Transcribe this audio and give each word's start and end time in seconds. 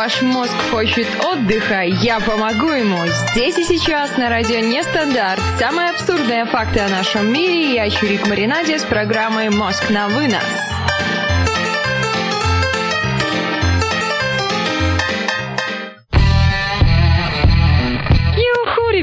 Ваш 0.00 0.22
мозг 0.22 0.56
хочет 0.70 1.06
отдыха, 1.22 1.82
я 1.82 2.20
помогу 2.20 2.70
ему. 2.70 3.06
Здесь 3.06 3.58
и 3.58 3.64
сейчас 3.64 4.16
на 4.16 4.30
радио 4.30 4.60
Нестандарт. 4.60 5.42
Самые 5.58 5.90
абсурдные 5.90 6.46
факты 6.46 6.80
о 6.80 6.88
нашем 6.88 7.30
мире. 7.30 7.74
Я 7.74 7.90
Чурик 7.90 8.26
Маринаде 8.26 8.78
с 8.78 8.84
программой 8.84 9.50
«Мозг 9.50 9.90
на 9.90 10.08
вынос». 10.08 10.69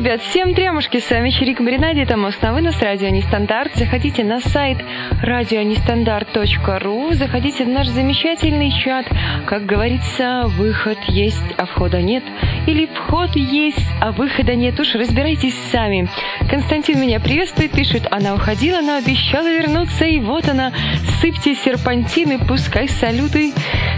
Ребят, 0.07 0.21
всем 0.21 0.53
трямушки, 0.53 0.99
с 1.01 1.09
вами 1.09 1.31
Чирик 1.31 1.59
Маринаде, 1.59 2.03
это 2.03 2.15
мост 2.15 2.41
на 2.41 2.53
вынос, 2.53 2.81
радио 2.81 3.09
Нестандарт. 3.09 3.75
Заходите 3.75 4.23
на 4.23 4.39
сайт 4.39 4.77
радионестандарт.ру, 5.21 7.11
заходите 7.11 7.65
в 7.65 7.67
наш 7.67 7.87
замечательный 7.87 8.71
чат. 8.71 9.05
Как 9.45 9.65
говорится, 9.65 10.43
выход 10.45 10.97
есть, 11.09 11.43
а 11.57 11.65
входа 11.65 12.01
нет. 12.01 12.23
Или 12.67 12.85
вход 12.85 13.35
есть, 13.35 13.85
а 13.99 14.13
выхода 14.13 14.55
нет. 14.55 14.79
Уж 14.79 14.95
разбирайтесь 14.95 15.55
сами. 15.73 16.07
Константин 16.49 17.01
меня 17.01 17.19
приветствует, 17.19 17.71
пишет, 17.71 18.07
она 18.09 18.33
уходила, 18.33 18.79
но 18.79 18.95
обещала 18.95 19.51
вернуться, 19.51 20.05
и 20.05 20.21
вот 20.21 20.47
она. 20.47 20.71
Сыпьте 21.19 21.53
серпантины, 21.53 22.39
пускай 22.39 22.87
салюты. 22.87 23.51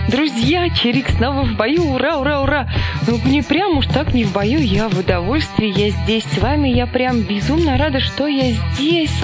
Друзья, 0.08 0.70
Чирик 0.72 1.10
снова 1.10 1.44
в 1.44 1.56
бою, 1.56 1.84
ура, 1.84 2.18
ура, 2.18 2.42
ура. 2.42 2.68
Ну, 3.06 3.20
не 3.26 3.44
прям 3.44 3.78
уж 3.78 3.86
так 3.86 4.16
не 4.16 4.24
в 4.24 4.34
бою, 4.34 4.60
я 4.60 4.90
в 4.90 4.98
удовольствии, 4.98 5.68
я 5.68 5.90
здесь 6.04 6.24
с 6.24 6.38
вами, 6.38 6.70
я 6.70 6.88
прям 6.88 7.22
безумно 7.22 7.78
рада, 7.78 8.00
что 8.00 8.28
я 8.28 8.52
здесь 8.52 9.16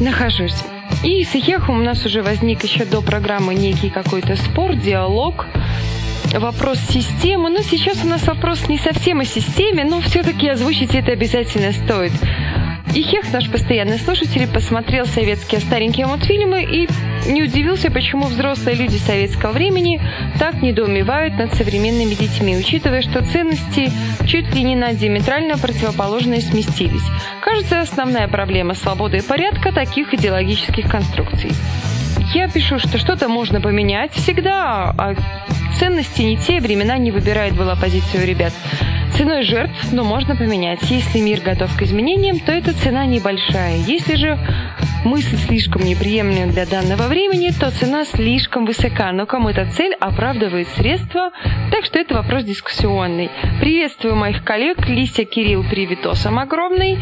нахожусь. 0.00 0.56
И 1.02 1.22
с 1.24 1.34
Ихехом 1.34 1.80
у 1.80 1.82
нас 1.82 2.04
уже 2.06 2.22
возник 2.22 2.64
еще 2.64 2.84
до 2.84 3.02
программы 3.02 3.54
некий 3.54 3.90
какой-то 3.90 4.36
спор, 4.36 4.74
диалог, 4.74 5.46
вопрос 6.32 6.78
системы. 6.88 7.50
Но 7.50 7.60
сейчас 7.60 8.04
у 8.04 8.08
нас 8.08 8.26
вопрос 8.26 8.68
не 8.68 8.78
совсем 8.78 9.20
о 9.20 9.24
системе, 9.24 9.84
но 9.84 10.00
все-таки 10.00 10.48
озвучить 10.48 10.94
это 10.94 11.12
обязательно 11.12 11.72
стоит. 11.72 12.12
И 12.94 13.02
Хех, 13.02 13.32
наш 13.32 13.50
постоянный 13.50 13.98
слушатель, 13.98 14.46
посмотрел 14.46 15.04
советские 15.06 15.60
старенькие 15.60 16.06
мультфильмы 16.06 16.62
и 16.62 16.88
не 17.26 17.42
удивился, 17.42 17.90
почему 17.90 18.26
взрослые 18.26 18.76
люди 18.76 18.98
советского 18.98 19.50
времени 19.50 20.00
так 20.38 20.62
недоумевают 20.62 21.36
над 21.36 21.52
современными 21.54 22.14
детьми, 22.14 22.56
учитывая, 22.56 23.02
что 23.02 23.24
ценности 23.24 23.90
чуть 24.26 24.54
ли 24.54 24.62
не 24.62 24.76
на 24.76 24.92
диаметрально 24.92 25.58
противоположные 25.58 26.40
сместились. 26.40 27.02
Кажется, 27.42 27.80
основная 27.80 28.28
проблема 28.28 28.74
свободы 28.74 29.16
и 29.16 29.22
порядка 29.22 29.72
таких 29.72 30.14
идеологических 30.14 30.88
конструкций. 30.88 31.50
Я 32.32 32.48
пишу, 32.48 32.78
что 32.78 32.98
что-то 32.98 33.28
можно 33.28 33.60
поменять 33.60 34.12
всегда, 34.12 34.94
а 34.96 35.16
ценности 35.80 36.22
не 36.22 36.36
те, 36.36 36.60
времена 36.60 36.96
не 36.96 37.10
выбирают, 37.10 37.56
была 37.56 37.74
позиция 37.74 38.22
у 38.22 38.26
ребят. 38.26 38.52
Ценой 39.16 39.42
жертв, 39.42 39.92
но 39.92 40.02
можно 40.02 40.34
поменять. 40.34 40.90
Если 40.90 41.20
мир 41.20 41.40
готов 41.40 41.76
к 41.76 41.82
изменениям, 41.82 42.40
то 42.40 42.50
эта 42.50 42.72
цена 42.74 43.06
небольшая. 43.06 43.76
Если 43.76 44.16
же 44.16 44.36
мысль 45.04 45.36
слишком 45.36 45.82
неприемлема 45.82 46.50
для 46.50 46.66
данного 46.66 47.04
времени, 47.04 47.50
то 47.50 47.70
цена 47.70 48.04
слишком 48.04 48.64
высока, 48.66 49.12
но 49.12 49.24
кому 49.26 49.50
эта 49.50 49.70
цель 49.70 49.94
оправдывает 49.94 50.66
средства, 50.68 51.30
так 51.70 51.84
что 51.84 52.00
это 52.00 52.14
вопрос 52.14 52.42
дискуссионный. 52.42 53.30
Приветствую 53.60 54.16
моих 54.16 54.42
коллег, 54.42 54.88
Лися, 54.88 55.24
Кирилл, 55.24 55.62
привитосом 55.62 56.40
огромный. 56.40 56.98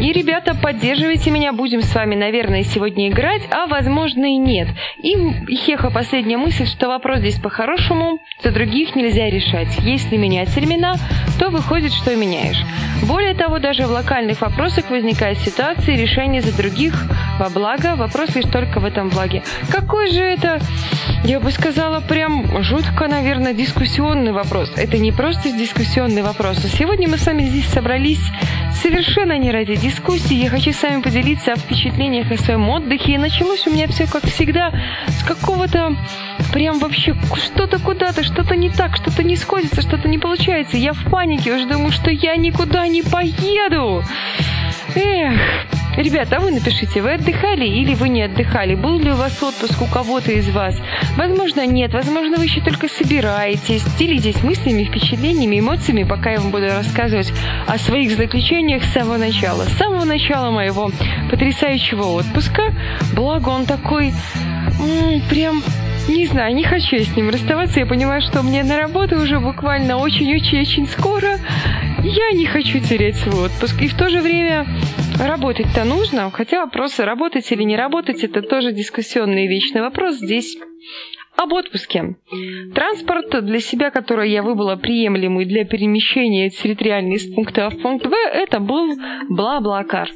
И, 0.00 0.12
ребята, 0.12 0.54
поддерживайте 0.54 1.30
меня, 1.30 1.52
будем 1.52 1.82
с 1.82 1.94
вами, 1.94 2.14
наверное, 2.14 2.64
сегодня 2.64 3.10
играть, 3.10 3.42
а 3.50 3.66
возможно 3.66 4.24
и 4.24 4.38
нет. 4.38 4.68
И 4.96 5.14
Хеха 5.54 5.90
последняя 5.90 6.38
мысль, 6.38 6.64
что 6.64 6.88
вопрос 6.88 7.18
здесь 7.18 7.38
по-хорошему, 7.38 8.18
за 8.42 8.50
других 8.50 8.96
нельзя 8.96 9.28
решать. 9.28 9.68
Если 9.80 10.16
менять 10.16 10.54
термина, 10.54 10.94
то 11.38 11.50
выходит, 11.50 11.92
что 11.92 12.16
меняешь. 12.16 12.64
Более 13.02 13.34
того, 13.34 13.58
даже 13.58 13.86
в 13.86 13.90
локальных 13.90 14.40
вопросах 14.40 14.88
возникает 14.88 15.36
ситуация 15.38 15.96
решения 15.96 16.40
за 16.40 16.56
других 16.56 16.94
во 17.38 17.50
благо, 17.50 17.94
вопрос 17.94 18.34
лишь 18.34 18.50
только 18.50 18.80
в 18.80 18.86
этом 18.86 19.10
благе. 19.10 19.42
Какой 19.70 20.10
же 20.10 20.22
это, 20.22 20.60
я 21.24 21.40
бы 21.40 21.50
сказала, 21.50 22.00
прям 22.00 22.62
жутко, 22.62 23.06
наверное, 23.06 23.52
дискуссионный 23.52 24.32
вопрос. 24.32 24.72
Это 24.76 24.96
не 24.96 25.12
просто 25.12 25.52
дискуссионный 25.52 26.22
вопрос. 26.22 26.64
А 26.64 26.68
сегодня 26.68 27.06
мы 27.06 27.18
с 27.18 27.26
вами 27.26 27.42
здесь 27.42 27.66
собрались 27.66 28.22
совершенно 28.82 29.36
не 29.36 29.50
ради 29.50 29.74
дискуссии. 29.74 29.89
Я 30.30 30.48
хочу 30.48 30.72
с 30.72 30.82
вами 30.82 31.02
поделиться 31.02 31.52
о 31.52 31.56
впечатлениях 31.56 32.30
о 32.30 32.36
своем 32.36 32.68
отдыхе. 32.68 33.14
И 33.14 33.18
началось 33.18 33.66
у 33.66 33.70
меня 33.70 33.88
все, 33.88 34.06
как 34.06 34.24
всегда, 34.24 34.72
с 35.08 35.22
какого-то 35.22 35.96
прям 36.52 36.78
вообще 36.78 37.14
что-то 37.34 37.78
куда-то, 37.78 38.22
что-то 38.22 38.56
не 38.56 38.70
так, 38.70 38.96
что-то 38.96 39.22
не 39.22 39.36
сходится, 39.36 39.82
что-то 39.82 40.08
не 40.08 40.18
получается. 40.18 40.76
Я 40.76 40.92
в 40.92 41.04
панике 41.10 41.54
уже 41.54 41.66
думаю, 41.66 41.92
что 41.92 42.10
я 42.10 42.36
никуда 42.36 42.86
не 42.86 43.02
поеду. 43.02 44.02
Эх, 44.94 45.40
Ребята, 46.00 46.38
а 46.38 46.40
вы 46.40 46.50
напишите, 46.50 47.02
вы 47.02 47.12
отдыхали 47.12 47.66
или 47.66 47.94
вы 47.94 48.08
не 48.08 48.22
отдыхали? 48.22 48.74
Был 48.74 48.98
ли 48.98 49.10
у 49.10 49.16
вас 49.16 49.42
отпуск 49.42 49.82
у 49.82 49.86
кого-то 49.86 50.32
из 50.32 50.48
вас? 50.48 50.74
Возможно, 51.18 51.66
нет. 51.66 51.92
Возможно, 51.92 52.38
вы 52.38 52.44
еще 52.44 52.62
только 52.62 52.88
собираетесь. 52.88 53.84
Делитесь 53.98 54.42
мыслями, 54.42 54.84
впечатлениями, 54.84 55.60
эмоциями, 55.60 56.04
пока 56.04 56.30
я 56.30 56.40
вам 56.40 56.52
буду 56.52 56.68
рассказывать 56.68 57.30
о 57.66 57.76
своих 57.76 58.16
заключениях 58.16 58.82
с 58.84 58.94
самого 58.94 59.18
начала. 59.18 59.64
С 59.64 59.76
самого 59.76 60.06
начала 60.06 60.50
моего 60.50 60.90
потрясающего 61.30 62.04
отпуска. 62.04 62.72
Благо, 63.12 63.50
он 63.50 63.66
такой... 63.66 64.14
М-м, 64.80 65.20
прям 65.28 65.62
не 66.10 66.26
знаю, 66.26 66.54
не 66.54 66.64
хочу 66.64 66.96
я 66.96 67.04
с 67.04 67.16
ним 67.16 67.30
расставаться. 67.30 67.80
Я 67.80 67.86
понимаю, 67.86 68.20
что 68.20 68.42
мне 68.42 68.64
на 68.64 68.78
работу 68.78 69.16
уже 69.16 69.38
буквально 69.40 69.96
очень-очень-очень 69.98 70.86
скоро. 70.86 71.38
Я 72.02 72.32
не 72.32 72.46
хочу 72.46 72.80
терять 72.80 73.16
свой 73.16 73.46
отпуск. 73.46 73.80
И 73.82 73.88
в 73.88 73.94
то 73.94 74.08
же 74.08 74.20
время 74.20 74.66
работать-то 75.18 75.84
нужно. 75.84 76.30
Хотя 76.30 76.64
вопрос, 76.64 76.98
работать 76.98 77.50
или 77.52 77.62
не 77.62 77.76
работать, 77.76 78.24
это 78.24 78.42
тоже 78.42 78.72
дискуссионный 78.72 79.46
вечный 79.46 79.82
вопрос. 79.82 80.16
Здесь 80.16 80.56
об 81.36 81.52
отпуске. 81.52 82.16
Транспорт 82.74 83.44
для 83.44 83.60
себя, 83.60 83.90
который 83.90 84.30
я 84.30 84.42
выбрала 84.42 84.76
приемлемый 84.76 85.46
для 85.46 85.64
перемещения 85.64 86.50
территориальной 86.50 87.16
из 87.16 87.32
пункта 87.34 87.66
А 87.66 87.70
в 87.70 87.80
пункт 87.80 88.06
В, 88.06 88.12
это 88.12 88.60
был 88.60 88.94
бла-бла-кар. 89.28 90.10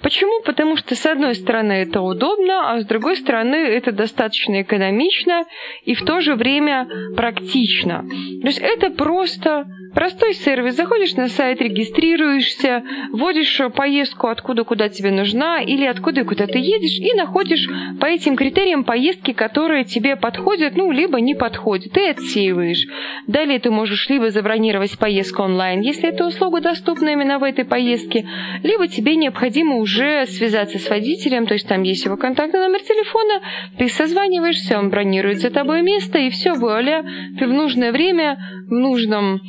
Почему? 0.00 0.42
Потому 0.44 0.76
что 0.76 0.94
с 0.94 1.04
одной 1.04 1.34
стороны 1.34 1.72
это 1.72 2.00
удобно, 2.00 2.72
а 2.72 2.80
с 2.80 2.86
другой 2.86 3.16
стороны 3.16 3.56
это 3.56 3.92
достаточно 3.92 4.62
экономично 4.62 5.44
и 5.84 5.94
в 5.94 6.02
то 6.04 6.20
же 6.20 6.34
время 6.34 6.88
практично. 7.16 8.04
То 8.40 8.46
есть 8.46 8.58
это 8.58 8.90
просто 8.90 9.66
Простой 9.94 10.32
сервис. 10.32 10.74
Заходишь 10.76 11.14
на 11.14 11.28
сайт, 11.28 11.60
регистрируешься, 11.60 12.82
вводишь 13.12 13.60
поездку, 13.76 14.28
откуда 14.28 14.64
куда 14.64 14.88
тебе 14.88 15.10
нужна, 15.10 15.60
или 15.60 15.84
откуда 15.84 16.22
и 16.22 16.24
куда 16.24 16.46
ты 16.46 16.58
едешь, 16.58 16.98
и 16.98 17.14
находишь 17.14 17.68
по 18.00 18.06
этим 18.06 18.36
критериям 18.36 18.84
поездки, 18.84 19.32
которые 19.32 19.84
тебе 19.84 20.16
подходят, 20.16 20.61
ну, 20.70 20.90
либо 20.90 21.20
не 21.20 21.34
подходят, 21.34 21.96
и 21.96 22.02
отсеиваешь. 22.02 22.86
Далее 23.26 23.58
ты 23.58 23.70
можешь 23.70 24.08
либо 24.08 24.30
забронировать 24.30 24.98
поездку 24.98 25.42
онлайн, 25.42 25.80
если 25.80 26.08
эта 26.08 26.26
услуга 26.26 26.60
доступна 26.60 27.10
именно 27.10 27.38
в 27.38 27.44
этой 27.44 27.64
поездке, 27.64 28.28
либо 28.62 28.88
тебе 28.88 29.16
необходимо 29.16 29.76
уже 29.76 30.26
связаться 30.26 30.78
с 30.78 30.88
водителем, 30.88 31.46
то 31.46 31.54
есть 31.54 31.66
там 31.68 31.82
есть 31.82 32.04
его 32.04 32.16
контактный 32.16 32.60
номер 32.60 32.80
телефона, 32.80 33.40
ты 33.78 33.88
созваниваешься, 33.88 34.78
он 34.78 34.90
бронирует 34.90 35.40
за 35.40 35.50
тобой 35.50 35.82
место, 35.82 36.18
и 36.18 36.30
все, 36.30 36.52
вуаля, 36.52 37.04
ты 37.38 37.46
в 37.46 37.52
нужное 37.52 37.92
время, 37.92 38.38
в 38.68 38.72
нужном 38.72 39.40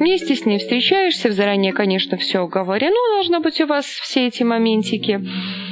Вместе 0.00 0.34
с 0.34 0.46
ней 0.46 0.58
встречаешься, 0.58 1.30
заранее, 1.30 1.74
конечно, 1.74 2.16
все 2.16 2.40
уговорено, 2.40 2.96
должно 3.16 3.40
быть 3.40 3.60
у 3.60 3.66
вас 3.66 3.84
все 3.84 4.28
эти 4.28 4.42
моментики. 4.42 5.20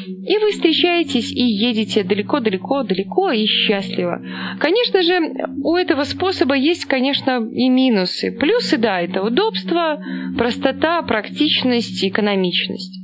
И 0.09 0.39
вы 0.39 0.51
встречаетесь 0.53 1.31
и 1.33 1.43
едете 1.43 2.03
далеко-далеко-далеко 2.03 3.31
и 3.33 3.47
счастливо. 3.47 4.23
Конечно 4.59 5.03
же, 5.03 5.19
у 5.63 5.75
этого 5.75 6.05
способа 6.05 6.55
есть, 6.55 6.87
конечно, 6.87 7.47
и 7.51 7.69
минусы. 7.69 8.33
Плюсы, 8.33 8.79
да, 8.79 9.01
это 9.01 9.23
удобство, 9.23 10.03
простота, 10.37 11.03
практичность, 11.03 12.05
экономичность. 12.05 12.99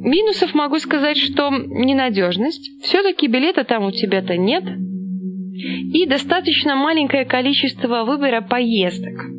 Минусов 0.00 0.54
могу 0.54 0.78
сказать, 0.78 1.18
что 1.18 1.50
ненадежность. 1.50 2.82
Все-таки 2.82 3.26
билета 3.26 3.64
там 3.64 3.84
у 3.84 3.90
тебя-то 3.90 4.36
нет. 4.36 4.64
И 5.92 6.06
достаточно 6.06 6.76
маленькое 6.76 7.24
количество 7.24 8.04
выбора 8.04 8.40
поездок. 8.40 9.37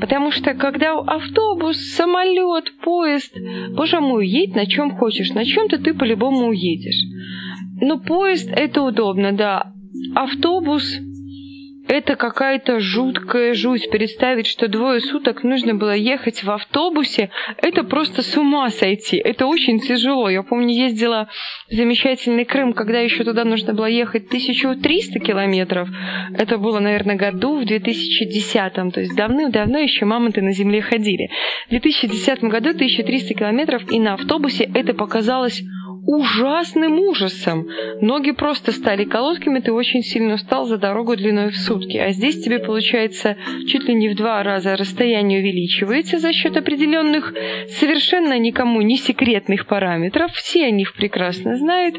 Потому 0.00 0.30
что 0.30 0.54
когда 0.54 0.92
автобус, 0.98 1.76
самолет, 1.94 2.72
поезд, 2.82 3.36
боже 3.70 4.00
мой, 4.00 4.26
едь 4.26 4.54
на 4.54 4.66
чем 4.66 4.96
хочешь, 4.96 5.30
на 5.30 5.44
чем-то 5.44 5.78
ты 5.78 5.94
по-любому 5.94 6.48
уедешь. 6.48 7.02
Но 7.80 7.98
поезд 7.98 8.50
это 8.54 8.82
удобно, 8.82 9.32
да. 9.32 9.72
Автобус 10.14 10.98
это 11.92 12.16
какая-то 12.16 12.80
жуткая 12.80 13.54
жуть. 13.54 13.90
Представить, 13.90 14.46
что 14.46 14.68
двое 14.68 15.00
суток 15.00 15.44
нужно 15.44 15.74
было 15.74 15.94
ехать 15.94 16.42
в 16.42 16.50
автобусе, 16.50 17.30
это 17.58 17.84
просто 17.84 18.22
с 18.22 18.36
ума 18.36 18.70
сойти. 18.70 19.18
Это 19.18 19.46
очень 19.46 19.78
тяжело. 19.80 20.28
Я 20.28 20.42
помню, 20.42 20.74
ездила 20.74 21.28
в 21.68 21.74
замечательный 21.74 22.44
Крым, 22.44 22.72
когда 22.72 23.00
еще 23.00 23.24
туда 23.24 23.44
нужно 23.44 23.74
было 23.74 23.86
ехать 23.86 24.26
1300 24.26 25.20
километров. 25.20 25.88
Это 26.36 26.58
было, 26.58 26.80
наверное, 26.80 27.16
году 27.16 27.58
в 27.60 27.64
2010. 27.64 28.74
То 28.92 29.00
есть 29.00 29.14
давным-давно 29.14 29.78
еще 29.78 30.04
мамонты 30.04 30.40
на 30.40 30.52
земле 30.52 30.80
ходили. 30.80 31.30
В 31.66 31.70
2010 31.70 32.44
году 32.44 32.70
1300 32.70 33.34
километров, 33.34 33.82
и 33.90 34.00
на 34.00 34.14
автобусе 34.14 34.70
это 34.74 34.94
показалось 34.94 35.62
ужасным 36.06 36.98
ужасом. 37.00 37.66
Ноги 38.00 38.32
просто 38.32 38.72
стали 38.72 39.04
колодками, 39.04 39.60
ты 39.60 39.72
очень 39.72 40.02
сильно 40.02 40.34
устал 40.34 40.66
за 40.66 40.76
дорогу 40.78 41.16
длиной 41.16 41.50
в 41.50 41.56
сутки. 41.56 41.96
А 41.96 42.10
здесь 42.10 42.42
тебе 42.42 42.58
получается 42.58 43.36
чуть 43.68 43.84
ли 43.84 43.94
не 43.94 44.08
в 44.08 44.16
два 44.16 44.42
раза 44.42 44.76
расстояние 44.76 45.40
увеличивается 45.40 46.18
за 46.18 46.32
счет 46.32 46.56
определенных 46.56 47.32
совершенно 47.68 48.38
никому 48.38 48.82
не 48.82 48.96
секретных 48.96 49.66
параметров. 49.66 50.32
Все 50.32 50.66
они 50.66 50.82
их 50.82 50.94
прекрасно 50.94 51.56
знают. 51.56 51.96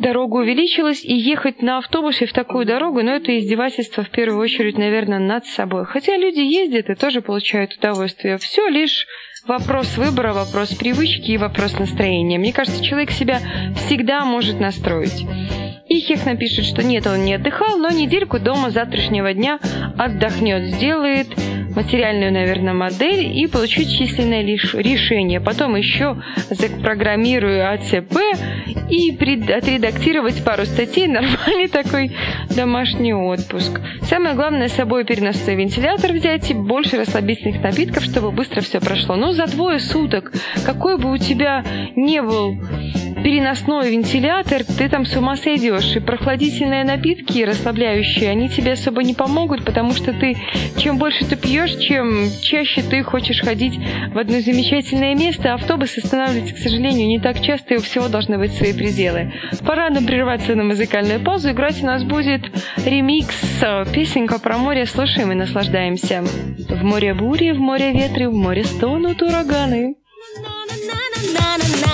Дорога 0.00 0.36
увеличилась, 0.36 1.04
и 1.04 1.12
ехать 1.12 1.60
на 1.60 1.78
автобусе 1.78 2.26
в 2.26 2.32
такую 2.32 2.64
дорогу, 2.64 3.02
ну, 3.02 3.10
это 3.10 3.36
издевательство 3.36 4.04
в 4.04 4.10
первую 4.10 4.40
очередь, 4.40 4.78
наверное, 4.78 5.18
над 5.18 5.44
собой. 5.46 5.86
Хотя 5.86 6.16
люди 6.16 6.38
ездят 6.38 6.88
и 6.88 6.94
тоже 6.94 7.20
получают 7.20 7.74
удовольствие. 7.76 8.38
Все 8.38 8.68
лишь 8.68 9.06
вопрос 9.48 9.96
выбора, 9.96 10.34
вопрос 10.34 10.74
привычки 10.74 11.32
и 11.32 11.38
вопрос 11.38 11.78
настроения. 11.78 12.38
Мне 12.38 12.52
кажется, 12.52 12.84
человек 12.84 13.10
себя 13.10 13.40
всегда 13.76 14.24
может 14.24 14.60
настроить. 14.60 15.26
И 15.88 16.00
Хех 16.00 16.26
напишет, 16.26 16.66
что 16.66 16.84
нет, 16.84 17.06
он 17.06 17.24
не 17.24 17.34
отдыхал, 17.34 17.78
но 17.78 17.88
недельку 17.88 18.38
дома 18.38 18.70
завтрашнего 18.70 19.32
дня 19.32 19.58
отдохнет, 19.96 20.64
сделает 20.74 21.28
материальную, 21.78 22.32
наверное, 22.32 22.74
модель 22.74 23.38
и 23.38 23.46
получить 23.46 23.96
численное 23.96 24.42
решение. 24.42 25.40
Потом 25.40 25.76
еще 25.76 26.20
запрограммирую 26.50 27.72
АЦП 27.72 28.16
и 28.90 29.12
отредактировать 29.12 30.42
пару 30.42 30.64
статей. 30.64 31.06
Нормальный 31.18 31.68
такой 31.68 32.16
домашний 32.50 33.14
отпуск. 33.14 33.80
Самое 34.02 34.34
главное 34.34 34.66
с 34.66 34.72
собой 34.72 35.04
переносной 35.04 35.54
вентилятор 35.54 36.12
взять 36.12 36.50
и 36.50 36.54
больше 36.54 36.98
расслабительных 36.98 37.62
напитков, 37.62 38.02
чтобы 38.02 38.32
быстро 38.32 38.60
все 38.60 38.80
прошло. 38.80 39.14
Но 39.14 39.30
за 39.32 39.46
двое 39.46 39.78
суток, 39.78 40.32
какой 40.66 40.98
бы 40.98 41.12
у 41.12 41.16
тебя 41.16 41.64
не 41.94 42.20
был 42.22 42.56
переносной 43.22 43.90
вентилятор, 43.90 44.64
ты 44.64 44.88
там 44.88 45.04
с 45.04 45.16
ума 45.16 45.36
сойдешь. 45.36 45.96
И 45.96 46.00
прохладительные 46.00 46.84
напитки, 46.84 47.42
расслабляющие, 47.44 48.30
они 48.30 48.48
тебе 48.48 48.72
особо 48.72 49.02
не 49.02 49.14
помогут, 49.14 49.64
потому 49.64 49.92
что 49.92 50.12
ты, 50.12 50.36
чем 50.76 50.98
больше 50.98 51.24
ты 51.24 51.36
пьешь, 51.36 51.76
чем 51.76 52.28
чаще 52.42 52.82
ты 52.82 53.02
хочешь 53.02 53.40
ходить 53.40 53.78
в 54.12 54.18
одно 54.18 54.40
замечательное 54.40 55.14
место. 55.14 55.54
Автобус 55.54 55.96
останавливается, 55.98 56.54
к 56.54 56.58
сожалению, 56.58 57.08
не 57.08 57.18
так 57.18 57.40
часто, 57.40 57.74
и 57.74 57.76
у 57.78 57.80
всего 57.80 58.08
должны 58.08 58.38
быть 58.38 58.52
свои 58.52 58.72
пределы. 58.72 59.32
Пора 59.66 59.90
нам 59.90 60.06
прерваться 60.06 60.54
на 60.54 60.64
музыкальную 60.64 61.20
паузу. 61.20 61.50
Играть 61.50 61.82
у 61.82 61.86
нас 61.86 62.04
будет 62.04 62.42
ремикс, 62.84 63.62
э, 63.62 63.84
песенка 63.92 64.38
про 64.38 64.58
море. 64.58 64.86
Слушаем 64.86 65.32
и 65.32 65.34
наслаждаемся. 65.34 66.22
В 66.68 66.84
море 66.84 67.14
бури, 67.14 67.52
в 67.52 67.58
море 67.58 67.92
ветры, 67.92 68.28
в 68.28 68.34
море 68.34 68.64
стонут 68.64 69.22
ураганы. 69.22 69.94
na 70.36 70.54
na 70.68 70.98
na 71.34 71.56
na 71.56 71.80
na 71.82 71.87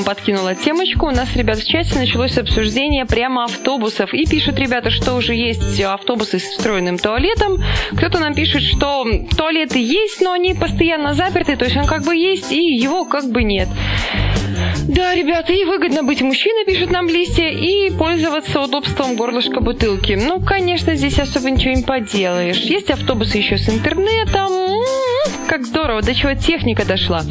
вам 0.00 0.04
подкинула 0.04 0.54
темочку. 0.54 1.06
У 1.06 1.10
нас, 1.10 1.34
ребят, 1.36 1.58
в 1.58 1.66
чате 1.66 1.98
началось 1.98 2.38
обсуждение 2.38 3.04
прямо 3.04 3.44
автобусов. 3.44 4.14
И 4.14 4.24
пишут 4.24 4.58
ребята, 4.58 4.90
что 4.90 5.14
уже 5.14 5.34
есть 5.34 5.80
автобусы 5.80 6.38
с 6.38 6.44
встроенным 6.44 6.98
туалетом. 6.98 7.62
Кто-то 7.96 8.18
нам 8.18 8.34
пишет, 8.34 8.62
что 8.62 9.04
туалеты 9.36 9.78
есть, 9.78 10.20
но 10.20 10.32
они 10.32 10.54
постоянно 10.54 11.14
заперты. 11.14 11.56
То 11.56 11.66
есть 11.66 11.76
он 11.76 11.86
как 11.86 12.04
бы 12.04 12.16
есть, 12.16 12.50
и 12.50 12.76
его 12.76 13.04
как 13.04 13.30
бы 13.30 13.42
нет. 13.42 13.68
Да, 14.88 15.14
ребята, 15.14 15.52
и 15.52 15.64
выгодно 15.64 16.02
быть 16.02 16.22
мужчиной, 16.22 16.64
пишут 16.64 16.90
нам 16.90 17.06
в 17.06 17.10
листе, 17.10 17.50
и 17.50 17.90
пользоваться 17.90 18.60
удобством 18.60 19.16
горлышка 19.16 19.60
бутылки. 19.60 20.12
Ну, 20.12 20.40
конечно, 20.40 20.94
здесь 20.94 21.18
особо 21.18 21.50
ничего 21.50 21.74
не 21.74 21.82
поделаешь. 21.82 22.58
Есть 22.58 22.90
автобусы 22.90 23.38
еще 23.38 23.58
с 23.58 23.68
интернетом. 23.68 24.50
Как 25.50 25.66
здорово, 25.66 26.00
до 26.00 26.14
чего 26.14 26.34
техника 26.34 26.86
дошла. 26.86 27.22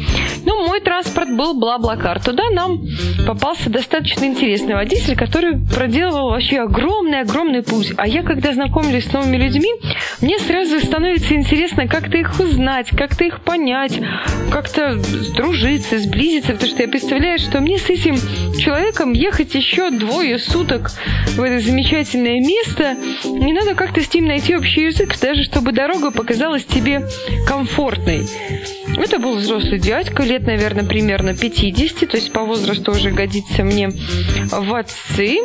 Ну, 0.44 0.66
мой 0.68 0.82
транспорт 0.82 1.34
был 1.34 1.54
бла-бла-кар. 1.54 2.22
Туда 2.22 2.50
нам 2.50 2.82
попался 3.26 3.70
достаточно 3.70 4.26
интересный 4.26 4.74
водитель, 4.74 5.16
который 5.16 5.56
проделывал 5.74 6.28
вообще 6.28 6.58
огромный-огромный 6.58 7.62
путь. 7.62 7.94
А 7.96 8.06
я, 8.06 8.22
когда 8.22 8.52
знакомлюсь 8.52 9.06
с 9.06 9.12
новыми 9.14 9.38
людьми, 9.38 9.70
мне 10.20 10.38
сразу 10.38 10.80
становится 10.80 11.34
интересно, 11.34 11.88
как-то 11.88 12.18
их 12.18 12.38
узнать, 12.38 12.90
как-то 12.90 13.24
их 13.24 13.40
понять, 13.40 13.98
как-то 14.52 15.00
дружиться, 15.34 15.98
сблизиться, 15.98 16.52
потому 16.52 16.70
что 16.72 16.82
я 16.82 16.88
представляю, 16.88 17.38
что 17.38 17.60
мне 17.60 17.78
с 17.78 17.88
этим 17.88 18.16
человеком 18.58 19.14
ехать 19.14 19.54
еще 19.54 19.90
двое 19.90 20.38
суток 20.38 20.90
в 21.36 21.40
это 21.40 21.58
замечательное 21.64 22.40
место. 22.40 22.96
Не 23.24 23.54
надо 23.54 23.74
как-то 23.74 24.02
с 24.02 24.12
ним 24.12 24.26
найти 24.26 24.54
общий 24.54 24.82
язык, 24.82 25.18
даже 25.18 25.42
чтобы 25.42 25.72
дорога 25.72 26.10
показалась 26.10 26.66
тебе 26.66 27.06
комфортной. 27.48 28.09
me. 28.10 28.79
Это 28.96 29.18
был 29.18 29.36
взрослый 29.36 29.78
дядька, 29.78 30.22
лет, 30.22 30.46
наверное, 30.46 30.84
примерно 30.84 31.34
50, 31.34 32.08
то 32.08 32.16
есть 32.16 32.32
по 32.32 32.44
возрасту 32.44 32.92
уже 32.92 33.10
годится 33.10 33.64
мне 33.64 33.88
в 33.88 34.74
отцы. 34.74 35.38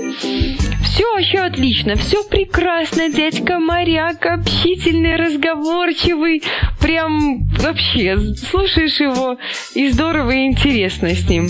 Все 0.84 1.14
вообще 1.14 1.40
отлично, 1.40 1.96
все 1.96 2.24
прекрасно, 2.24 3.10
дядька 3.10 3.60
моряк, 3.60 4.26
общительный, 4.26 5.16
разговорчивый, 5.16 6.44
прям 6.80 7.48
вообще 7.60 8.18
слушаешь 8.36 9.00
его 9.00 9.38
и 9.74 9.90
здорово 9.90 10.32
и 10.32 10.46
интересно 10.46 11.14
с 11.14 11.28
ним. 11.28 11.50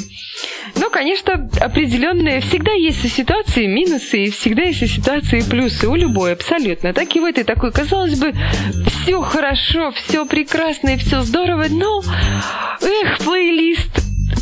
Ну, 0.78 0.90
конечно, 0.90 1.50
определенные 1.62 2.42
всегда 2.42 2.72
есть 2.72 3.04
у 3.06 3.08
ситуации 3.08 3.68
минусы, 3.68 4.26
и 4.26 4.30
всегда 4.32 4.64
есть 4.64 4.84
у 4.84 4.88
ситуации 4.88 5.42
плюсы, 5.42 5.88
у 5.88 5.96
любой 5.96 6.34
абсолютно. 6.34 6.94
Так 6.94 7.16
и 7.16 7.20
в 7.20 7.26
этой 7.26 7.44
такой, 7.44 7.72
казалось 7.72 8.20
бы, 8.20 8.34
все 8.88 9.22
хорошо, 9.22 9.92
все 9.92 10.26
прекрасно 10.26 10.90
и 10.90 10.98
все 10.98 11.22
здорово, 11.22 11.66
но, 11.70 11.85
эх, 12.82 13.18
плейлист, 13.24 13.92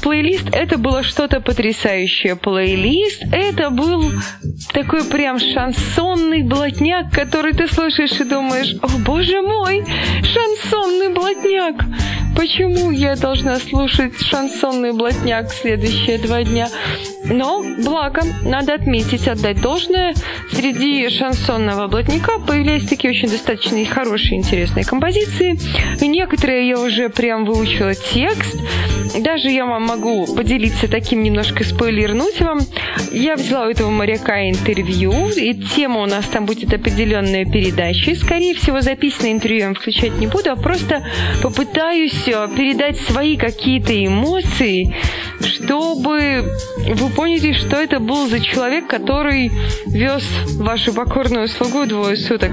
плейлист 0.01 0.49
это 0.51 0.77
было 0.77 1.03
что-то 1.03 1.39
потрясающее. 1.39 2.35
Плейлист 2.35 3.23
это 3.31 3.69
был 3.69 4.11
такой 4.73 5.03
прям 5.03 5.39
шансонный 5.39 6.43
блатняк, 6.43 7.11
который 7.11 7.53
ты 7.53 7.67
слушаешь 7.67 8.19
и 8.19 8.23
думаешь, 8.23 8.75
о 8.81 8.87
боже 8.99 9.41
мой, 9.41 9.83
шансонный 10.23 11.13
блатняк. 11.13 11.75
Почему 12.35 12.89
я 12.91 13.15
должна 13.15 13.59
слушать 13.59 14.19
шансонный 14.19 14.91
блатняк 14.91 15.51
следующие 15.53 16.17
два 16.17 16.43
дня? 16.43 16.67
Но, 17.25 17.63
благо, 17.79 18.23
надо 18.43 18.73
отметить, 18.73 19.27
отдать 19.27 19.61
должное, 19.61 20.13
среди 20.51 21.07
шансонного 21.09 21.87
блатника 21.87 22.39
появились 22.39 22.87
такие 22.87 23.11
очень 23.11 23.29
достаточно 23.29 23.85
хорошие, 23.85 24.39
интересные 24.39 24.83
композиции. 24.83 25.57
Некоторые 26.03 26.67
я 26.67 26.79
уже 26.79 27.09
прям 27.09 27.45
выучила 27.45 27.93
текст. 27.93 28.55
Даже 29.19 29.49
я 29.49 29.65
вам 29.73 29.83
могу 29.83 30.27
поделиться 30.35 30.87
таким 30.87 31.23
немножко 31.23 31.63
спойлернуть 31.63 32.39
вам. 32.41 32.59
Я 33.11 33.35
взяла 33.35 33.65
у 33.65 33.69
этого 33.69 33.89
моряка 33.89 34.47
интервью, 34.47 35.29
и 35.29 35.53
тема 35.55 36.01
у 36.01 36.05
нас 36.05 36.25
там 36.27 36.45
будет 36.45 36.71
определенная 36.73 37.45
передача. 37.45 38.15
Скорее 38.15 38.53
всего, 38.53 38.81
записанное 38.81 39.31
интервью 39.31 39.59
я 39.59 39.65
вам 39.65 39.75
включать 39.75 40.17
не 40.19 40.27
буду, 40.27 40.51
а 40.51 40.55
просто 40.55 41.03
попытаюсь 41.41 42.27
э, 42.27 42.47
передать 42.55 42.99
свои 42.99 43.35
какие-то 43.35 43.93
эмоции, 43.93 44.95
чтобы 45.39 46.55
вы 46.87 47.09
поняли, 47.09 47.53
что 47.53 47.77
это 47.77 47.99
был 47.99 48.27
за 48.27 48.39
человек, 48.39 48.85
который 48.87 49.51
вез 49.87 50.23
вашу 50.57 50.93
покорную 50.93 51.47
слугу 51.47 51.85
двое 51.87 52.15
суток. 52.15 52.51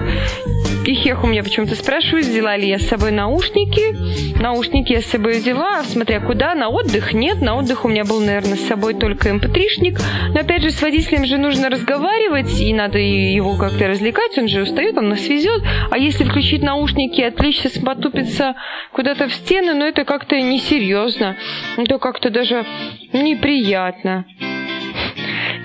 И 0.85 0.95
Хех 0.95 1.23
меня 1.31 1.43
почему-то 1.43 1.75
спрашивает, 1.77 2.27
взяла 2.27 2.57
ли 2.57 2.69
я 2.69 2.79
с 2.79 2.89
собой 2.89 3.13
наушники. 3.13 4.41
Наушники 4.41 4.93
я 4.93 5.01
с 5.01 5.07
собой 5.07 5.39
взяла, 5.39 5.83
смотря 5.85 6.21
куда, 6.21 6.55
на 6.55 6.69
отдых 6.69 7.13
нет. 7.13 7.41
На 7.41 7.57
отдых 7.57 7.85
у 7.85 7.89
меня 7.89 8.05
был, 8.05 8.21
наверное, 8.21 8.57
с 8.57 8.67
собой 8.67 8.95
только 8.95 9.31
mp3-шник. 9.31 9.99
Эм 9.99 10.33
Но 10.35 10.41
опять 10.41 10.63
же, 10.63 10.71
с 10.71 10.83
водителем 10.83 11.27
же 11.27 11.39
нужно 11.39 11.71
разговаривать, 11.71 12.61
и 12.61 12.73
надо 12.75 12.99
его 12.99 13.57
как-то 13.57 13.89
развлекать, 13.89 14.37
он 14.37 14.49
же 14.49 14.63
устает, 14.63 14.97
он 14.97 15.11
нас 15.11 15.27
везет. 15.29 15.63
А 15.91 15.99
если 15.99 16.25
включить 16.25 16.63
наушники, 16.63 17.21
отвлечься, 17.21 17.69
потупиться 17.81 18.55
куда-то 18.93 19.29
в 19.29 19.33
стены, 19.33 19.75
ну 19.75 19.85
это 19.85 20.05
как-то 20.05 20.41
несерьезно. 20.41 21.37
Это 21.77 21.99
как-то 21.99 22.31
даже 22.31 22.67
неприятно. 23.13 24.25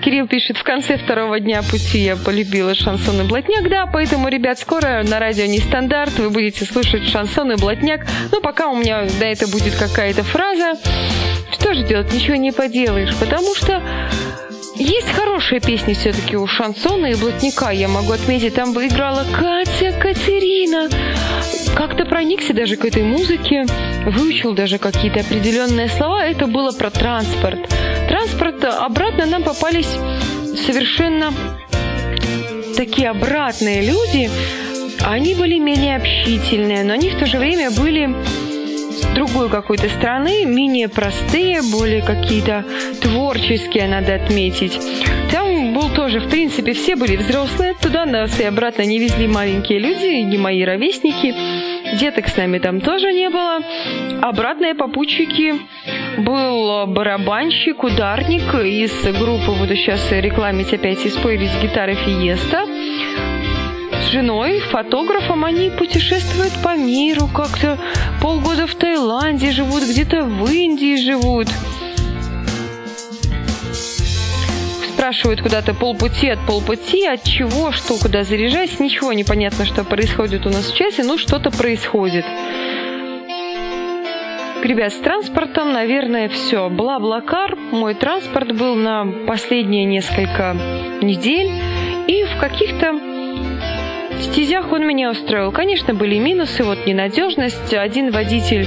Кирилл 0.06 0.28
пишет, 0.28 0.56
в 0.56 0.62
конце 0.62 0.98
второго 0.98 1.40
дня 1.40 1.64
пути 1.64 1.98
я 1.98 2.14
полюбила 2.14 2.76
шансон 2.76 3.22
и 3.22 3.24
блатняк. 3.24 3.68
Да, 3.68 3.86
поэтому, 3.86 4.28
ребят, 4.28 4.56
скоро 4.56 5.02
на 5.02 5.18
радио 5.18 5.46
не 5.46 5.58
стандарт, 5.58 6.16
вы 6.20 6.30
будете 6.30 6.64
слушать 6.64 7.08
шансон 7.08 7.50
и 7.50 7.56
блатняк. 7.56 8.06
Но 8.30 8.40
пока 8.40 8.68
у 8.68 8.76
меня 8.76 9.04
да, 9.18 9.26
это 9.26 9.48
будет 9.48 9.74
какая-то 9.74 10.22
фраза. 10.22 10.78
Что 11.50 11.74
же 11.74 11.82
делать? 11.82 12.12
Ничего 12.12 12.36
не 12.36 12.52
поделаешь, 12.52 13.16
потому 13.16 13.52
что 13.56 13.82
есть 14.78 15.10
хорошие 15.10 15.60
песни 15.60 15.94
все-таки 15.94 16.36
у 16.36 16.46
шансона 16.46 17.06
и 17.06 17.14
блатника, 17.14 17.70
я 17.70 17.88
могу 17.88 18.12
отметить. 18.12 18.54
Там 18.54 18.72
бы 18.72 18.86
играла 18.86 19.24
Катя 19.24 19.92
Катерина. 19.92 20.88
Как-то 21.74 22.04
проникся 22.04 22.52
даже 22.54 22.76
к 22.76 22.84
этой 22.84 23.02
музыке, 23.02 23.66
выучил 24.06 24.54
даже 24.54 24.78
какие-то 24.78 25.20
определенные 25.20 25.88
слова. 25.88 26.24
Это 26.24 26.46
было 26.46 26.72
про 26.72 26.90
транспорт. 26.90 27.58
Транспорт, 28.08 28.64
обратно 28.64 29.26
нам 29.26 29.42
попались 29.42 29.90
совершенно 30.66 31.32
такие 32.76 33.10
обратные 33.10 33.82
люди. 33.82 34.30
Они 35.04 35.34
были 35.34 35.58
менее 35.58 35.96
общительные, 35.96 36.84
но 36.84 36.94
они 36.94 37.10
в 37.10 37.18
то 37.18 37.26
же 37.26 37.38
время 37.38 37.70
были 37.70 38.14
другой 39.14 39.48
какой-то 39.50 39.88
страны, 39.88 40.44
менее 40.44 40.88
простые, 40.88 41.60
более 41.62 42.02
какие-то 42.02 42.64
творческие, 43.00 43.88
надо 43.88 44.14
отметить. 44.14 44.78
Там 45.30 45.74
был 45.74 45.88
тоже, 45.90 46.20
в 46.20 46.28
принципе, 46.28 46.72
все 46.72 46.96
были 46.96 47.16
взрослые, 47.16 47.74
туда 47.80 48.06
нас 48.06 48.38
и 48.40 48.44
обратно 48.44 48.82
не 48.82 48.98
везли 48.98 49.26
маленькие 49.26 49.78
люди, 49.78 50.22
не 50.22 50.38
мои 50.38 50.64
ровесники. 50.64 51.34
Деток 51.98 52.28
с 52.28 52.36
нами 52.36 52.58
там 52.58 52.80
тоже 52.80 53.12
не 53.12 53.30
было. 53.30 53.60
Обратные 54.22 54.74
попутчики 54.74 55.54
был 56.18 56.86
барабанщик, 56.86 57.84
ударник 57.84 58.54
из 58.54 58.92
группы, 59.18 59.52
буду 59.58 59.76
сейчас 59.76 60.10
рекламить 60.10 60.72
опять 60.72 61.06
испойлить 61.06 61.52
гитары 61.62 61.94
Фиеста 61.94 62.64
женой, 64.06 64.60
фотографом, 64.60 65.44
они 65.44 65.70
путешествуют 65.70 66.52
по 66.62 66.76
миру 66.76 67.28
как-то. 67.28 67.78
Полгода 68.20 68.66
в 68.66 68.74
Таиланде 68.74 69.50
живут, 69.50 69.82
где-то 69.82 70.24
в 70.24 70.50
Индии 70.50 70.96
живут. 70.96 71.48
Спрашивают 74.94 75.42
куда-то 75.42 75.74
полпути 75.74 76.28
от 76.28 76.38
полпути, 76.46 77.06
от 77.06 77.22
чего, 77.22 77.70
что, 77.72 77.96
куда 77.98 78.24
заряжать. 78.24 78.80
Ничего 78.80 79.12
не 79.12 79.24
понятно, 79.24 79.64
что 79.64 79.84
происходит 79.84 80.46
у 80.46 80.50
нас 80.50 80.70
в 80.70 80.76
часе, 80.76 81.04
но 81.04 81.18
что-то 81.18 81.50
происходит. 81.50 82.24
Ребят, 84.62 84.92
с 84.92 84.96
транспортом, 84.96 85.72
наверное, 85.72 86.28
все. 86.28 86.68
Бла-блакар, 86.68 87.56
мой 87.56 87.94
транспорт 87.94 88.56
был 88.56 88.74
на 88.74 89.06
последние 89.26 89.84
несколько 89.84 90.56
недель. 91.02 91.52
И 92.08 92.24
в 92.24 92.40
каких-то 92.40 93.15
в 94.18 94.22
стезях 94.22 94.72
он 94.72 94.86
меня 94.86 95.10
устроил. 95.10 95.52
Конечно, 95.52 95.94
были 95.94 96.18
минусы, 96.18 96.64
вот 96.64 96.86
ненадежность. 96.86 97.74
Один 97.74 98.10
водитель 98.10 98.66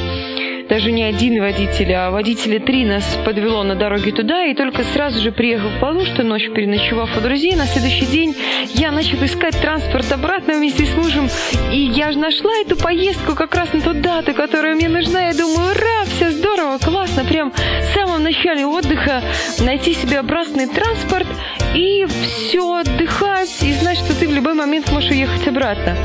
даже 0.70 0.92
не 0.92 1.04
один 1.04 1.42
водитель, 1.42 1.92
а 1.94 2.12
водители 2.12 2.60
три 2.60 2.86
нас 2.86 3.04
подвело 3.26 3.64
на 3.64 3.74
дороге 3.74 4.12
туда, 4.12 4.46
и 4.46 4.54
только 4.54 4.84
сразу 4.84 5.20
же 5.20 5.32
приехав 5.32 5.72
в 5.72 5.80
Полушто, 5.80 6.22
ночь 6.22 6.48
переночевав 6.54 7.18
у 7.18 7.22
друзей, 7.22 7.56
на 7.56 7.66
следующий 7.66 8.06
день 8.06 8.36
я 8.76 8.92
начала 8.92 9.26
искать 9.26 9.60
транспорт 9.60 10.12
обратно 10.12 10.54
вместе 10.54 10.86
с 10.86 10.96
мужем, 10.96 11.28
и 11.74 11.80
я 11.80 12.12
же 12.12 12.20
нашла 12.20 12.52
эту 12.64 12.78
поездку 12.78 13.34
как 13.34 13.56
раз 13.56 13.74
на 13.74 13.82
ту 13.82 13.94
дату, 13.94 14.36
которая 14.36 14.76
мне 14.76 14.90
нужна, 14.90 15.30
я 15.30 15.34
думаю, 15.34 15.72
ура, 15.72 16.06
все 16.06 16.30
здорово, 16.30 16.78
классно, 16.78 17.26
прям 17.26 17.52
в 17.52 17.94
самом 17.96 18.22
начале 18.22 18.68
отдыха 18.68 19.24
найти 19.62 19.96
себе 19.96 20.20
обратный 20.20 20.68
транспорт, 20.68 21.28
и 21.76 22.06
все, 22.06 22.76
отдыхать, 22.76 23.62
и 23.62 23.74
знать, 23.74 23.98
что 23.98 24.14
ты 24.18 24.28
в 24.28 24.34
любой 24.34 24.54
момент 24.54 24.92
можешь 24.92 25.12
уехать 25.12 25.48
обратно. 25.48 25.96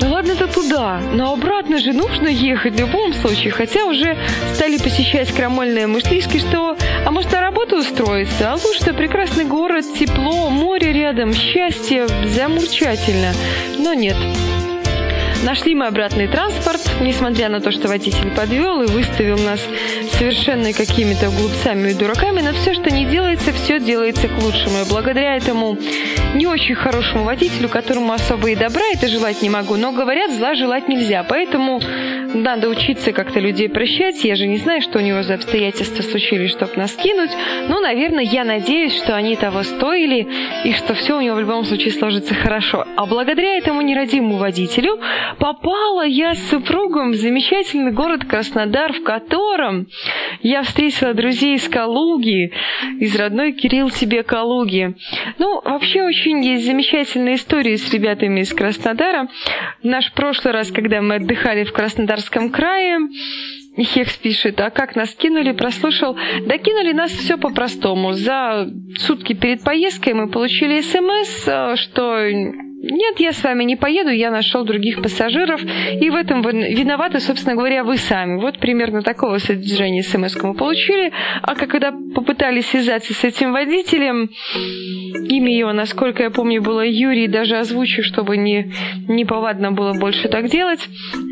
Ну 0.00 0.10
ладно, 0.10 0.32
это 0.32 0.48
туда, 0.48 1.00
но 1.12 1.32
обратно 1.32 1.78
же 1.78 1.92
нужно 1.92 2.26
ехать 2.26 2.74
в 2.74 2.78
любом 2.80 3.14
случае, 3.14 3.52
хотя 3.52 3.84
уже 3.84 4.18
стали 4.54 4.76
посещать 4.76 5.32
крамольные 5.32 5.86
мыслишки, 5.86 6.38
что 6.38 6.76
а 7.04 7.10
может 7.10 7.30
на 7.30 7.40
работу 7.40 7.78
устроиться, 7.78 8.52
а 8.52 8.54
лучше 8.54 8.92
прекрасный 8.94 9.44
город, 9.44 9.84
тепло, 9.98 10.50
море 10.50 10.92
рядом, 10.92 11.32
счастье, 11.32 12.08
замучательно. 12.34 13.32
Но 13.78 13.94
нет, 13.94 14.16
Нашли 15.42 15.74
мы 15.74 15.86
обратный 15.86 16.28
транспорт, 16.28 16.80
несмотря 17.00 17.48
на 17.48 17.60
то, 17.60 17.72
что 17.72 17.88
водитель 17.88 18.30
подвел 18.30 18.80
и 18.82 18.86
выставил 18.86 19.36
нас 19.38 19.60
совершенно 20.12 20.72
какими-то 20.72 21.30
глупцами 21.30 21.90
и 21.90 21.94
дураками, 21.94 22.40
но 22.42 22.52
все, 22.52 22.74
что 22.74 22.90
не 22.90 23.04
делается, 23.04 23.52
все 23.52 23.80
делается 23.80 24.28
к 24.28 24.38
лучшему. 24.40 24.82
И 24.82 24.88
благодаря 24.88 25.36
этому 25.36 25.76
не 26.34 26.46
очень 26.46 26.76
хорошему 26.76 27.24
водителю, 27.24 27.68
которому 27.68 28.12
особо 28.12 28.50
и 28.50 28.54
добра 28.54 28.82
это 28.92 29.08
желать 29.08 29.42
не 29.42 29.50
могу, 29.50 29.74
но 29.74 29.90
говорят, 29.90 30.32
зла 30.32 30.54
желать 30.54 30.88
нельзя. 30.88 31.24
Поэтому 31.24 31.80
надо 32.34 32.68
учиться 32.68 33.12
как-то 33.12 33.40
людей 33.40 33.68
прощать. 33.68 34.24
Я 34.24 34.36
же 34.36 34.46
не 34.46 34.58
знаю, 34.58 34.80
что 34.82 34.98
у 34.98 35.02
него 35.02 35.22
за 35.22 35.34
обстоятельства 35.34 36.02
случились, 36.02 36.50
чтобы 36.50 36.72
нас 36.76 36.92
кинуть. 36.94 37.30
Но, 37.68 37.80
наверное, 37.80 38.24
я 38.24 38.44
надеюсь, 38.44 38.96
что 38.96 39.14
они 39.16 39.36
того 39.36 39.62
стоили 39.62 40.26
и 40.64 40.72
что 40.72 40.94
все 40.94 41.18
у 41.18 41.20
него 41.20 41.36
в 41.36 41.40
любом 41.40 41.64
случае 41.64 41.92
сложится 41.92 42.34
хорошо. 42.34 42.86
А 42.96 43.06
благодаря 43.06 43.56
этому 43.56 43.82
нерадимому 43.82 44.36
водителю 44.36 44.98
попала 45.38 46.04
я 46.04 46.34
с 46.34 46.48
супругом 46.48 47.12
в 47.12 47.14
замечательный 47.14 47.92
город 47.92 48.24
Краснодар, 48.24 48.92
в 48.92 49.02
котором 49.02 49.88
я 50.42 50.62
встретила 50.62 51.14
друзей 51.14 51.54
из 51.54 51.68
Калуги, 51.68 52.52
из 53.00 53.14
родной 53.16 53.52
Кирилл 53.52 53.90
тебе 53.90 54.22
Калуги. 54.22 54.94
Ну, 55.38 55.60
вообще 55.64 56.02
очень 56.02 56.44
есть 56.44 56.64
замечательные 56.64 57.36
истории 57.36 57.76
с 57.76 57.92
ребятами 57.92 58.40
из 58.40 58.52
Краснодара. 58.52 59.28
Наш 59.82 60.12
прошлый 60.12 60.54
раз, 60.54 60.70
когда 60.70 61.00
мы 61.00 61.16
отдыхали 61.16 61.64
в 61.64 61.72
Краснодарском 62.22 62.50
крае, 62.50 62.98
Хекс 63.78 64.16
пишет, 64.16 64.60
а 64.60 64.70
как 64.70 64.96
нас 64.96 65.14
кинули, 65.14 65.52
прослушал. 65.52 66.14
Да 66.46 66.58
кинули 66.58 66.92
нас 66.92 67.10
все 67.10 67.38
по-простому. 67.38 68.12
За 68.12 68.68
сутки 68.98 69.32
перед 69.32 69.62
поездкой 69.64 70.14
мы 70.14 70.28
получили 70.28 70.80
смс, 70.82 71.48
э, 71.48 71.76
что 71.76 72.28
нет, 72.82 73.20
я 73.20 73.32
с 73.32 73.44
вами 73.44 73.62
не 73.62 73.76
поеду, 73.76 74.10
я 74.10 74.32
нашел 74.32 74.64
других 74.64 75.00
пассажиров, 75.02 75.62
и 75.62 76.10
в 76.10 76.16
этом 76.16 76.42
виноваты, 76.42 77.20
собственно 77.20 77.54
говоря, 77.54 77.84
вы 77.84 77.96
сами. 77.96 78.40
Вот 78.40 78.58
примерно 78.58 79.02
такого 79.02 79.38
содержания 79.38 80.02
смс 80.02 80.36
мы 80.42 80.54
получили. 80.54 81.12
А 81.42 81.54
когда 81.54 81.92
попытались 82.14 82.66
связаться 82.66 83.14
с 83.14 83.22
этим 83.22 83.52
водителем, 83.52 84.30
имя 85.28 85.56
его, 85.56 85.72
насколько 85.72 86.24
я 86.24 86.30
помню, 86.30 86.60
было 86.60 86.84
Юрий, 86.84 87.28
даже 87.28 87.56
озвучу, 87.56 88.02
чтобы 88.02 88.36
не, 88.36 88.72
не 89.06 89.24
повадно 89.24 89.70
было 89.70 89.92
больше 89.92 90.28
так 90.28 90.48
делать, 90.48 90.88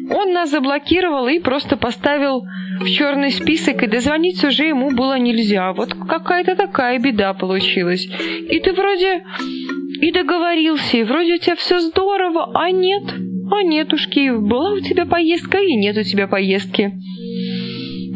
он 0.09 0.33
нас 0.33 0.51
заблокировал 0.51 1.27
и 1.27 1.41
просто 1.41 1.77
поставил 1.77 2.45
в 2.81 2.91
черный 2.91 3.31
список, 3.31 3.83
и 3.83 3.87
дозвониться 3.87 4.49
уже 4.49 4.65
ему 4.65 4.91
было 4.91 5.19
нельзя. 5.19 5.73
Вот 5.73 5.95
какая-то 5.95 6.57
такая 6.57 6.99
беда 6.99 7.35
получилась. 7.35 8.07
И 8.07 8.59
ты 8.61 8.73
вроде 8.73 9.23
и 10.01 10.13
договорился, 10.13 10.97
и 10.97 11.03
вроде 11.03 11.35
у 11.35 11.39
тебя 11.39 11.57
все 11.57 11.79
здорово, 11.79 12.51
а 12.55 12.71
нет, 12.71 13.03
а 13.51 13.63
нетушки, 13.63 14.31
была 14.31 14.73
у 14.73 14.81
тебя 14.81 15.05
поездка 15.05 15.59
и 15.59 15.77
нет 15.77 15.97
у 15.99 16.03
тебя 16.03 16.27
поездки. 16.27 16.93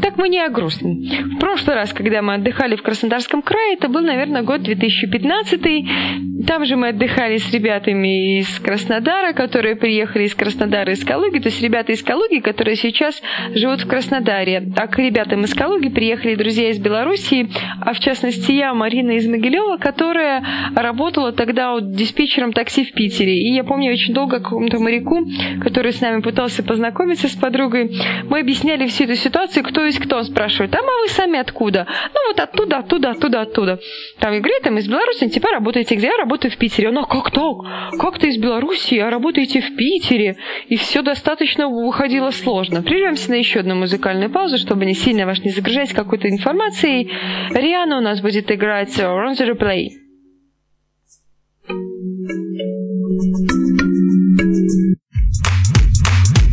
Так 0.02 0.16
мы 0.16 0.28
не 0.28 0.40
о 0.40 0.48
грустном. 0.48 1.02
В 1.37 1.38
прошлый 1.38 1.76
раз, 1.76 1.92
когда 1.92 2.22
мы 2.22 2.35
отдыхали 2.35 2.76
в 2.76 2.83
Краснодарском 2.83 3.42
крае, 3.42 3.74
это 3.74 3.88
был, 3.88 4.00
наверное, 4.00 4.42
год 4.42 4.62
2015. 4.62 5.61
Там 6.46 6.64
же 6.64 6.76
мы 6.76 6.88
отдыхали 6.88 7.37
с 7.37 7.52
ребятами 7.52 8.40
из 8.40 8.59
Краснодара, 8.59 9.33
которые 9.33 9.76
приехали 9.76 10.24
из 10.24 10.35
Краснодара 10.35 10.92
из 10.92 11.04
Калуги, 11.04 11.38
то 11.38 11.48
есть 11.48 11.62
ребята 11.62 11.92
из 11.92 12.02
Калуги, 12.02 12.40
которые 12.40 12.76
сейчас 12.76 13.22
живут 13.54 13.83
в 13.83 13.88
Краснодаре. 13.88 14.72
А 14.76 14.87
к 14.88 14.98
ребятам 14.98 15.44
из 15.44 15.54
Калуги 15.54 15.88
приехали 15.88 16.35
друзья 16.35 16.70
из 16.70 16.78
Белоруссии, 16.78 17.48
а 17.80 17.94
в 17.94 18.00
частности 18.00 18.52
я, 18.52 18.74
Марина 18.74 19.12
из 19.12 19.28
Могилева, 19.28 19.78
которая 19.78 20.44
работала 20.74 21.33
тогда 21.33 21.72
вот 21.72 21.92
диспетчером 21.92 22.52
такси 22.52 22.85
в 22.85 22.92
Питере. 22.92 23.38
И 23.38 23.54
я 23.54 23.64
помню 23.64 23.92
очень 23.92 24.12
долго 24.12 24.40
какому-то 24.40 24.80
моряку, 24.80 25.26
который 25.62 25.92
с 25.92 26.00
нами 26.00 26.20
пытался 26.20 26.62
познакомиться 26.62 27.28
с 27.28 27.35
подругой, 27.35 27.92
мы 28.28 28.40
объясняли 28.40 28.87
всю 28.87 29.04
эту 29.04 29.14
ситуацию, 29.14 29.64
кто 29.64 29.84
то 29.85 29.88
есть 29.88 29.99
кто 29.99 30.23
спрашивает? 30.23 30.75
А 30.75 30.79
вы 30.81 31.09
сами 31.09 31.38
откуда? 31.38 31.87
Ну 32.14 32.29
вот 32.29 32.40
оттуда, 32.40 32.79
оттуда, 32.79 33.11
оттуда, 33.11 33.42
оттуда. 33.42 33.81
Там 34.18 34.33
я 34.33 34.40
говорю, 34.40 34.55
там 34.62 34.79
из 34.79 34.88
Беларуси, 34.88 35.29
типа 35.29 35.51
работаете 35.51 35.97
где? 35.97 36.07
Я 36.07 36.16
работаю 36.16 36.51
в 36.51 36.57
Питере. 36.57 36.88
Она, 36.88 37.03
как 37.05 37.31
так? 37.31 37.57
Как 38.01 38.18
ты 38.18 38.29
из 38.29 38.38
Беларуси, 38.38 38.94
а 38.94 39.11
работаете 39.11 39.61
в 39.61 39.77
Питере? 39.77 40.38
И 40.68 40.77
все 40.77 41.03
достаточно 41.03 41.68
выходило 41.68 42.31
сложно. 42.31 42.83
Прервемся 42.83 43.31
на 43.31 43.35
еще 43.35 43.61
одну 43.61 43.75
музыкальную 43.75 44.31
паузу, 44.31 44.57
чтобы 44.57 44.87
не 44.87 44.94
сильно 44.94 45.27
вас 45.27 45.44
не 45.44 45.51
загружать 45.51 45.92
какой-то 45.92 46.31
информацией. 46.31 47.12
Риана 47.51 47.99
у 47.99 48.01
нас 48.01 48.23
будет 48.23 48.51
играть 48.51 48.99
Run 48.99 49.35
the 49.35 49.53
Replay. 49.53 49.88
Thank 51.66 51.79
you. 56.38 56.43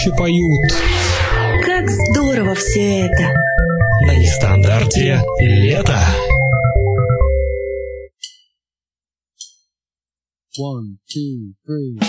Громче 0.00 0.16
поют. 0.16 0.70
Как 1.64 1.88
здорово 1.88 2.54
все 2.54 3.06
это! 3.06 3.32
На 4.06 4.16
нестандарте 4.16 5.20
лето. 5.40 5.98
One, 10.58 10.98
two, 11.08 11.54
three. 11.66 12.00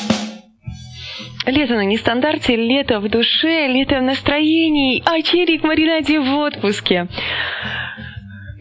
Лето 1.48 1.74
на 1.74 1.86
нестандарте, 1.86 2.58
лето 2.58 3.02
в 3.02 3.10
душе, 3.10 3.68
лето 3.70 3.96
в 3.96 4.02
настроении, 4.02 5.04
а 5.06 5.22
Черик 5.22 5.64
Маринаде 5.64 6.20
в 6.20 6.48
отпуске. 6.48 7.08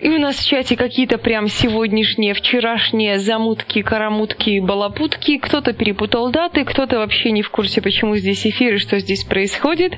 И 0.01 0.09
у 0.09 0.19
нас 0.19 0.37
в 0.37 0.49
чате 0.49 0.77
какие-то 0.77 1.19
прям 1.19 1.47
сегодняшние, 1.49 2.33
вчерашние 2.33 3.19
замутки, 3.19 3.83
карамутки, 3.83 4.61
балапутки. 4.61 5.37
Кто-то 5.37 5.75
перепутал 5.75 6.31
даты, 6.31 6.65
кто-то 6.65 6.99
вообще 6.99 7.33
не 7.33 7.43
в 7.43 7.51
курсе, 7.51 7.83
почему 7.83 8.17
здесь 8.17 8.47
эфир 8.47 8.75
и 8.75 8.79
что 8.79 8.99
здесь 8.99 9.25
происходит. 9.25 9.93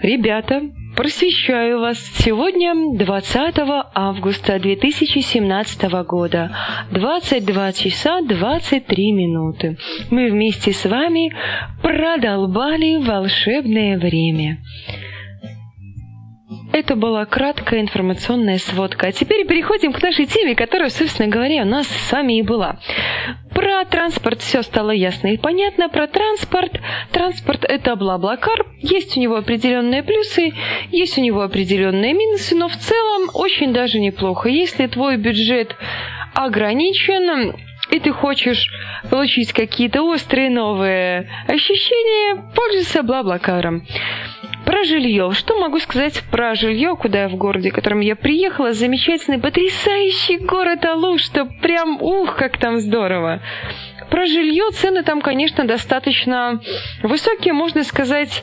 Ребята, 0.00 0.62
просвещаю 0.96 1.80
вас. 1.80 1.98
Сегодня 2.18 2.72
20 2.96 3.54
августа 3.94 4.60
2017 4.60 5.82
года, 6.06 6.56
22 6.92 7.72
часа 7.72 8.20
23 8.22 9.12
минуты. 9.12 9.76
Мы 10.10 10.30
вместе 10.30 10.72
с 10.72 10.84
вами 10.84 11.32
продолбали 11.82 12.96
волшебное 12.96 13.98
время. 13.98 14.58
Это 16.72 16.96
была 16.96 17.26
краткая 17.26 17.82
информационная 17.82 18.58
сводка. 18.58 19.08
А 19.08 19.12
теперь 19.12 19.46
переходим 19.46 19.92
к 19.92 20.02
нашей 20.02 20.24
теме, 20.24 20.54
которая, 20.54 20.88
собственно 20.88 21.28
говоря, 21.28 21.62
у 21.62 21.66
нас 21.66 21.86
с 21.86 22.12
вами 22.12 22.38
и 22.38 22.42
была. 22.42 22.78
Про 23.54 23.84
транспорт 23.84 24.40
все 24.40 24.62
стало 24.62 24.90
ясно 24.90 25.28
и 25.28 25.36
понятно. 25.36 25.90
Про 25.90 26.06
транспорт. 26.06 26.80
Транспорт 27.10 27.64
это 27.64 27.94
бла-бла-кар. 27.94 28.66
Есть 28.80 29.18
у 29.18 29.20
него 29.20 29.36
определенные 29.36 30.02
плюсы, 30.02 30.54
есть 30.90 31.18
у 31.18 31.20
него 31.20 31.42
определенные 31.42 32.14
минусы, 32.14 32.56
но 32.56 32.68
в 32.68 32.76
целом 32.76 33.28
очень 33.34 33.74
даже 33.74 34.00
неплохо. 34.00 34.48
Если 34.48 34.86
твой 34.86 35.18
бюджет 35.18 35.76
ограничен, 36.34 37.54
и 37.92 38.00
ты 38.00 38.10
хочешь 38.10 38.68
получить 39.10 39.52
какие-то 39.52 40.02
острые 40.02 40.50
новые 40.50 41.28
ощущения, 41.46 42.42
пользуйся 42.54 43.02
бла-бла-каром. 43.02 43.86
Про 44.64 44.84
жилье. 44.84 45.32
Что 45.32 45.60
могу 45.60 45.78
сказать 45.78 46.22
про 46.30 46.54
жилье, 46.54 46.96
куда 46.96 47.22
я 47.22 47.28
в 47.28 47.36
городе, 47.36 47.70
в 47.70 47.74
котором 47.74 48.00
я 48.00 48.16
приехала? 48.16 48.72
Замечательный, 48.72 49.38
потрясающий 49.38 50.38
город 50.38 50.84
Алу, 50.84 51.18
что 51.18 51.44
прям 51.44 52.00
ух, 52.00 52.36
как 52.36 52.58
там 52.58 52.78
здорово. 52.78 53.40
Про 54.10 54.26
жилье 54.26 54.70
цены 54.72 55.02
там, 55.02 55.20
конечно, 55.20 55.64
достаточно 55.64 56.60
высокие, 57.02 57.52
можно 57.52 57.82
сказать, 57.84 58.42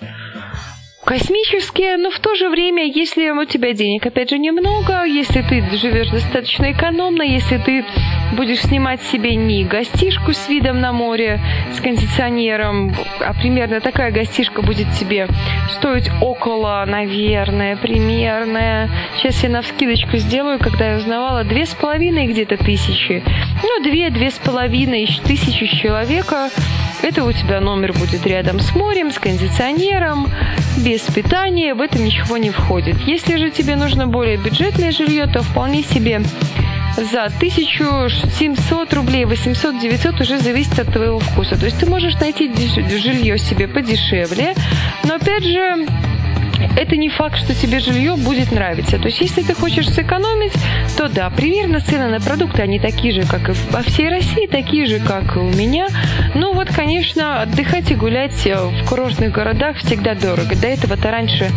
космические, 1.06 1.98
но 1.98 2.12
в 2.12 2.20
то 2.20 2.36
же 2.36 2.50
время, 2.50 2.86
если 2.86 3.30
у 3.32 3.46
тебя 3.46 3.74
денег, 3.74 4.06
опять 4.06 4.30
же, 4.30 4.38
немного, 4.38 5.06
если 5.06 5.42
ты 5.42 5.64
живешь 5.76 6.10
достаточно 6.10 6.72
экономно, 6.72 7.24
если 7.24 7.58
ты 7.58 7.86
будешь 8.34 8.62
снимать 8.62 9.02
себе 9.02 9.36
не 9.36 9.64
гостишку 9.64 10.34
с 10.34 10.48
видом 10.50 10.80
на 10.80 10.92
море, 10.92 11.40
с 11.74 11.82
кондиционером, 11.82 12.96
а 13.20 13.34
примерно 13.34 13.82
такая 13.82 14.12
гостишка 14.12 14.62
будет 14.62 14.92
тебе 14.94 15.28
стоить 15.72 16.10
около, 16.22 16.84
наверное, 16.88 17.76
примерно, 17.78 18.90
сейчас 19.18 19.44
я 19.44 19.50
на 19.50 19.62
вскидочку 19.62 20.18
сделаю, 20.18 20.60
когда 20.60 20.92
я 20.92 20.98
узнавала, 20.98 21.44
две 21.44 21.66
с 21.66 21.74
половиной 21.74 22.28
где-то 22.28 22.58
тысячи. 22.58 23.24
Ну, 23.64 23.84
две, 23.84 24.10
две 24.10 24.32
с 24.32 24.38
половиной 24.38 25.08
тысячи 25.26 25.68
человека 25.68 26.50
это 27.02 27.24
у 27.24 27.32
тебя 27.32 27.62
номер 27.62 27.94
будет 27.94 28.26
рядом 28.28 28.60
с 28.60 28.76
морем, 28.76 29.12
с 29.12 29.20
кондиционером, 29.20 30.28
без 30.84 31.02
питания, 31.02 31.74
в 31.74 31.82
это 31.82 31.98
ничего 31.98 32.38
не 32.38 32.50
входит. 32.50 33.00
Если 33.08 33.38
же 33.38 33.52
тебе 33.52 33.76
нужно 33.76 34.08
более 34.08 34.38
бюджетное 34.38 34.92
жилье, 34.92 35.26
то 35.28 35.42
вполне 35.42 35.84
себе 35.84 36.22
за 37.06 37.26
1700 37.26 38.94
рублей, 38.94 39.26
800, 39.26 39.80
900 39.80 40.22
уже 40.22 40.40
зависит 40.40 40.80
от 40.80 40.92
твоего 40.92 41.20
вкуса. 41.20 41.58
То 41.58 41.66
есть 41.66 41.80
ты 41.80 41.86
можешь 41.86 42.16
найти 42.20 42.52
жилье 42.98 43.38
себе 43.38 43.68
подешевле, 43.68 44.56
но 45.04 45.16
опять 45.16 45.44
же 45.44 45.88
это 46.78 46.96
не 46.96 47.10
факт, 47.10 47.38
что 47.38 47.54
тебе 47.54 47.80
жилье 47.80 48.16
будет 48.16 48.52
нравиться. 48.52 48.98
То 48.98 49.06
есть, 49.06 49.22
если 49.22 49.42
ты 49.42 49.54
хочешь 49.54 49.90
сэкономить, 49.90 50.54
то 50.98 51.08
да, 51.08 51.30
примерно 51.30 51.80
цены 51.80 52.10
на 52.10 52.20
продукты, 52.20 52.62
они 52.62 52.80
такие 52.80 53.14
же, 53.14 53.24
как 53.24 53.50
и 53.50 53.54
во 53.72 53.82
всей 53.82 54.10
России, 54.10 54.48
такие 54.48 54.86
же, 54.86 55.00
как 55.00 55.36
и 55.36 55.40
у 55.40 55.50
меня. 55.50 55.88
Ну 56.36 56.54
вот, 56.54 56.70
конечно, 56.70 57.42
отдыхать 57.42 57.92
и 57.92 57.96
гулять 57.96 58.46
э, 58.46 58.56
в 58.56 58.88
курортных 58.88 59.32
городах 59.32 59.78
всегда 59.78 60.16
дорого. 60.16 60.56
До 60.56 60.68
этого-то 60.68 61.12
раньше 61.12 61.50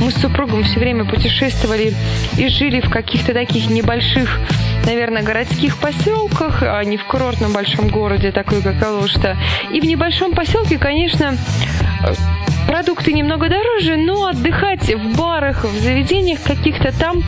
мы 0.00 0.10
с 0.10 0.14
супругом 0.16 0.64
все 0.64 0.80
время 0.80 1.04
путешествовали 1.04 1.94
и 2.36 2.48
жили 2.48 2.80
в 2.80 2.90
каких-то 2.90 3.32
таких 3.32 3.70
небольших 3.70 4.38
наверное, 4.88 5.22
городских 5.22 5.76
поселках, 5.76 6.62
а 6.62 6.82
не 6.82 6.96
в 6.96 7.04
курортном 7.04 7.52
большом 7.52 7.88
городе, 7.88 8.32
такой 8.32 8.62
как 8.62 8.82
Алушта. 8.82 9.36
И 9.70 9.80
в 9.80 9.84
небольшом 9.84 10.32
поселке, 10.32 10.78
конечно, 10.78 11.36
Продукты 12.68 13.14
немного 13.14 13.48
дороже, 13.48 13.96
но 13.96 14.26
отдыхать 14.26 14.92
в 14.94 15.16
барах, 15.16 15.64
в 15.64 15.80
заведениях 15.80 16.42
каких-то 16.42 16.92
там 16.96 17.22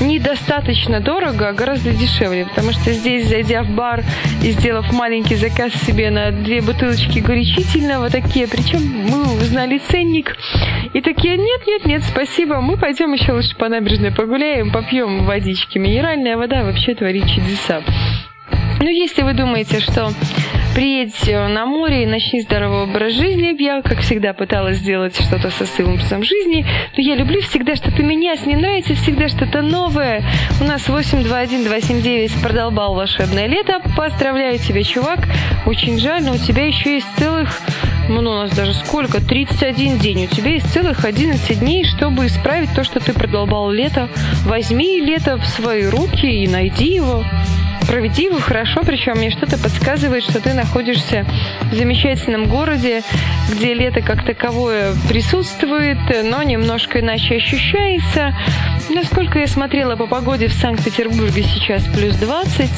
недостаточно 0.00 1.00
дорого, 1.00 1.50
а 1.50 1.52
гораздо 1.52 1.92
дешевле, 1.92 2.46
потому 2.46 2.72
что 2.72 2.90
здесь, 2.92 3.28
зайдя 3.28 3.62
в 3.62 3.68
бар 3.68 4.02
и 4.42 4.52
сделав 4.52 4.90
маленький 4.90 5.34
заказ 5.34 5.74
себе 5.74 6.10
на 6.10 6.30
две 6.32 6.62
бутылочки 6.62 7.18
горячительного, 7.18 8.08
такие, 8.08 8.48
причем 8.48 8.80
мы 8.80 9.34
узнали 9.34 9.76
ценник, 9.90 10.34
и 10.94 11.02
такие, 11.02 11.36
нет, 11.36 11.66
нет, 11.66 11.84
нет, 11.84 12.02
спасибо, 12.02 12.62
мы 12.62 12.78
пойдем 12.78 13.12
еще 13.12 13.32
лучше 13.32 13.54
по 13.56 13.68
набережной 13.68 14.12
погуляем, 14.12 14.72
попьем 14.72 15.26
водички. 15.26 15.76
Минеральная 15.76 16.38
вода 16.38 16.64
вообще 16.64 16.94
творит 16.94 17.28
чудеса. 17.28 17.82
Ну, 18.80 18.88
если 18.88 19.22
вы 19.22 19.34
думаете, 19.34 19.78
что 19.80 20.10
приедь 20.74 21.28
на 21.28 21.66
море 21.66 22.04
и 22.04 22.06
начни 22.06 22.40
здоровый 22.40 22.84
образ 22.84 23.12
жизни. 23.12 23.54
Я, 23.60 23.82
как 23.82 24.00
всегда, 24.00 24.32
пыталась 24.32 24.78
сделать 24.78 25.14
что-то 25.20 25.50
со 25.50 25.66
своим 25.66 25.94
образом 25.94 26.22
жизни, 26.22 26.64
но 26.96 27.02
я 27.02 27.16
люблю 27.16 27.40
всегда 27.42 27.76
что-то 27.76 28.02
менять, 28.02 28.46
мне 28.46 28.56
нравится 28.56 28.94
всегда 28.94 29.28
что-то 29.28 29.60
новое. 29.62 30.22
У 30.60 30.64
нас 30.64 30.88
821-279 30.88 32.40
продолбал 32.42 32.94
волшебное 32.94 33.46
лето. 33.46 33.82
Поздравляю 33.96 34.58
тебя, 34.58 34.82
чувак. 34.82 35.28
Очень 35.66 35.98
жаль, 35.98 36.22
но 36.22 36.32
у 36.32 36.38
тебя 36.38 36.66
еще 36.66 36.94
есть 36.94 37.08
целых 37.18 37.50
ну, 38.08 38.18
у 38.18 38.22
нас 38.22 38.50
даже 38.56 38.74
сколько? 38.74 39.20
31 39.24 39.98
день. 39.98 40.24
У 40.24 40.34
тебя 40.34 40.50
есть 40.50 40.72
целых 40.72 41.04
11 41.04 41.60
дней, 41.60 41.84
чтобы 41.84 42.26
исправить 42.26 42.74
то, 42.74 42.82
что 42.82 42.98
ты 42.98 43.12
продолбал 43.12 43.70
лето. 43.70 44.08
Возьми 44.46 45.00
лето 45.00 45.36
в 45.36 45.46
свои 45.46 45.84
руки 45.86 46.26
и 46.26 46.48
найди 46.48 46.94
его 46.94 47.22
проведи 47.90 48.26
его 48.26 48.38
хорошо, 48.38 48.82
причем 48.86 49.14
мне 49.14 49.30
что-то 49.30 49.58
подсказывает, 49.58 50.22
что 50.22 50.40
ты 50.40 50.54
находишься 50.54 51.26
в 51.72 51.74
замечательном 51.74 52.46
городе, 52.46 53.02
где 53.50 53.74
лето 53.74 54.00
как 54.00 54.24
таковое 54.24 54.92
присутствует, 55.08 55.98
но 56.24 56.40
немножко 56.44 57.00
иначе 57.00 57.34
ощущается. 57.34 58.32
Насколько 58.90 59.40
я 59.40 59.48
смотрела 59.48 59.96
по 59.96 60.06
погоде 60.06 60.46
в 60.46 60.52
Санкт-Петербурге 60.52 61.42
сейчас 61.42 61.82
плюс 61.84 62.14
20. 62.14 62.70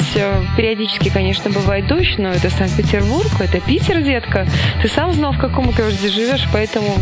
Периодически, 0.56 1.10
конечно, 1.10 1.50
бывает 1.50 1.86
дождь, 1.86 2.14
но 2.16 2.30
это 2.30 2.48
Санкт-Петербург, 2.48 3.30
это 3.38 3.60
Питер, 3.60 4.00
детка. 4.00 4.46
Ты 4.80 4.88
сам 4.88 5.12
знал, 5.12 5.32
в 5.32 5.38
каком 5.38 5.70
городе 5.72 6.08
живешь, 6.08 6.48
поэтому 6.54 6.96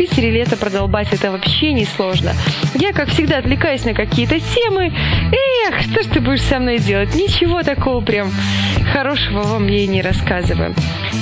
Питере 0.00 0.30
лето 0.30 0.56
продолбать 0.56 1.12
это 1.12 1.30
вообще 1.30 1.74
не 1.74 1.84
сложно. 1.84 2.32
Я, 2.74 2.94
как 2.94 3.10
всегда, 3.10 3.36
отвлекаюсь 3.36 3.84
на 3.84 3.92
какие-то 3.92 4.40
темы. 4.40 4.94
Эх, 5.66 5.82
что 5.82 6.02
ж 6.02 6.06
ты 6.06 6.20
будешь 6.22 6.40
со 6.40 6.58
мной 6.58 6.78
делать? 6.78 7.14
Ничего 7.14 7.62
такого 7.62 8.00
прям 8.00 8.32
хорошего 8.94 9.42
вам 9.42 9.68
и 9.68 9.86
не 9.86 10.00
рассказываю. 10.00 10.74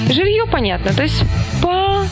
Жилье 0.09 0.47
понятно, 0.47 0.93
то 0.93 1.03
есть 1.03 1.25
по 1.61 2.05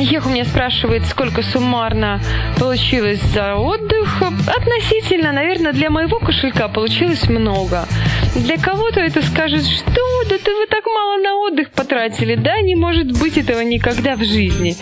Ех 0.00 0.26
у 0.26 0.30
меня 0.30 0.44
спрашивает, 0.44 1.06
сколько 1.06 1.44
суммарно 1.44 2.20
получилось 2.58 3.20
за 3.32 3.54
отдых. 3.54 4.20
Относительно, 4.48 5.30
наверное, 5.30 5.72
для 5.72 5.90
моего 5.90 6.18
кошелька 6.18 6.66
получилось 6.66 7.28
много. 7.28 7.86
Для 8.34 8.58
кого-то 8.58 8.98
это 8.98 9.22
скажет, 9.22 9.64
что 9.64 10.23
ты 10.44 10.54
вы 10.54 10.66
так 10.66 10.84
мало 10.86 11.16
на 11.22 11.34
отдых 11.36 11.70
потратили. 11.70 12.34
Да, 12.34 12.60
не 12.60 12.74
может 12.74 13.18
быть 13.18 13.38
этого 13.38 13.60
никогда 13.60 14.14
в 14.16 14.24
жизни. 14.24 14.76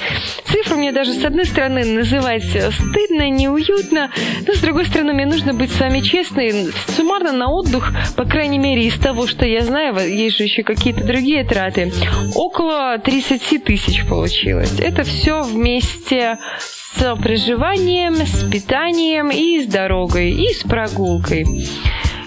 Цифру 0.44 0.77
мне 0.77 0.92
даже 0.92 1.12
с 1.12 1.25
одной 1.25 1.46
стороны 1.46 1.85
называть 1.85 2.44
стыдно, 2.44 3.31
неуютно, 3.31 4.11
но 4.46 4.55
с 4.55 4.59
другой 4.59 4.87
стороны 4.87 5.12
мне 5.12 5.27
нужно 5.27 5.55
быть 5.55 5.70
с 5.70 5.79
вами 5.79 6.01
честной. 6.01 6.72
Суммарно 6.88 7.33
на 7.33 7.51
отдых, 7.51 7.92
по 8.16 8.25
крайней 8.25 8.59
мере 8.59 8.87
из 8.87 8.98
того, 8.98 9.27
что 9.27 9.46
я 9.46 9.62
знаю, 9.62 9.96
есть 10.09 10.37
же 10.37 10.44
еще 10.44 10.62
какие-то 10.62 11.05
другие 11.05 11.44
траты, 11.44 11.92
около 12.35 12.98
30 12.98 13.64
тысяч 13.64 14.05
получилось. 14.07 14.79
Это 14.81 15.05
все 15.05 15.42
вместе 15.42 16.38
с 16.59 17.16
проживанием, 17.16 18.14
с 18.16 18.51
питанием 18.51 19.31
и 19.31 19.62
с 19.62 19.66
дорогой, 19.66 20.31
и 20.31 20.53
с 20.53 20.62
прогулкой. 20.62 21.46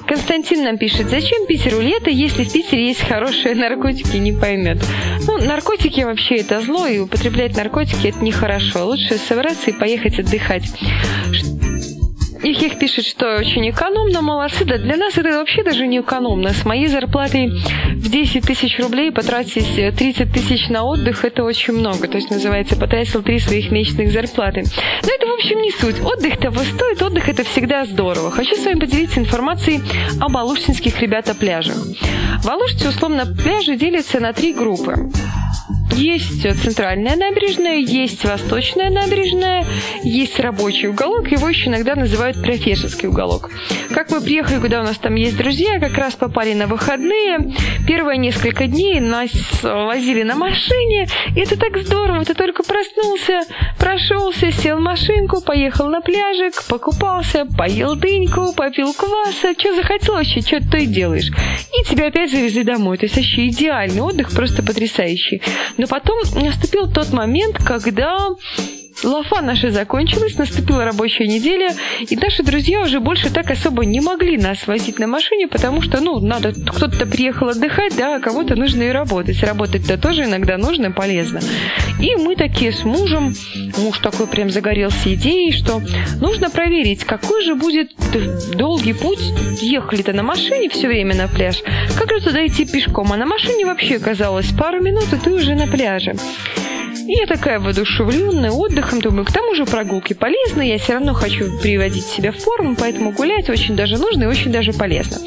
Константин 0.07 0.63
нам 0.63 0.77
пишет, 0.77 1.09
зачем 1.09 1.47
Питеру 1.47 1.81
лето, 1.81 2.09
если 2.09 2.43
в 2.43 2.51
Питере 2.51 2.87
есть 2.87 3.01
хорошие 3.01 3.55
наркотики, 3.55 4.17
не 4.17 4.33
поймет. 4.33 4.77
Ну, 5.25 5.37
наркотики 5.39 6.01
вообще 6.01 6.37
это 6.37 6.61
зло, 6.61 6.85
и 6.85 6.99
употреблять 6.99 7.57
наркотики 7.57 8.07
это 8.07 8.23
нехорошо. 8.23 8.85
Лучше 8.85 9.17
собраться 9.17 9.71
и 9.71 9.73
поехать 9.73 10.19
отдыхать. 10.19 10.65
Ихих 12.45 12.77
пишет, 12.77 13.05
что 13.07 13.37
очень 13.37 13.67
экономно, 13.71 14.21
молодцы. 14.21 14.65
Да 14.65 14.77
для 14.77 14.97
нас 14.97 15.17
это 15.17 15.29
вообще 15.29 15.63
даже 15.63 15.87
не 15.87 16.01
экономно. 16.01 16.53
С 16.53 16.63
моей 16.63 16.85
зарплатой 16.85 17.49
в 17.95 18.07
10 18.07 18.43
тысяч 18.45 18.77
рублей 18.79 19.11
потратить 19.11 19.95
30 19.97 20.31
тысяч 20.31 20.69
на 20.69 20.83
отдых, 20.83 21.25
это 21.25 21.43
очень 21.43 21.73
много. 21.73 22.07
То 22.07 22.17
есть, 22.17 22.29
называется, 22.29 22.75
потратил 22.75 23.23
три 23.23 23.39
своих 23.39 23.71
месячных 23.71 24.11
зарплаты. 24.11 24.63
Но 25.01 25.09
это, 25.09 25.25
в 25.25 25.33
общем, 25.33 25.59
не 25.59 25.71
суть. 25.71 25.99
Отдых 25.99 26.37
того 26.37 26.59
стоит, 26.59 27.01
отдых 27.01 27.27
это 27.29 27.43
всегда 27.43 27.83
здорово. 27.85 28.29
Хочу 28.29 28.55
с 28.55 28.63
вами 28.63 28.79
поделиться 28.79 29.19
информацией 29.19 29.81
об 30.21 30.37
алушинских 30.37 31.01
ребята 31.01 31.33
пляжах. 31.33 31.77
В 32.43 32.47
Алуште, 32.47 32.89
условно, 32.89 33.25
пляжи 33.25 33.75
делятся 33.75 34.19
на 34.19 34.33
три 34.33 34.53
группы. 34.53 35.09
Есть 35.95 36.41
центральная 36.61 37.15
набережная, 37.15 37.77
есть 37.77 38.25
восточная 38.25 38.89
набережная, 38.89 39.65
есть 40.03 40.37
рабочий 40.41 40.89
уголок, 40.89 41.31
его 41.31 41.47
еще 41.47 41.69
иногда 41.69 41.95
называют 41.95 42.41
профессорский 42.41 43.07
уголок. 43.07 43.49
Как 43.91 44.11
мы 44.11 44.19
приехали, 44.19 44.59
куда 44.59 44.81
у 44.81 44.83
нас 44.83 44.97
там 44.97 45.15
есть 45.15 45.37
друзья, 45.37 45.79
как 45.79 45.97
раз 45.97 46.15
попали 46.15 46.53
на 46.53 46.67
выходные, 46.67 47.53
первые 47.87 48.17
несколько 48.17 48.67
дней 48.67 48.99
нас 48.99 49.31
возили 49.63 50.23
на 50.23 50.35
машине, 50.35 51.07
и 51.33 51.39
это 51.39 51.57
так 51.57 51.77
здорово, 51.77 52.25
ты 52.25 52.33
только 52.33 52.63
проснулся, 52.63 53.43
прошелся, 53.79 54.51
сел 54.51 54.77
в 54.77 54.81
машинку, 54.81 55.41
поехал 55.41 55.87
на 55.87 56.01
пляжик, 56.01 56.61
покупался, 56.67 57.45
поел 57.57 57.95
дыньку, 57.95 58.53
попил 58.53 58.93
кваса, 58.93 59.53
что 59.57 59.73
захотел 59.73 60.15
вообще, 60.15 60.41
что 60.41 60.59
ты 60.59 60.87
делаешь. 60.87 61.31
И 61.79 61.83
тебя 61.85 62.07
опять 62.07 62.31
завезли 62.31 62.63
домой, 62.63 62.97
то 62.97 63.05
есть 63.05 63.15
вообще 63.15 63.47
идеальный 63.47 64.01
отдых, 64.01 64.31
просто 64.31 64.61
потрясающий. 64.61 65.41
Но 65.77 65.84
потом 65.87 66.19
наступил 66.35 66.91
тот 66.91 67.11
момент, 67.11 67.57
когда 67.63 68.17
Лафа 69.03 69.41
наша 69.41 69.71
закончилась, 69.71 70.37
наступила 70.37 70.85
рабочая 70.85 71.27
неделя, 71.27 71.75
и 72.07 72.15
наши 72.15 72.43
друзья 72.43 72.81
уже 72.81 72.99
больше 72.99 73.29
так 73.29 73.51
особо 73.51 73.85
не 73.85 73.99
могли 73.99 74.37
нас 74.37 74.67
возить 74.67 74.99
на 74.99 75.07
машине, 75.07 75.47
потому 75.47 75.81
что, 75.81 76.01
ну, 76.01 76.19
надо, 76.19 76.53
кто-то 76.53 77.05
приехал 77.05 77.49
отдыхать, 77.49 77.95
да, 77.97 78.15
а 78.15 78.19
кому-то 78.19 78.55
нужно 78.55 78.83
и 78.83 78.89
работать. 78.89 79.41
Работать-то 79.43 79.97
тоже 79.97 80.23
иногда 80.23 80.57
нужно 80.57 80.87
и 80.87 80.91
полезно. 80.91 81.39
И 81.99 82.15
мы 82.15 82.35
такие 82.35 82.71
с 82.71 82.83
мужем, 82.83 83.35
муж 83.77 83.99
такой 83.99 84.27
прям 84.27 84.49
загорелся 84.49 85.13
идеей, 85.13 85.51
что 85.51 85.81
нужно 86.21 86.49
проверить, 86.49 87.03
какой 87.03 87.43
же 87.43 87.55
будет 87.55 87.91
долгий 88.55 88.93
путь, 88.93 89.19
ехали-то 89.61 90.13
на 90.13 90.23
машине 90.23 90.69
все 90.69 90.87
время 90.87 91.15
на 91.15 91.27
пляж, 91.27 91.61
как 91.97 92.09
же 92.11 92.21
туда 92.21 92.45
идти 92.45 92.65
пешком, 92.65 93.11
а 93.11 93.17
на 93.17 93.25
машине 93.25 93.65
вообще 93.65 93.99
казалось 93.99 94.51
пару 94.57 94.81
минут, 94.81 95.11
и 95.13 95.17
ты 95.17 95.31
уже 95.31 95.55
на 95.55 95.67
пляже. 95.67 96.15
И 97.07 97.11
я 97.11 97.27
такая 97.27 97.59
воодушевленная 97.59 98.51
отдыхом, 98.51 98.99
думаю, 98.99 99.25
к 99.25 99.31
тому 99.31 99.53
же 99.53 99.65
прогулки 99.65 100.13
полезны, 100.13 100.67
я 100.67 100.79
все 100.79 100.93
равно 100.93 101.13
хочу 101.13 101.59
приводить 101.61 102.05
себя 102.05 102.31
в 102.31 102.37
форму, 102.37 102.75
поэтому 102.79 103.11
гулять 103.11 103.47
очень 103.49 103.75
даже 103.75 103.97
нужно 103.97 104.23
и 104.23 104.27
очень 104.27 104.51
даже 104.51 104.73
полезно. 104.73 105.17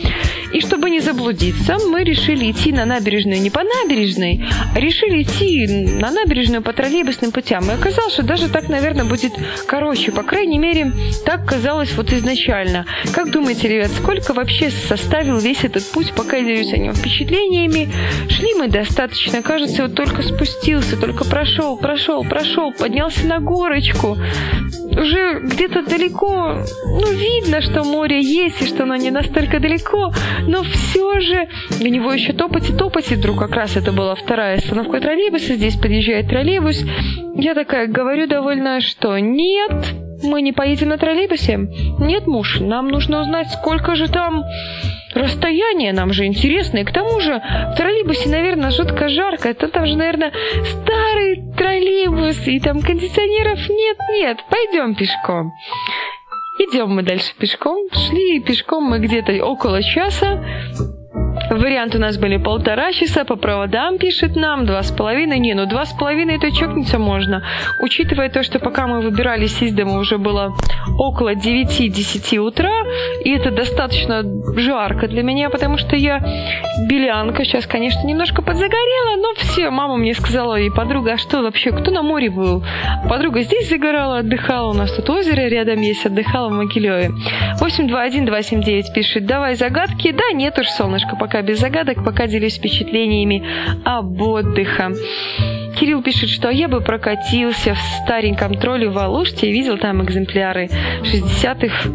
И 0.53 0.61
чтобы 0.61 0.91
не 0.91 1.01
заблудиться, 1.01 1.77
мы 1.91 2.05
решили 2.05 2.51
идти 2.51 2.73
на 2.73 2.85
набережную 2.85 3.41
не 3.41 3.51
по 3.51 3.63
набережной, 3.63 4.45
а 4.75 4.81
решили 4.81 5.23
идти 5.23 5.67
на 5.67 6.11
набережную 6.11 6.63
по 6.63 6.73
троллейбусным 6.73 7.33
путям. 7.33 7.71
И 7.71 7.75
оказалось, 7.75 8.15
что 8.15 8.23
даже 8.23 8.49
так, 8.49 8.69
наверное, 8.69 9.05
будет 9.05 9.33
короче. 9.67 10.11
По 10.13 10.23
крайней 10.23 10.59
мере, 10.59 10.93
так 11.25 11.45
казалось 11.47 11.93
вот 11.97 12.13
изначально. 12.13 12.87
Как 13.13 13.31
думаете, 13.31 13.69
ребят, 13.69 13.91
сколько 13.91 14.33
вообще 14.33 14.71
составил 14.71 15.39
весь 15.39 15.65
этот 15.65 15.85
путь, 15.91 16.13
пока 16.15 16.39
я 16.39 16.45
делюсь 16.45 16.73
о 16.73 16.79
нем 16.79 16.95
впечатлениями? 16.95 17.91
Шли 18.29 18.55
мы 18.55 18.69
достаточно, 18.69 19.43
кажется, 19.43 19.83
вот 19.83 19.95
только 19.95 20.23
спустился, 20.23 20.97
только 20.97 21.25
прошел, 21.25 21.77
прошел, 21.77 22.25
прошел, 22.25 22.73
поднялся 22.73 23.27
на 23.27 23.41
горочку 23.41 24.17
уже 24.99 25.41
где-то 25.41 25.83
далеко, 25.83 26.57
ну, 26.85 27.13
видно, 27.13 27.61
что 27.61 27.85
море 27.85 28.21
есть 28.21 28.63
и 28.63 28.67
что 28.67 28.83
оно 28.83 28.97
не 28.97 29.11
настолько 29.11 29.61
далеко, 29.61 30.13
но 30.47 30.63
все 30.63 31.21
же 31.21 31.49
у 31.81 31.87
него 31.87 32.13
еще 32.13 32.33
топать 32.33 32.71
и 32.71 32.73
топать, 32.73 33.11
и 33.13 33.15
вдруг 33.15 33.39
как 33.39 33.55
раз 33.55 33.77
это 33.77 33.93
была 33.93 34.15
вторая 34.15 34.59
остановка 34.59 35.01
троллейбуса, 35.01 35.55
здесь 35.55 35.77
подъезжает 35.77 36.29
троллейбус. 36.29 36.85
Я 37.37 37.55
такая 37.55 37.87
говорю 37.87 38.27
довольно, 38.27 38.81
что 38.81 39.19
нет, 39.19 39.95
мы 40.23 40.43
не 40.43 40.53
поедем 40.53 40.89
на 40.89 40.99
троллейбусе. 40.99 41.69
Нет, 41.99 42.27
муж, 42.27 42.59
нам 42.61 42.89
нужно 42.89 43.21
узнать, 43.21 43.49
сколько 43.51 43.95
же 43.95 44.09
там 44.09 44.45
расстояние 45.19 45.93
нам 45.93 46.13
же 46.13 46.25
интересно. 46.25 46.79
И 46.79 46.85
к 46.85 46.93
тому 46.93 47.21
же 47.21 47.41
в 47.73 47.77
троллейбусе, 47.77 48.29
наверное, 48.29 48.71
жутко 48.71 49.09
жарко. 49.09 49.49
Это 49.49 49.69
там 49.69 49.87
же, 49.87 49.97
наверное, 49.97 50.33
старый 50.65 51.43
троллейбус, 51.57 52.47
и 52.47 52.61
там 52.61 52.81
кондиционеров 52.81 53.59
нет-нет. 53.69 54.39
Пойдем 54.51 54.95
пешком. 54.95 55.53
Идем 56.59 56.91
мы 56.91 57.03
дальше 57.03 57.35
пешком. 57.39 57.89
Шли 57.93 58.41
пешком 58.41 58.85
мы 58.85 58.99
где-то 58.99 59.33
около 59.45 59.83
часа. 59.83 60.45
Вариант 61.51 61.95
у 61.95 61.99
нас 61.99 62.19
были 62.19 62.37
полтора 62.37 62.93
часа, 62.93 63.25
по 63.25 63.37
проводам 63.37 63.99
пишет 63.99 64.37
нам, 64.37 64.67
два 64.67 64.83
с 64.83 64.91
половиной. 64.91 65.39
Не, 65.39 65.55
ну 65.55 65.67
два 65.67 65.87
с 65.87 65.93
половиной 65.93 66.37
это 66.37 66.53
чокнуться 66.53 66.99
можно. 66.99 67.43
Учитывая 67.81 68.29
то, 68.29 68.43
что 68.43 68.59
пока 68.59 68.87
мы 68.87 69.01
выбирались 69.01 69.63
из 69.63 69.73
дома, 69.73 69.99
уже 69.99 70.19
было 70.19 70.55
около 70.99 71.35
9-10 71.35 72.37
утра, 72.39 72.83
и 73.25 73.31
это 73.31 73.51
достаточно 73.51 74.23
жарко 74.57 75.09
для 75.09 75.23
меня, 75.23 75.49
потому 75.49 75.79
что 75.79 75.97
я 75.97 76.19
белянка. 76.89 77.45
Сейчас, 77.45 77.67
конечно, 77.67 78.07
немножко 78.07 78.43
подзагорела, 78.43 79.17
но 79.17 79.35
все, 79.37 79.71
мама 79.71 79.97
мне 79.97 80.15
сказала, 80.15 80.61
и 80.61 80.69
подруга, 80.69 81.15
а 81.15 81.19
что 81.19 81.43
вообще, 81.43 81.71
кто 81.73 81.91
на 81.91 82.03
море 82.03 82.29
был? 82.31 82.63
Подруга 83.09 83.43
здесь 83.43 83.71
загорала, 83.71 84.19
отдыхала, 84.19 84.71
у 84.71 84.75
нас 84.75 84.93
тут 84.93 85.09
озеро 85.09 85.49
рядом 85.49 85.81
есть, 85.81 86.05
отдыхала 86.05 86.49
в 86.49 86.53
Могилеве. 86.53 87.11
821-279 87.61 88.93
пишет, 88.95 89.27
давай 89.27 89.55
загадки. 89.55 90.13
Да, 90.13 90.33
нет 90.35 90.59
уж, 90.59 90.69
солнышко, 90.69 91.17
пока 91.17 91.38
пока 91.39 91.43
без 91.43 91.61
загадок, 91.61 92.05
пока 92.05 92.27
делюсь 92.27 92.57
впечатлениями 92.57 93.45
об 93.85 94.21
отдыхе. 94.21 94.91
Кирилл 95.79 96.03
пишет, 96.03 96.31
что 96.31 96.51
я 96.51 96.67
бы 96.67 96.81
прокатился 96.81 97.75
в 97.75 97.79
стареньком 98.03 98.55
тролле 98.55 98.89
в 98.89 98.99
Алуште 98.99 99.49
и 99.49 99.53
видел 99.53 99.79
там 99.79 100.03
экземпляры 100.03 100.69
60-х 101.03 101.91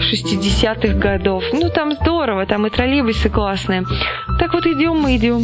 60-х 0.00 0.98
годов. 0.98 1.44
Ну, 1.52 1.70
там 1.70 1.92
здорово, 1.92 2.46
там 2.46 2.66
и 2.66 2.70
троллейбусы 2.70 3.28
классные. 3.28 3.84
Так 4.38 4.52
вот 4.54 4.66
идем 4.66 4.96
мы 4.98 5.16
идем. 5.16 5.42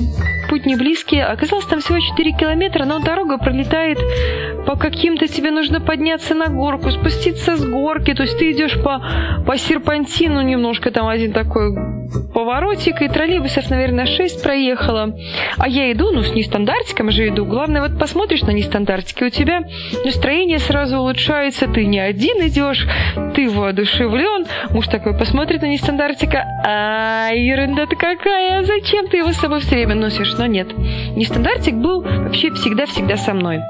Путь 0.48 0.66
не 0.66 0.76
близкий. 0.76 1.20
Оказалось, 1.20 1.66
там 1.66 1.80
всего 1.80 1.98
4 1.98 2.32
километра, 2.32 2.84
но 2.84 2.98
дорога 2.98 3.38
пролетает 3.38 3.98
по 4.66 4.76
каким-то 4.76 5.26
тебе 5.26 5.50
нужно 5.50 5.80
подняться 5.80 6.34
на 6.34 6.48
горку, 6.48 6.90
спуститься 6.90 7.56
с 7.56 7.64
горки. 7.64 8.14
То 8.14 8.22
есть 8.22 8.38
ты 8.38 8.52
идешь 8.52 8.80
по, 8.82 9.02
по 9.46 9.56
серпантину 9.56 10.40
немножко, 10.42 10.90
там 10.90 11.06
один 11.06 11.32
такой 11.32 11.74
поворотик, 12.32 13.02
и 13.02 13.08
троллейбусов, 13.08 13.70
наверное, 13.70 14.06
6 14.06 14.42
проехала. 14.42 15.16
А 15.58 15.68
я 15.68 15.92
иду, 15.92 16.10
ну, 16.12 16.22
с 16.22 16.34
нестандартиком 16.34 17.10
же 17.10 17.28
иду. 17.28 17.44
Главное, 17.44 17.82
вот 17.82 17.98
посмотришь 17.98 18.42
на 18.42 18.50
нестандартики, 18.50 19.24
у 19.24 19.30
тебя 19.30 19.62
настроение 20.04 20.58
сразу 20.58 20.98
улучшается, 20.98 21.66
ты 21.66 21.86
не 21.86 21.98
один 21.98 22.38
идешь, 22.46 22.86
ты 23.34 23.48
воодушевлен. 23.48 24.43
Муж 24.70 24.86
такой 24.88 25.16
посмотрит 25.16 25.62
на 25.62 25.66
нестандартика, 25.66 26.44
а 26.64 27.30
ерунда-то 27.32 27.96
какая, 27.96 28.62
зачем 28.62 29.08
ты 29.08 29.18
его 29.18 29.32
с 29.32 29.36
собой 29.36 29.60
все 29.60 29.76
время 29.76 29.94
носишь? 29.94 30.34
Но 30.38 30.46
нет, 30.46 30.76
нестандартик 30.76 31.74
был 31.74 32.02
вообще 32.02 32.50
всегда-всегда 32.52 33.16
со 33.16 33.34
мной. 33.34 33.60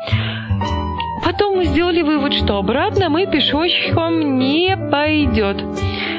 Потом 1.25 1.57
мы 1.57 1.65
сделали 1.65 2.03
вывод, 2.03 2.35
что 2.35 2.59
обратно 2.59 3.09
мы 3.09 3.27
пешочком 3.27 4.39
не 4.39 4.77
пойдет. 4.77 5.63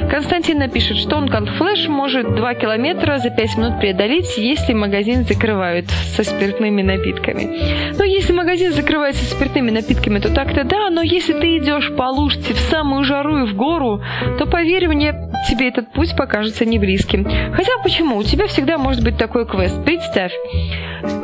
Константин 0.09 0.59
напишет, 0.59 0.97
что 0.97 1.17
он 1.17 1.27
как 1.27 1.49
флеш 1.57 1.87
может 1.87 2.35
2 2.35 2.53
километра 2.55 3.17
за 3.17 3.29
5 3.29 3.57
минут 3.57 3.79
преодолеть, 3.79 4.37
если 4.37 4.73
магазин 4.73 5.23
закрывают 5.23 5.89
со 5.89 6.23
спиртными 6.23 6.81
напитками. 6.81 7.95
Но 7.97 8.03
если 8.03 8.33
магазин 8.33 8.71
закрывается 8.71 9.23
со 9.23 9.35
спиртными 9.35 9.71
напитками, 9.71 10.19
то 10.19 10.33
так-то 10.33 10.63
да, 10.63 10.89
но 10.89 11.01
если 11.01 11.33
ты 11.33 11.57
идешь 11.57 11.91
по 11.95 12.03
лужце 12.03 12.53
в 12.53 12.59
самую 12.59 13.03
жару 13.03 13.45
и 13.45 13.47
в 13.47 13.55
гору, 13.55 14.01
то 14.37 14.45
поверь 14.45 14.87
мне, 14.87 15.13
тебе 15.47 15.69
этот 15.69 15.91
путь 15.91 16.15
покажется 16.15 16.65
не 16.65 16.79
близким. 16.79 17.23
Хотя 17.53 17.71
почему? 17.84 18.17
У 18.17 18.23
тебя 18.23 18.47
всегда 18.47 18.77
может 18.77 19.03
быть 19.03 19.17
такой 19.17 19.45
квест. 19.45 19.84
Представь, 19.86 20.34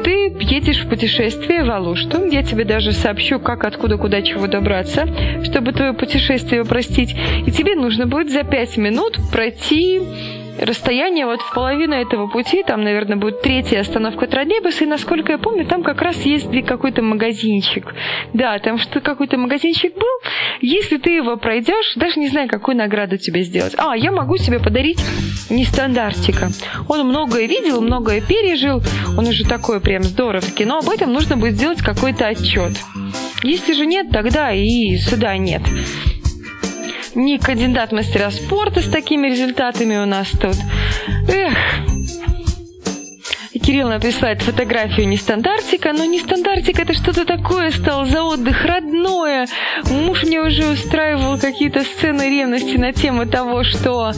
ты 0.03 0.35
едешь 0.39 0.83
в 0.83 0.89
путешествие 0.89 1.63
в 1.63 1.71
Алушту, 1.71 2.25
я 2.25 2.43
тебе 2.43 2.65
даже 2.65 2.91
сообщу, 2.91 3.39
как, 3.39 3.63
откуда, 3.63 3.97
куда, 3.97 4.21
чего 4.21 4.47
добраться, 4.47 5.07
чтобы 5.43 5.71
твое 5.73 5.93
путешествие 5.93 6.61
упростить, 6.61 7.15
и 7.45 7.51
тебе 7.51 7.75
нужно 7.75 8.07
будет 8.07 8.31
за 8.31 8.43
5 8.43 8.77
минут 8.77 9.17
пройти 9.31 10.01
расстояние 10.61 11.25
вот 11.25 11.41
в 11.41 11.53
половину 11.53 11.95
этого 11.95 12.27
пути, 12.27 12.63
там, 12.63 12.83
наверное, 12.83 13.17
будет 13.17 13.41
третья 13.41 13.81
остановка 13.81 14.27
троллейбуса, 14.27 14.83
и, 14.83 14.87
насколько 14.87 15.31
я 15.31 15.37
помню, 15.37 15.65
там 15.65 15.83
как 15.83 16.01
раз 16.01 16.17
есть 16.25 16.49
какой-то 16.65 17.01
магазинчик. 17.01 17.93
Да, 18.33 18.57
там 18.59 18.77
что 18.77 19.01
какой-то 19.01 19.37
магазинчик 19.37 19.93
был. 19.95 20.31
Если 20.61 20.97
ты 20.97 21.11
его 21.11 21.37
пройдешь, 21.37 21.95
даже 21.95 22.19
не 22.19 22.27
знаю, 22.27 22.47
какую 22.47 22.77
награду 22.77 23.17
тебе 23.17 23.43
сделать. 23.43 23.73
А, 23.77 23.95
я 23.95 24.11
могу 24.11 24.37
себе 24.37 24.59
подарить 24.59 24.99
нестандартика. 25.49 26.49
Он 26.87 27.07
многое 27.07 27.45
видел, 27.47 27.81
многое 27.81 28.21
пережил, 28.21 28.81
он 29.17 29.27
уже 29.27 29.45
такой 29.45 29.81
прям 29.81 30.03
здоровский, 30.03 30.65
но 30.65 30.77
об 30.77 30.89
этом 30.89 31.11
нужно 31.11 31.37
будет 31.37 31.55
сделать 31.55 31.81
какой-то 31.81 32.27
отчет. 32.27 32.73
Если 33.43 33.73
же 33.73 33.85
нет, 33.85 34.11
тогда 34.11 34.51
и 34.51 34.97
сюда 34.97 35.37
нет 35.37 35.61
не 37.15 37.37
кандидат 37.39 37.91
мастера 37.91 38.31
спорта 38.31 38.81
с 38.81 38.89
такими 38.89 39.27
результатами 39.27 39.97
у 39.97 40.05
нас 40.05 40.29
тут. 40.29 40.55
Эх, 41.27 41.53
Кирилл 43.71 43.87
нам 43.87 44.01
присылает 44.01 44.41
фотографию 44.41 45.07
нестандартика, 45.07 45.93
но 45.93 46.03
нестандартик 46.03 46.77
это 46.77 46.93
что-то 46.93 47.23
такое 47.23 47.71
стал 47.71 48.05
за 48.05 48.21
отдых 48.21 48.65
родное. 48.65 49.47
Муж 49.89 50.23
мне 50.23 50.41
уже 50.41 50.67
устраивал 50.67 51.39
какие-то 51.39 51.85
сцены 51.85 52.23
ревности 52.23 52.75
на 52.75 52.91
тему 52.91 53.25
того, 53.25 53.63
что 53.63 54.11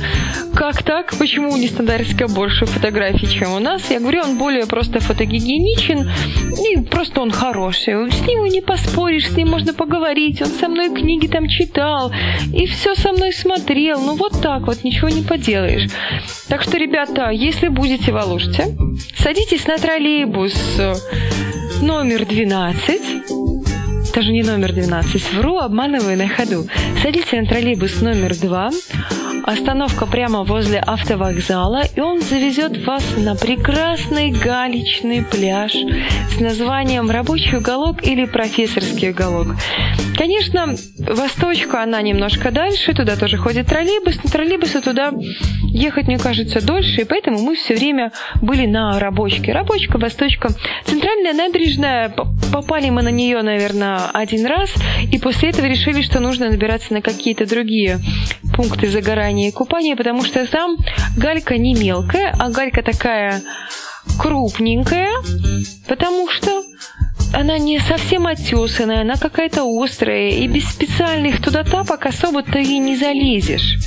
как 0.56 0.82
так, 0.82 1.14
почему 1.20 1.52
у 1.52 1.58
нестандартика 1.58 2.28
больше 2.28 2.66
фотографий, 2.66 3.28
чем 3.28 3.54
у 3.54 3.60
нас. 3.60 3.92
Я 3.92 4.00
говорю, 4.00 4.24
он 4.24 4.40
более 4.40 4.66
просто 4.66 5.00
фотогигиеничен, 5.00 6.10
и 6.58 6.82
просто 6.82 7.22
он 7.22 7.30
хороший. 7.30 8.12
С 8.12 8.22
ним 8.22 8.46
не 8.46 8.62
поспоришь, 8.62 9.30
с 9.30 9.38
ним 9.38 9.50
можно 9.50 9.76
поговорить, 9.76 10.42
он 10.42 10.48
со 10.48 10.68
мной 10.68 10.90
книги 10.90 11.28
там 11.28 11.48
читал, 11.48 12.12
и 12.52 12.66
все 12.66 12.96
со 12.96 13.12
мной 13.12 13.32
смотрел. 13.32 14.02
Ну 14.02 14.16
вот 14.16 14.42
так 14.42 14.62
вот, 14.62 14.84
ничего 14.84 15.10
не 15.10 15.22
поделаешь. 15.22 15.92
Так 16.48 16.64
что, 16.64 16.78
ребята, 16.78 17.30
если 17.30 17.68
будете 17.68 18.12
в 18.12 18.18
Алуште, 18.18 18.76
Садитесь 19.16 19.43
на 19.68 19.78
троллейбус 19.78 20.54
номер 21.82 22.26
12. 22.26 23.02
Даже 24.16 24.32
не 24.32 24.42
номер 24.42 24.72
12, 24.72 25.34
вру, 25.34 25.58
обманываю 25.58 26.18
на 26.18 26.30
ходу. 26.30 26.66
Садитесь 27.02 27.34
на 27.34 27.46
троллейбус 27.46 28.02
номер 28.02 28.36
2. 28.36 28.72
Остановка 29.44 30.06
прямо 30.06 30.44
возле 30.44 30.80
автовокзала, 30.80 31.84
и 31.96 32.00
он 32.00 32.22
завезет 32.22 32.86
вас 32.86 33.04
на 33.18 33.36
прекрасный 33.36 34.32
галечный 34.32 35.22
пляж 35.22 35.74
с 35.74 36.40
названием 36.40 37.12
«Рабочий 37.12 37.58
уголок» 37.58 38.08
или 38.08 38.24
«Профессорский 38.24 39.12
уголок». 39.12 39.48
Конечно, 40.16 40.76
восточка, 40.98 41.84
она 41.84 42.02
немножко 42.02 42.52
дальше, 42.52 42.94
туда 42.94 43.18
тоже 43.18 43.38
ходит 43.38 43.68
троллейбус, 43.68 44.20
но 44.24 44.30
троллейбусы 44.30 44.80
туда 44.80 45.12
ехать, 45.64 46.08
мне 46.08 46.20
кажется, 46.20 46.66
дольше, 46.66 47.02
и 47.02 47.04
поэтому 47.04 47.40
мы 47.40 47.56
все 47.56 47.76
время 47.76 48.12
были 48.42 48.66
на 48.66 48.98
рабочке. 49.00 49.52
Рабочка, 49.52 49.98
восточка, 49.98 50.50
центральная 50.86 51.34
набережная, 51.34 52.14
попали 52.54 52.90
мы 52.92 53.02
на 53.02 53.10
нее, 53.10 53.42
наверное, 53.42 54.02
один 54.14 54.46
раз, 54.46 54.74
и 55.12 55.18
после 55.18 55.50
этого 55.50 55.66
решили, 55.66 56.02
что 56.02 56.20
нужно 56.20 56.50
набираться 56.50 56.94
на 56.94 57.02
какие-то 57.02 57.50
другие 57.50 58.00
пункты 58.56 58.88
загорания 58.88 59.33
и 59.38 59.52
купания, 59.52 59.96
потому 59.96 60.24
что 60.24 60.46
там 60.48 60.78
галька 61.18 61.58
не 61.58 61.74
мелкая, 61.74 62.36
а 62.40 62.50
галька 62.50 62.82
такая 62.82 63.42
крупненькая, 64.20 65.12
потому 65.88 66.30
что 66.30 66.64
она 67.34 67.58
не 67.58 67.80
совсем 67.80 68.28
отесанная, 68.28 69.02
она 69.02 69.16
какая-то 69.16 69.64
острая, 69.64 70.30
и 70.30 70.48
без 70.48 70.70
специальных 70.70 71.42
туда 71.42 71.64
тапок 71.64 72.06
особо-то 72.06 72.60
и 72.60 72.78
не 72.78 72.96
залезешь. 72.96 73.80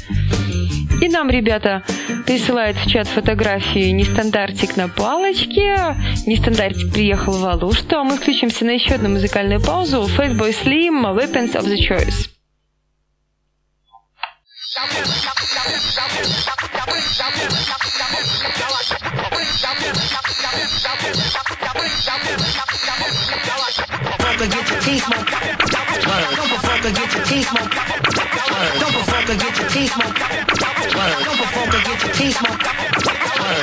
И 1.01 1.09
нам, 1.09 1.29
ребята, 1.29 1.85
присылают 2.25 2.79
в 2.79 2.91
чат 2.91 3.07
фотографии 3.07 3.91
нестандартик 3.91 4.77
на 4.77 4.89
палочке. 4.89 5.95
Нестандартик 6.27 6.93
приехал 6.93 7.33
в 7.33 7.45
Алу. 7.45 7.73
Что, 7.73 8.03
мы 8.03 8.17
включимся 8.17 8.65
на 8.65 8.71
еще 8.71 8.95
одну 8.95 9.11
музыкальную 9.11 9.61
паузу. 9.63 10.09
Fatboy 10.17 10.55
Slim, 10.55 11.15
Weapons 11.15 11.53
of 11.53 11.67
the 11.67 11.77
Choice. 11.77 12.31
Provoke 24.37 24.51
get 24.51 24.71
your 24.71 24.81
teeth 24.81 25.05
smoked. 25.05 25.31
Don't 25.67 26.53
provoke 26.53 26.83
get 26.83 27.15
your 27.15 27.25
teeth 27.25 27.49
smoked. 27.49 27.75
Don't 28.79 28.93
provoke 28.93 29.27
get 29.27 29.59
your 29.59 29.69
teeth 29.69 29.93
smoked. 29.93 30.21
Don't 30.21 31.37
provoke 31.37 31.71
get 31.71 32.03
your 32.03 32.13
teeth 32.15 32.37
smoked. 32.37 32.63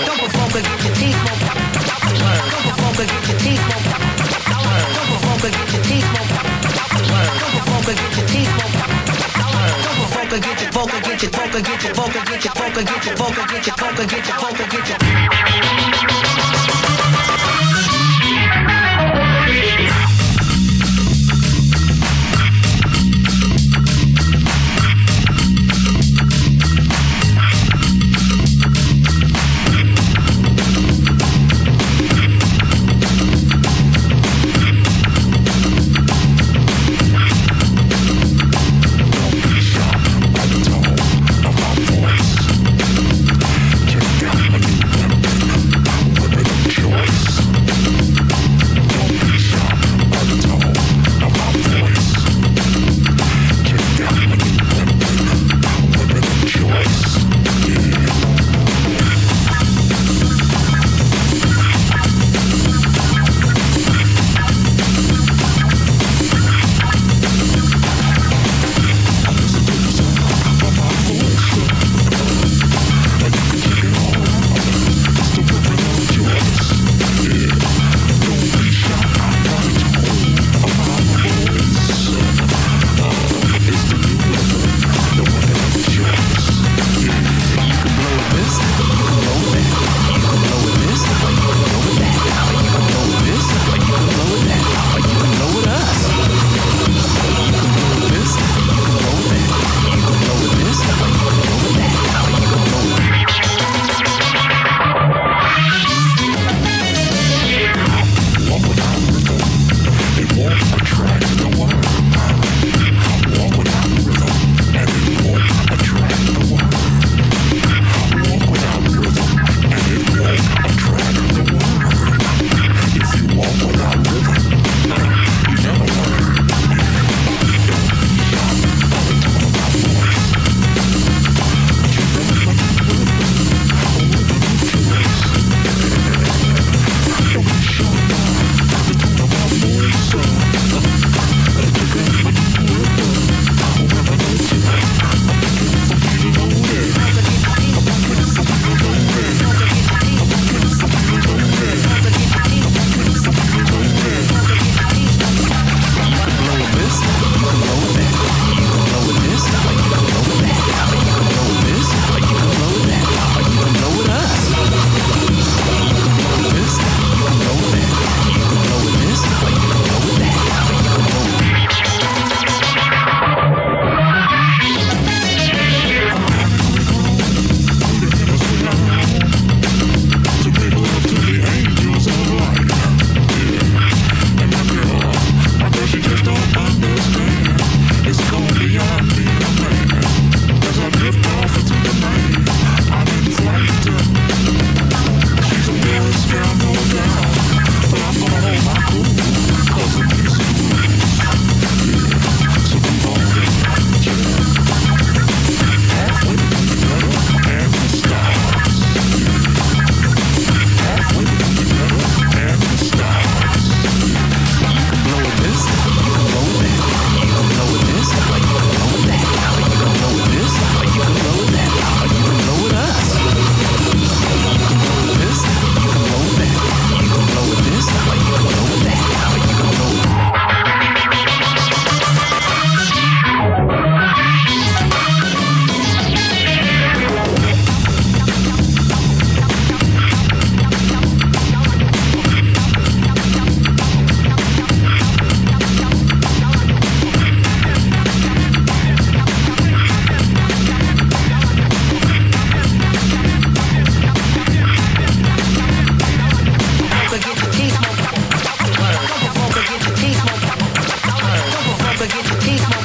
Don't 0.04 0.20
provoke 0.20 0.54
get 0.54 0.84
your 0.84 0.94
teeth 0.94 1.20
smoked. 1.22 1.44
Don't 2.24 2.66
provoke 2.68 2.98
get 2.98 3.28
your 3.28 3.40
teeth 3.40 3.64
smoked. 3.64 3.92
Don't 4.94 5.08
provoke 5.10 5.42
get 5.42 5.74
your 5.74 5.84
teeth 5.84 6.08
smoked. 6.12 6.34
Don't 7.40 7.52
provoke 7.54 7.86
get 7.86 8.18
your 8.18 8.28
teeth 8.28 8.53
your 11.24 11.32
vocal 11.32 11.62
get 11.62 11.84
your 11.84 11.94
vocal 11.94 12.22
get 12.26 12.44
your 12.44 12.54
vocal 12.54 12.84
get 12.84 13.06
your 13.06 13.16
vocal 13.16 13.46
get 13.46 13.66
your 13.66 13.76
vocal 13.78 14.06
get 14.06 14.28
your 14.28 14.36
vocal 14.36 14.68
get 14.68 14.88
your 14.90 14.98
vocal 14.98 15.68
get 15.70 15.88
your 15.88 15.93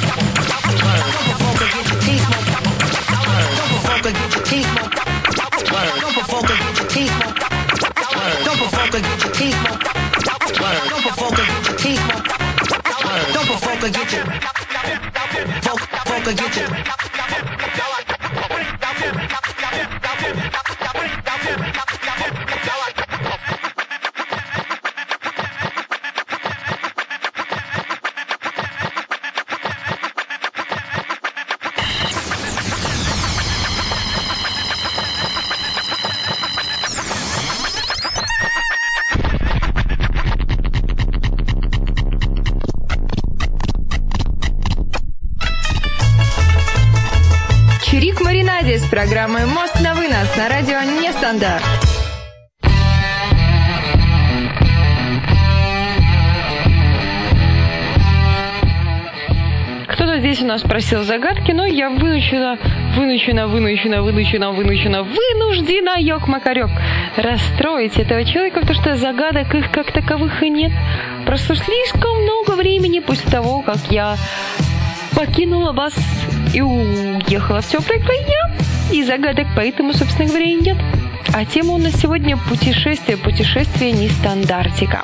Thank 0.09 0.39
you. 0.39 0.48
Здесь 60.79 60.93
у 60.93 60.97
нас 60.97 61.03
просил 61.03 61.03
загадки, 61.03 61.51
но 61.51 61.65
я 61.65 61.89
вынуждена, 61.89 62.57
вынуждена, 62.95 63.47
вынуждена, 63.47 64.01
вынуждена, 64.01 64.51
вынуждена, 64.51 65.03
вынуждена, 65.03 65.99
ёк 65.99 66.27
макарек, 66.27 66.69
расстроить 67.17 67.97
этого 67.97 68.23
человека, 68.23 68.61
потому 68.61 68.79
что 68.79 68.95
загадок 68.95 69.53
их 69.55 69.71
как 69.71 69.91
таковых 69.91 70.41
и 70.43 70.49
нет. 70.49 70.71
Прошло 71.25 71.55
слишком 71.55 72.23
много 72.23 72.51
времени 72.51 72.99
после 72.99 73.29
того, 73.29 73.61
как 73.61 73.77
я 73.89 74.15
покинула 75.15 75.71
вас 75.73 75.93
и 76.53 76.61
уехала 76.61 77.61
в 77.61 77.67
теплые 77.67 77.99
края, 77.99 78.57
и 78.91 79.03
загадок 79.03 79.47
поэтому, 79.55 79.93
собственно 79.93 80.27
говоря, 80.27 80.45
и 80.45 80.55
нет. 80.55 80.77
А 81.33 81.45
тема 81.45 81.73
у 81.73 81.77
нас 81.77 81.93
сегодня 81.93 82.37
путешествие, 82.37 83.17
путешествие 83.17 83.91
нестандартика. 83.91 85.03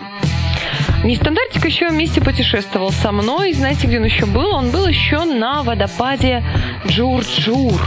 Нестандартик 1.06 1.64
еще 1.66 1.90
вместе 1.90 2.20
путешествовал 2.20 2.90
со 2.92 3.12
мной. 3.12 3.54
Знаете, 3.54 3.86
где 3.86 4.00
он 4.00 4.06
еще 4.06 4.26
был? 4.26 4.56
Он 4.56 4.72
был 4.72 4.88
еще 4.88 5.24
на 5.24 5.62
водопаде 5.62 6.44
Джур-Джур. 6.88 7.80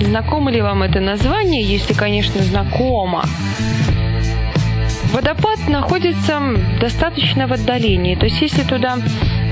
Знакомо 0.00 0.50
ли 0.50 0.62
вам 0.62 0.82
это 0.82 1.00
название? 1.00 1.62
Если, 1.62 1.92
конечно, 1.92 2.42
знакомо. 2.42 3.26
Водопад 5.12 5.68
находится 5.68 6.40
достаточно 6.80 7.46
в 7.46 7.52
отдалении. 7.52 8.14
То 8.14 8.24
есть, 8.24 8.40
если 8.40 8.62
туда 8.62 8.96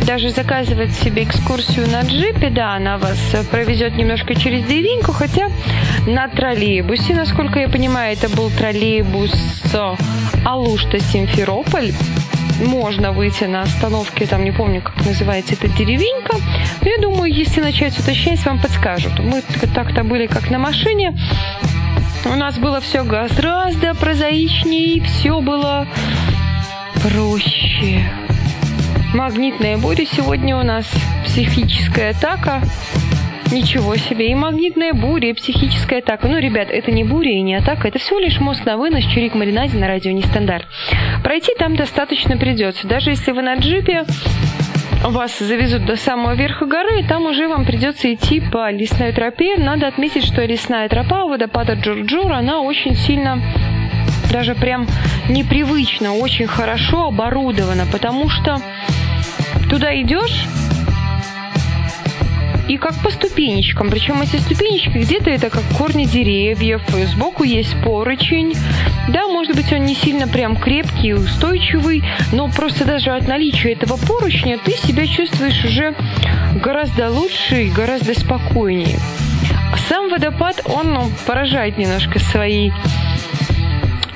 даже 0.07 0.30
заказывать 0.30 0.92
себе 0.92 1.24
экскурсию 1.24 1.86
на 1.90 2.02
джипе, 2.02 2.48
да, 2.48 2.74
она 2.74 2.96
вас 2.96 3.18
провезет 3.50 3.96
немножко 3.96 4.34
через 4.34 4.64
деревеньку, 4.64 5.12
хотя 5.12 5.50
на 6.07 6.28
троллейбусе, 6.28 7.12
насколько 7.14 7.59
я 7.59 7.68
понимаю, 7.68 8.14
это 8.14 8.30
был 8.30 8.50
троллейбус 8.50 9.34
Алушта-Симферополь, 10.44 11.92
можно 12.64 13.12
выйти 13.12 13.44
на 13.44 13.62
остановке, 13.62 14.26
там 14.26 14.44
не 14.44 14.50
помню, 14.50 14.82
как 14.82 15.04
называется 15.04 15.54
эта 15.54 15.68
деревенька. 15.68 16.36
Но 16.82 16.88
я 16.88 16.98
думаю, 16.98 17.32
если 17.32 17.61
начать 17.61 17.98
уточнять, 17.98 18.44
вам 18.44 18.61
подскажут. 18.61 19.18
Мы 19.18 19.42
так-то 19.74 20.04
были 20.04 20.26
как 20.26 20.50
на 20.50 20.59
машине. 20.59 21.16
У 22.24 22.34
нас 22.34 22.59
было 22.59 22.80
все 22.80 23.04
гораздо 23.04 23.94
прозаичнее, 23.94 25.02
все 25.02 25.40
было 25.40 25.86
проще. 27.02 28.11
Магнитная 29.14 29.78
буря 29.78 30.04
сегодня 30.04 30.57
у 30.57 30.62
нас, 30.62 30.86
психическая 31.24 32.11
атака. 32.11 32.62
Ничего 33.53 33.97
себе. 33.97 34.30
И 34.30 34.34
магнитная 34.34 34.92
буря, 34.92 35.30
и 35.30 35.32
психическая 35.32 36.01
атака. 36.01 36.26
Ну, 36.28 36.38
ребят, 36.38 36.68
это 36.70 36.90
не 36.90 37.05
буря 37.05 37.30
и 37.30 37.42
не 37.42 37.55
атака. 37.55 37.88
Это 37.88 37.99
всего 37.99 38.18
лишь 38.18 38.40
мозг 38.40 38.64
на 38.64 38.76
вынос, 38.76 39.05
чирик 39.05 39.34
маринаде 39.34 39.78
на 39.78 39.86
радио 39.86 40.11
нестандарт. 40.12 40.66
Пройти 41.22 41.53
там 41.59 41.76
достаточно 41.76 42.36
придется. 42.36 42.86
Даже 42.86 43.11
если 43.11 43.30
вы 43.32 43.42
на 43.42 43.55
джипе, 43.55 44.05
вас 45.05 45.38
завезут 45.38 45.84
до 45.84 45.97
самого 45.97 46.34
верха 46.34 46.66
горы, 46.66 47.01
и 47.01 47.05
там 47.07 47.26
уже 47.26 47.49
вам 47.49 47.64
придется 47.64 48.12
идти 48.12 48.40
по 48.40 48.70
лесной 48.70 49.12
тропе. 49.12 49.57
Надо 49.57 49.86
отметить, 49.86 50.24
что 50.24 50.44
лесная 50.44 50.88
тропа 50.88 51.24
водопада 51.24 51.74
Джурджур, 51.74 52.32
она 52.32 52.61
очень 52.61 52.97
сильно 52.97 53.40
даже 54.32 54.55
прям 54.55 54.86
непривычно, 55.28 56.14
очень 56.14 56.47
хорошо 56.47 57.07
оборудована, 57.07 57.86
потому 57.90 58.28
что 58.28 58.61
туда 59.70 59.99
идешь, 60.01 60.47
и 62.68 62.78
как 62.78 62.94
по 63.02 63.10
ступенечкам. 63.10 63.90
Причем 63.90 64.20
эти 64.22 64.36
ступенечки 64.36 64.98
где-то 64.98 65.30
это 65.30 65.50
как 65.50 65.62
корни 65.76 66.04
деревьев, 66.04 66.82
сбоку 67.06 67.44
есть 67.44 67.74
поручень. 67.82 68.54
Да, 69.08 69.26
может 69.28 69.54
быть, 69.54 69.72
он 69.72 69.84
не 69.84 69.94
сильно 69.94 70.26
прям 70.26 70.56
крепкий 70.56 71.08
и 71.08 71.12
устойчивый, 71.12 72.02
но 72.32 72.48
просто 72.48 72.84
даже 72.84 73.10
от 73.10 73.28
наличия 73.28 73.72
этого 73.72 73.96
поручня 73.96 74.58
ты 74.58 74.72
себя 74.72 75.06
чувствуешь 75.06 75.64
уже 75.64 75.94
гораздо 76.62 77.10
лучше 77.10 77.64
и 77.64 77.70
гораздо 77.70 78.18
спокойнее. 78.18 78.98
Сам 79.88 80.08
водопад, 80.08 80.62
он 80.64 80.92
ну, 80.92 81.10
поражает 81.26 81.78
немножко 81.78 82.18
своей, 82.18 82.72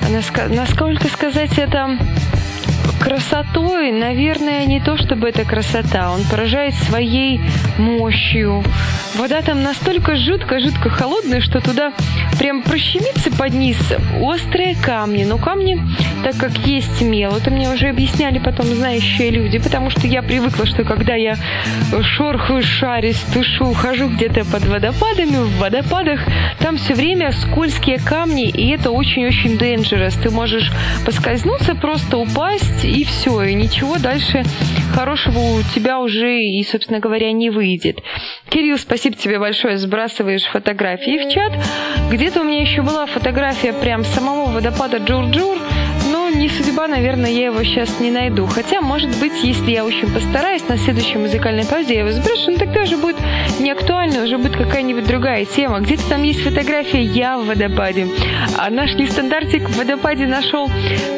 насколько 0.09 1.07
сказать 1.07 1.57
это, 1.57 1.97
красотой, 3.01 3.91
наверное, 3.91 4.65
не 4.65 4.79
то 4.79 4.95
чтобы 4.95 5.29
это 5.29 5.43
красота. 5.43 6.11
Он 6.11 6.23
поражает 6.29 6.75
своей 6.75 7.41
мощью. 7.77 8.63
Вода 9.15 9.41
там 9.41 9.63
настолько 9.63 10.15
жутко-жутко 10.15 10.89
холодная, 10.89 11.41
что 11.41 11.59
туда 11.61 11.93
прям 12.39 12.61
прощемиться 12.61 13.31
под 13.31 13.53
низ 13.53 13.77
острые 14.21 14.75
камни. 14.75 15.23
Но 15.23 15.37
камни, 15.37 15.81
так 16.23 16.37
как 16.37 16.51
есть 16.65 17.01
мел, 17.01 17.35
это 17.35 17.49
мне 17.49 17.69
уже 17.69 17.89
объясняли 17.89 18.39
потом 18.39 18.67
знающие 18.67 19.31
люди, 19.31 19.57
потому 19.57 19.89
что 19.89 20.07
я 20.07 20.21
привыкла, 20.21 20.65
что 20.65 20.83
когда 20.83 21.15
я 21.15 21.35
шорхаю, 22.01 22.61
шарюсь, 22.61 23.21
тушу, 23.33 23.73
хожу 23.73 24.09
где-то 24.09 24.45
под 24.45 24.65
водопадами, 24.65 25.37
в 25.37 25.57
водопадах, 25.57 26.21
там 26.59 26.77
все 26.77 26.93
время 26.93 27.31
скользкие 27.31 27.99
камни, 27.99 28.47
и 28.47 28.69
это 28.69 28.91
очень-очень 28.91 29.57
dangerous. 29.57 30.21
Ты 30.21 30.29
можешь 30.29 30.71
поскользнуться, 31.05 31.75
просто 31.75 32.17
упасть, 32.17 32.85
и 32.91 33.05
все, 33.05 33.41
и 33.43 33.53
ничего 33.53 33.97
дальше 33.97 34.43
хорошего 34.93 35.39
у 35.39 35.61
тебя 35.73 35.99
уже 35.99 36.41
и, 36.41 36.63
собственно 36.63 36.99
говоря, 36.99 37.31
не 37.31 37.49
выйдет. 37.49 37.99
Кирилл, 38.49 38.77
спасибо 38.77 39.15
тебе 39.15 39.39
большое, 39.39 39.77
сбрасываешь 39.77 40.43
фотографии 40.43 41.25
в 41.25 41.33
чат. 41.33 41.53
Где-то 42.11 42.41
у 42.41 42.43
меня 42.43 42.61
еще 42.61 42.81
была 42.81 43.05
фотография 43.05 43.71
прям 43.71 44.03
самого 44.03 44.51
водопада 44.51 44.97
Джур-Джур, 44.97 45.57
не 46.41 46.49
судьба, 46.49 46.87
наверное, 46.87 47.29
я 47.29 47.45
его 47.45 47.63
сейчас 47.63 47.99
не 47.99 48.09
найду. 48.09 48.47
Хотя, 48.47 48.81
может 48.81 49.11
быть, 49.19 49.43
если 49.43 49.69
я 49.69 49.85
очень 49.85 50.11
постараюсь, 50.11 50.67
на 50.67 50.75
следующей 50.77 51.19
музыкальной 51.19 51.65
паузе 51.65 51.93
я 51.93 51.99
его 51.99 52.11
сброшу, 52.11 52.51
но 52.51 52.57
тогда 52.57 52.81
уже 52.81 52.97
будет 52.97 53.17
не 53.59 53.69
актуально, 53.69 54.23
уже 54.23 54.39
будет 54.39 54.57
какая-нибудь 54.57 55.05
другая 55.05 55.45
тема. 55.45 55.81
Где-то 55.81 56.09
там 56.09 56.23
есть 56.23 56.41
фотография 56.41 57.03
«Я 57.03 57.37
в 57.37 57.45
водопаде». 57.45 58.07
А 58.57 58.71
наш 58.71 58.95
нестандартик 58.95 59.69
в 59.69 59.77
водопаде 59.77 60.25
нашел 60.25 60.67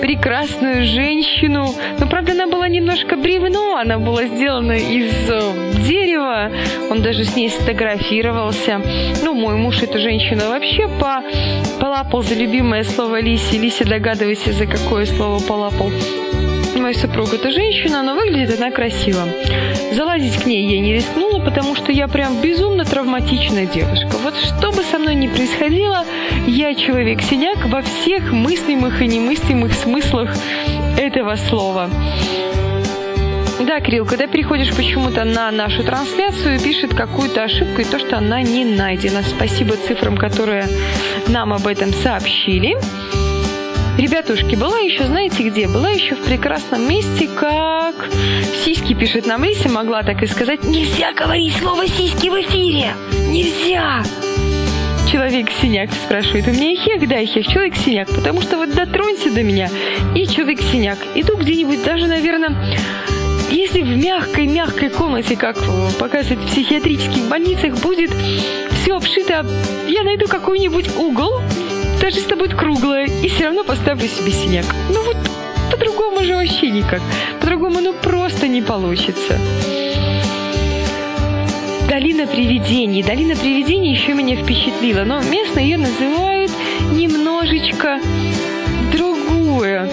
прекрасную 0.02 0.86
женщину. 0.86 1.74
Но, 2.00 2.06
правда, 2.08 2.34
она 2.34 2.48
была 2.48 2.68
немножко 2.68 3.16
бревно, 3.16 3.78
она 3.78 4.00
была 4.00 4.26
сделана 4.26 4.74
из 4.74 5.30
э, 5.30 5.74
дерева. 5.88 6.52
Он 6.92 7.02
даже 7.02 7.24
с 7.24 7.34
ней 7.34 7.50
сфотографировался. 7.50 8.82
Ну, 9.24 9.34
мой 9.34 9.56
муж 9.56 9.82
эту 9.82 10.00
женщину 10.00 10.50
вообще 10.50 10.90
по 11.00 11.24
полапал 11.84 12.24
за 12.24 12.36
любимое 12.36 12.86
слово 12.86 13.20
Лиси. 13.20 13.56
Лиси, 13.58 13.84
догадывайся, 13.84 14.54
за 14.54 14.66
какое 14.66 15.06
слово 15.06 15.40
полапал 15.40 15.92
мой 16.76 16.96
супруг 16.96 17.34
это 17.34 17.50
женщина, 17.50 18.04
но 18.04 18.14
выглядит 18.14 18.60
она 18.60 18.70
красиво. 18.70 19.26
Залазить 19.94 20.36
к 20.42 20.46
ней 20.46 20.66
я 20.68 20.82
не 20.82 20.94
рискнула, 20.94 21.40
потому 21.40 21.76
что 21.76 21.94
я 21.94 22.10
прям 22.10 22.42
безумно 22.42 22.84
травматичная 22.84 23.66
девушка. 23.66 24.18
Вот 24.22 24.36
что 24.36 24.72
бы 24.72 24.84
со 24.84 25.00
мной 25.00 25.16
ни 25.16 25.28
происходило, 25.28 26.04
я 26.46 26.76
человек-синяк 26.76 27.68
во 27.68 27.82
всех 27.82 28.34
мыслимых 28.34 29.02
и 29.02 29.08
немыслимых 29.08 29.74
смыслах 29.74 30.36
этого 30.98 31.36
слова. 31.36 31.90
Да, 33.60 33.80
Кирилл, 33.80 34.06
когда 34.06 34.28
переходишь 34.28 34.76
почему-то 34.76 35.24
на 35.24 35.52
нашу 35.52 35.84
трансляцию, 35.84 36.60
пишет 36.60 36.94
какую-то 36.94 37.44
ошибку 37.44 37.82
и 37.82 37.86
то, 37.86 38.00
что 38.00 38.18
она 38.18 38.42
не 38.42 38.66
найдена. 38.66 39.22
Спасибо 39.24 39.76
цифрам, 39.76 40.18
которые 40.18 40.68
нам 41.28 41.54
об 41.54 41.68
этом 41.68 41.94
сообщили. 41.94 42.76
Ребятушки, 43.98 44.56
была 44.56 44.80
еще, 44.80 45.06
знаете 45.06 45.44
где? 45.44 45.68
Была 45.68 45.92
еще 45.92 46.16
в 46.16 46.24
прекрасном 46.24 46.90
месте, 46.90 47.30
как... 47.40 47.94
Сиськи 48.66 48.96
пишет 48.96 49.28
нам 49.28 49.44
Лися, 49.44 49.70
могла 49.70 50.02
так 50.02 50.24
и 50.24 50.28
сказать. 50.28 50.64
Нельзя 50.64 51.14
говорить 51.14 51.56
слово 51.56 51.88
сиськи 51.88 52.30
в 52.30 52.42
эфире! 52.42 52.94
Нельзя! 53.30 54.04
Человек-синяк 55.12 55.92
спрашивает. 55.94 56.48
У 56.48 56.52
меня 56.52 56.76
хех, 56.76 57.08
да, 57.08 57.24
хех, 57.24 57.46
человек-синяк. 57.46 58.08
Потому 58.10 58.42
что 58.42 58.58
вот 58.58 58.74
дотронься 58.74 59.30
до 59.30 59.44
меня, 59.44 59.70
и 60.16 60.26
человек-синяк. 60.26 60.98
Иду 61.14 61.38
где-нибудь 61.38 61.84
даже, 61.84 62.08
наверное, 62.08 62.58
если 63.74 63.92
в 63.92 63.98
мягкой-мягкой 63.98 64.90
комнате, 64.90 65.36
как 65.36 65.58
показывают 65.98 66.42
в 66.42 66.48
психиатрических 66.48 67.28
больницах, 67.28 67.74
будет 67.82 68.12
все 68.82 68.96
обшито, 68.96 69.46
я 69.88 70.04
найду 70.04 70.28
какой-нибудь 70.28 70.96
угол, 70.98 71.42
даже 72.00 72.18
если 72.18 72.36
будет 72.36 72.54
круглая, 72.54 73.08
и 73.08 73.28
все 73.30 73.46
равно 73.46 73.64
поставлю 73.64 74.08
себе 74.08 74.32
синяк. 74.32 74.66
Ну 74.90 75.04
вот 75.04 75.18
по-другому 75.72 76.24
же 76.24 76.36
вообще 76.36 76.70
никак. 76.70 77.02
По-другому 77.40 77.80
ну 77.82 77.94
просто 77.94 78.48
не 78.48 78.62
получится. 78.62 79.40
Долина 81.90 82.28
привидений. 82.28 83.02
Долина 83.02 83.36
привидений 83.36 83.92
еще 83.92 84.14
меня 84.14 84.36
впечатлила, 84.36 85.04
но 85.04 85.22
местные 85.22 85.70
ее 85.70 85.78
называют 85.78 86.52
немножечко 86.92 88.00
другое. 88.92 89.90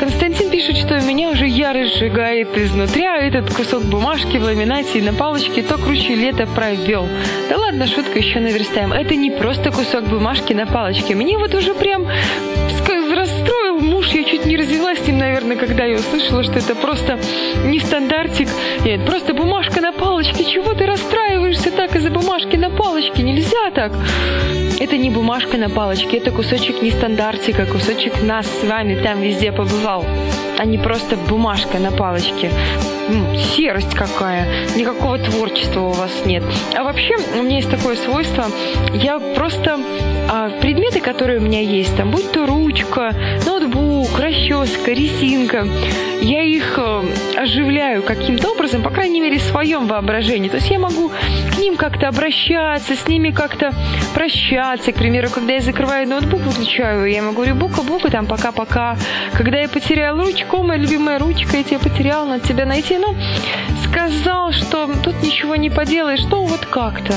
Константин 0.00 0.48
пишет, 0.50 0.76
что 0.76 0.94
у 0.94 1.02
меня 1.02 1.27
уже 1.58 1.66
ярость 1.66 1.96
сжигает 1.96 2.56
изнутри, 2.56 3.04
а 3.04 3.16
этот 3.16 3.52
кусок 3.54 3.82
бумажки 3.82 4.36
в 4.38 4.44
ламинате 4.44 4.98
и 4.98 5.02
на 5.02 5.12
палочке 5.12 5.62
то 5.62 5.76
круче 5.76 6.14
лето 6.14 6.46
провел. 6.46 7.08
Да 7.48 7.56
ладно, 7.56 7.86
шутка 7.86 8.18
еще 8.18 8.40
наверстаем. 8.40 8.92
Это 8.92 9.14
не 9.16 9.30
просто 9.30 9.70
кусок 9.70 10.04
бумажки 10.04 10.52
на 10.54 10.66
палочке. 10.66 11.14
Мне 11.14 11.36
вот 11.36 11.54
уже 11.54 11.74
прям 11.74 12.06
расстроил 13.18 13.80
муж. 13.80 14.08
Я 14.08 14.24
чуть 14.24 14.46
не 14.46 14.56
развелась 14.56 15.00
с 15.00 15.06
ним, 15.06 15.18
наверное, 15.18 15.56
когда 15.56 15.84
я 15.84 15.96
услышала, 15.96 16.42
что 16.42 16.58
это 16.58 16.74
просто 16.74 17.18
не 17.64 17.80
стандартик. 17.80 18.48
Нет, 18.84 19.04
просто 19.04 19.34
бумажка 19.34 19.80
на 19.80 19.92
палочке. 19.92 20.44
Чего 20.44 20.74
ты 20.74 20.86
расстраиваешься 20.86 21.70
так 21.70 21.96
из-за 21.96 22.10
бумажки 22.10 22.56
палочке? 22.78 23.22
Нельзя 23.22 23.70
так. 23.74 23.92
Это 24.80 24.96
не 24.96 25.10
бумажка 25.10 25.56
на 25.58 25.68
палочке, 25.68 26.18
это 26.18 26.30
кусочек 26.30 26.82
нестандартика, 26.82 27.66
кусочек 27.66 28.22
нас 28.22 28.46
с 28.46 28.64
вами 28.64 28.94
там 29.02 29.20
везде 29.20 29.50
побывал, 29.50 30.04
а 30.56 30.64
не 30.64 30.78
просто 30.78 31.16
бумажка 31.16 31.78
на 31.78 31.90
палочке. 31.90 32.50
серость 33.56 33.94
какая, 33.94 34.46
никакого 34.76 35.18
творчества 35.18 35.80
у 35.80 35.92
вас 35.92 36.24
нет. 36.26 36.44
А 36.76 36.84
вообще, 36.84 37.16
у 37.38 37.42
меня 37.42 37.56
есть 37.56 37.70
такое 37.70 37.96
свойство, 37.96 38.46
я 38.94 39.18
просто 39.18 39.80
а, 40.30 40.50
предметы, 40.60 41.00
которые 41.00 41.40
у 41.40 41.42
меня 41.42 41.60
есть, 41.60 41.96
там, 41.96 42.12
будь 42.12 42.30
то 42.30 42.46
ручка, 42.46 43.14
ноутбук, 43.46 44.18
расческа, 44.20 44.92
резинка, 44.92 45.66
я 46.20 46.42
их 46.42 46.74
э, 46.76 47.02
оживляю 47.36 48.02
каким-то 48.02 48.50
образом, 48.50 48.82
по 48.82 48.90
крайней 48.90 49.20
мере, 49.20 49.38
в 49.38 49.42
своем 49.42 49.86
воображении. 49.86 50.48
То 50.48 50.56
есть 50.56 50.70
я 50.70 50.78
могу 50.78 51.10
к 51.54 51.58
ним 51.58 51.76
как-то 51.76 52.08
обращаться, 52.08 52.67
с 52.76 53.08
ними 53.08 53.30
как-то 53.30 53.72
прощаться. 54.14 54.92
К 54.92 54.96
примеру, 54.96 55.30
когда 55.30 55.54
я 55.54 55.60
закрываю 55.60 56.06
ноутбук, 56.08 56.40
выключаю, 56.42 57.06
я 57.06 57.18
ему 57.18 57.32
говорю, 57.32 57.54
бука-бука, 57.54 58.10
там, 58.10 58.26
пока-пока. 58.26 58.96
Когда 59.32 59.58
я 59.58 59.68
потерял 59.68 60.16
ручку, 60.16 60.62
моя 60.62 60.80
любимая 60.80 61.18
ручка, 61.18 61.56
я 61.56 61.64
тебя 61.64 61.78
потерял, 61.78 62.26
надо 62.26 62.46
тебя 62.46 62.66
найти. 62.66 62.98
Ну, 62.98 63.14
сказал, 63.84 64.52
что 64.52 64.88
тут 65.02 65.22
ничего 65.22 65.56
не 65.56 65.70
поделаешь, 65.70 66.24
ну, 66.30 66.44
вот 66.44 66.66
как-то. 66.66 67.14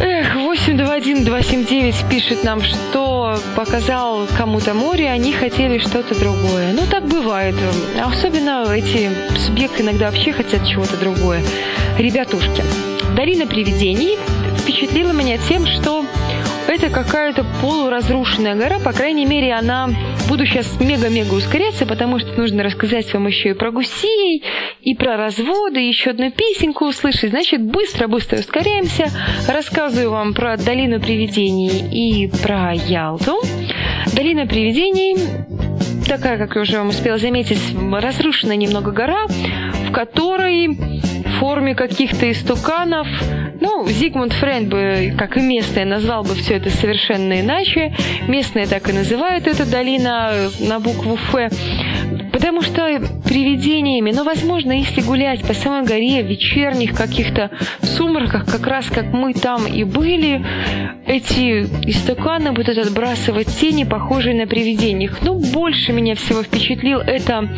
Эх, 0.00 0.34
821-279 0.34 2.08
пишет 2.10 2.42
нам, 2.42 2.62
что 2.62 3.38
показал 3.54 4.26
кому-то 4.36 4.74
море, 4.74 5.08
они 5.08 5.32
хотели 5.32 5.78
что-то 5.78 6.18
другое. 6.18 6.72
Ну, 6.72 6.82
так 6.90 7.04
бывает. 7.04 7.54
Особенно 8.04 8.66
эти 8.72 9.08
субъекты 9.38 9.82
иногда 9.82 10.10
вообще 10.10 10.32
хотят 10.32 10.66
чего-то 10.66 10.96
другое. 10.96 11.42
Ребятушки, 11.96 12.64
Долина 13.14 13.46
привидений 13.46 14.18
впечатлила 14.58 15.12
меня 15.12 15.38
тем, 15.38 15.66
что 15.66 16.04
это 16.66 16.88
какая-то 16.88 17.44
полуразрушенная 17.60 18.56
гора, 18.56 18.80
по 18.80 18.92
крайней 18.92 19.24
мере, 19.26 19.54
она... 19.54 19.90
Буду 20.28 20.46
сейчас 20.46 20.80
мега-мега 20.80 21.34
ускоряться, 21.34 21.84
потому 21.84 22.18
что 22.18 22.32
нужно 22.40 22.62
рассказать 22.62 23.12
вам 23.12 23.26
еще 23.26 23.50
и 23.50 23.52
про 23.52 23.70
гусей, 23.70 24.42
и 24.80 24.94
про 24.94 25.18
разводы, 25.18 25.80
еще 25.80 26.10
одну 26.10 26.30
песенку 26.30 26.86
услышать. 26.86 27.30
Значит, 27.30 27.62
быстро-быстро 27.62 28.38
ускоряемся. 28.38 29.10
Рассказываю 29.46 30.10
вам 30.10 30.32
про 30.32 30.56
долину 30.56 30.98
привидений 30.98 32.24
и 32.24 32.30
про 32.42 32.72
Ялту. 32.72 33.38
Долина 34.14 34.46
привидений 34.46 35.16
такая, 36.08 36.38
как 36.38 36.56
я 36.56 36.62
уже 36.62 36.78
вам 36.78 36.88
успела 36.88 37.18
заметить, 37.18 37.60
разрушенная 37.92 38.56
немного 38.56 38.90
гора, 38.90 39.26
в 39.26 39.92
которой 39.92 40.78
форме 41.38 41.74
каких-то 41.74 42.30
истуканов 42.30 43.06
ну, 43.60 43.86
Зигмунд 43.88 44.32
Фрейд 44.34 44.68
бы, 44.68 45.14
как 45.16 45.36
и 45.36 45.40
местные, 45.40 45.86
назвал 45.86 46.22
бы 46.22 46.34
все 46.34 46.54
это 46.54 46.70
совершенно 46.70 47.40
иначе. 47.40 47.94
Местные 48.28 48.66
так 48.66 48.88
и 48.88 48.92
называют 48.92 49.46
эту 49.46 49.64
долина 49.64 50.50
на 50.60 50.80
букву 50.80 51.14
«Ф». 51.14 51.52
Потому 52.32 52.62
что 52.62 53.00
привидениями, 53.24 54.10
но, 54.10 54.24
возможно, 54.24 54.72
если 54.72 55.00
гулять 55.00 55.42
по 55.42 55.54
самой 55.54 55.86
горе 55.86 56.22
в 56.22 56.26
вечерних 56.26 56.94
каких-то 56.94 57.50
сумраках, 57.82 58.44
как 58.44 58.66
раз 58.66 58.86
как 58.86 59.06
мы 59.12 59.32
там 59.32 59.66
и 59.66 59.84
были, 59.84 60.44
эти 61.06 61.62
истуканы 61.88 62.52
будут 62.52 62.76
отбрасывать 62.76 63.48
тени, 63.48 63.84
похожие 63.84 64.34
на 64.34 64.46
привидениях. 64.46 65.22
Но 65.22 65.34
больше 65.34 65.92
меня 65.92 66.16
всего 66.16 66.42
впечатлил 66.42 66.98
это 66.98 67.48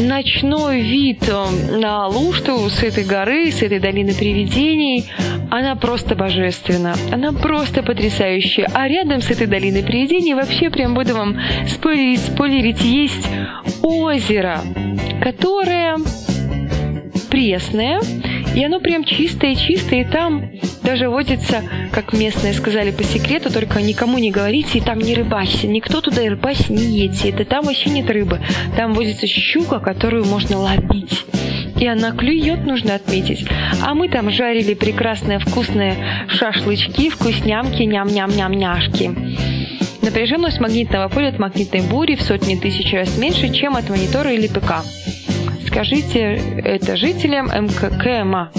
ночной 0.00 0.80
вид 0.80 1.28
э, 1.28 1.76
на 1.76 2.06
Лушту 2.06 2.68
с 2.68 2.82
этой 2.82 3.04
горы, 3.04 3.50
с 3.50 3.62
этой 3.62 3.78
долины 3.78 4.14
привидений. 4.14 5.10
Она 5.50 5.76
просто 5.76 6.14
божественна. 6.14 6.94
Она 7.12 7.32
просто 7.32 7.82
потрясающая. 7.82 8.68
А 8.72 8.88
рядом 8.88 9.20
с 9.20 9.30
этой 9.30 9.46
долиной 9.46 9.82
привидений 9.82 10.34
вообще 10.34 10.70
прям 10.70 10.94
буду 10.94 11.14
вам 11.14 11.36
спойлерить, 11.68 12.20
спойлерить, 12.20 12.82
есть 12.82 13.28
озеро, 13.82 14.60
которое 15.22 15.98
пресное, 17.30 18.00
и 18.54 18.64
оно 18.64 18.80
прям 18.80 19.04
чистое-чистое, 19.04 20.02
и 20.02 20.04
там 20.04 20.50
даже 20.82 21.08
водится, 21.08 21.62
как 21.92 22.12
местные 22.12 22.52
сказали 22.52 22.90
по 22.90 23.04
секрету, 23.04 23.52
только 23.52 23.80
никому 23.82 24.18
не 24.18 24.30
говорите, 24.30 24.78
и 24.78 24.80
там 24.80 24.98
не 24.98 25.14
рыбачьте, 25.14 25.68
никто 25.68 26.00
туда 26.00 26.22
рыбачить 26.22 26.70
не 26.70 26.84
едьте, 26.84 27.30
это 27.30 27.44
там 27.44 27.64
вообще 27.64 27.90
нет 27.90 28.10
рыбы, 28.10 28.40
там 28.76 28.94
водится 28.94 29.26
щука, 29.26 29.78
которую 29.78 30.24
можно 30.24 30.58
ловить. 30.58 31.24
И 31.78 31.86
она 31.86 32.12
клюет, 32.12 32.66
нужно 32.66 32.94
отметить. 32.94 33.46
А 33.82 33.94
мы 33.94 34.08
там 34.10 34.30
жарили 34.30 34.74
прекрасные 34.74 35.38
вкусные 35.38 35.96
шашлычки, 36.28 37.08
вкуснямки, 37.08 37.82
ням-ням-ням-няшки. 37.84 39.10
Напряженность 40.02 40.60
магнитного 40.60 41.08
поля 41.08 41.28
от 41.28 41.38
магнитной 41.38 41.80
бури 41.82 42.16
в 42.16 42.22
сотни 42.22 42.56
тысяч 42.56 42.92
раз 42.92 43.16
меньше, 43.16 43.52
чем 43.52 43.76
от 43.76 43.88
монитора 43.88 44.32
или 44.32 44.46
ПК. 44.46 44.84
Скажите 45.66 46.40
это 46.64 46.96
жителям 46.96 47.46
МККМА. 47.46 48.50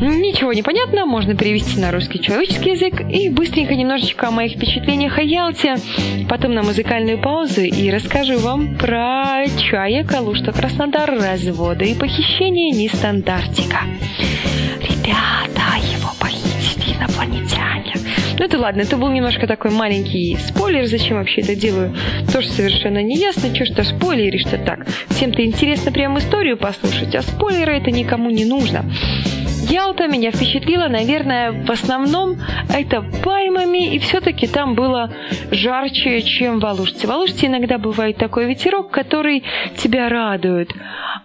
Ничего 0.00 0.52
не 0.52 0.62
понятно, 0.62 1.06
можно 1.06 1.36
перевести 1.36 1.78
на 1.78 1.92
русский 1.92 2.20
человеческий 2.20 2.70
язык 2.70 3.00
и 3.00 3.28
быстренько 3.28 3.74
немножечко 3.74 4.28
о 4.28 4.30
моих 4.30 4.56
впечатлениях 4.56 5.18
о 5.18 5.22
Ялте, 5.22 5.76
потом 6.28 6.54
на 6.54 6.62
музыкальную 6.62 7.18
паузу 7.18 7.62
и 7.62 7.90
расскажу 7.90 8.38
вам 8.38 8.76
про 8.76 9.44
чая, 9.58 10.04
Калушта, 10.04 10.52
Краснодар, 10.52 11.12
разводы 11.12 11.90
и 11.90 11.94
похищение 11.94 12.70
нестандартика. 12.70 13.80
Ребята, 14.80 15.78
его 15.96 16.10
похитили 16.18 16.96
инопланетяне. 16.96 17.94
Ну 18.36 18.44
это 18.44 18.58
ладно, 18.58 18.80
это 18.80 18.96
был 18.96 19.10
немножко 19.10 19.46
такой 19.46 19.70
маленький 19.70 20.36
спойлер, 20.36 20.86
зачем 20.86 21.18
вообще 21.18 21.40
это 21.42 21.54
делаю, 21.54 21.94
тоже 22.32 22.48
совершенно 22.48 23.00
не 23.02 23.16
ясно, 23.16 23.54
что 23.54 23.64
что 23.64 23.84
спойлеришь-то 23.84 24.58
так. 24.58 24.86
Всем-то 25.10 25.44
интересно 25.44 25.92
прям 25.92 26.18
историю 26.18 26.56
послушать, 26.56 27.14
а 27.14 27.22
спойлеры 27.22 27.76
это 27.76 27.92
никому 27.92 28.30
не 28.30 28.44
нужно. 28.44 28.84
Ялта 29.70 30.08
меня 30.08 30.30
впечатлила, 30.30 30.88
наверное, 30.88 31.52
в 31.52 31.70
основном 31.70 32.36
это 32.72 33.02
пальмами, 33.22 33.94
и 33.94 33.98
все-таки 33.98 34.46
там 34.46 34.74
было 34.74 35.12
жарче, 35.50 36.22
чем 36.22 36.60
в 36.60 36.66
Алуште. 36.66 37.06
В 37.06 37.10
Алуште 37.10 37.46
иногда 37.46 37.78
бывает 37.78 38.16
такой 38.16 38.46
ветерок, 38.46 38.90
который 38.90 39.42
тебя 39.76 40.08
радует. 40.08 40.70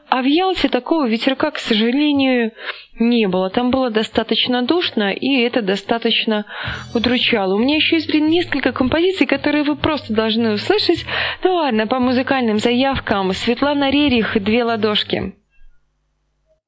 А 0.09 0.21
в 0.21 0.25
Ялте 0.25 0.69
такого 0.69 1.07
ветерка, 1.07 1.51
к 1.51 1.59
сожалению, 1.59 2.51
не 2.99 3.27
было. 3.27 3.49
Там 3.49 3.71
было 3.71 3.89
достаточно 3.89 4.61
душно, 4.63 5.11
и 5.11 5.41
это 5.41 5.61
достаточно 5.61 6.45
удручало. 6.93 7.55
У 7.55 7.59
меня 7.59 7.75
еще 7.75 7.97
есть, 7.97 8.13
несколько 8.13 8.71
композиций, 8.71 9.27
которые 9.27 9.63
вы 9.63 9.75
просто 9.75 10.13
должны 10.13 10.53
услышать. 10.53 11.05
Ну 11.43 11.55
ладно, 11.55 11.87
по 11.87 11.99
музыкальным 11.99 12.59
заявкам. 12.59 13.33
Светлана 13.33 13.89
Рерих 13.89 14.41
«Две 14.41 14.63
ладошки». 14.63 15.33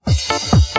Мир 0.06 0.14
такой 0.50 0.71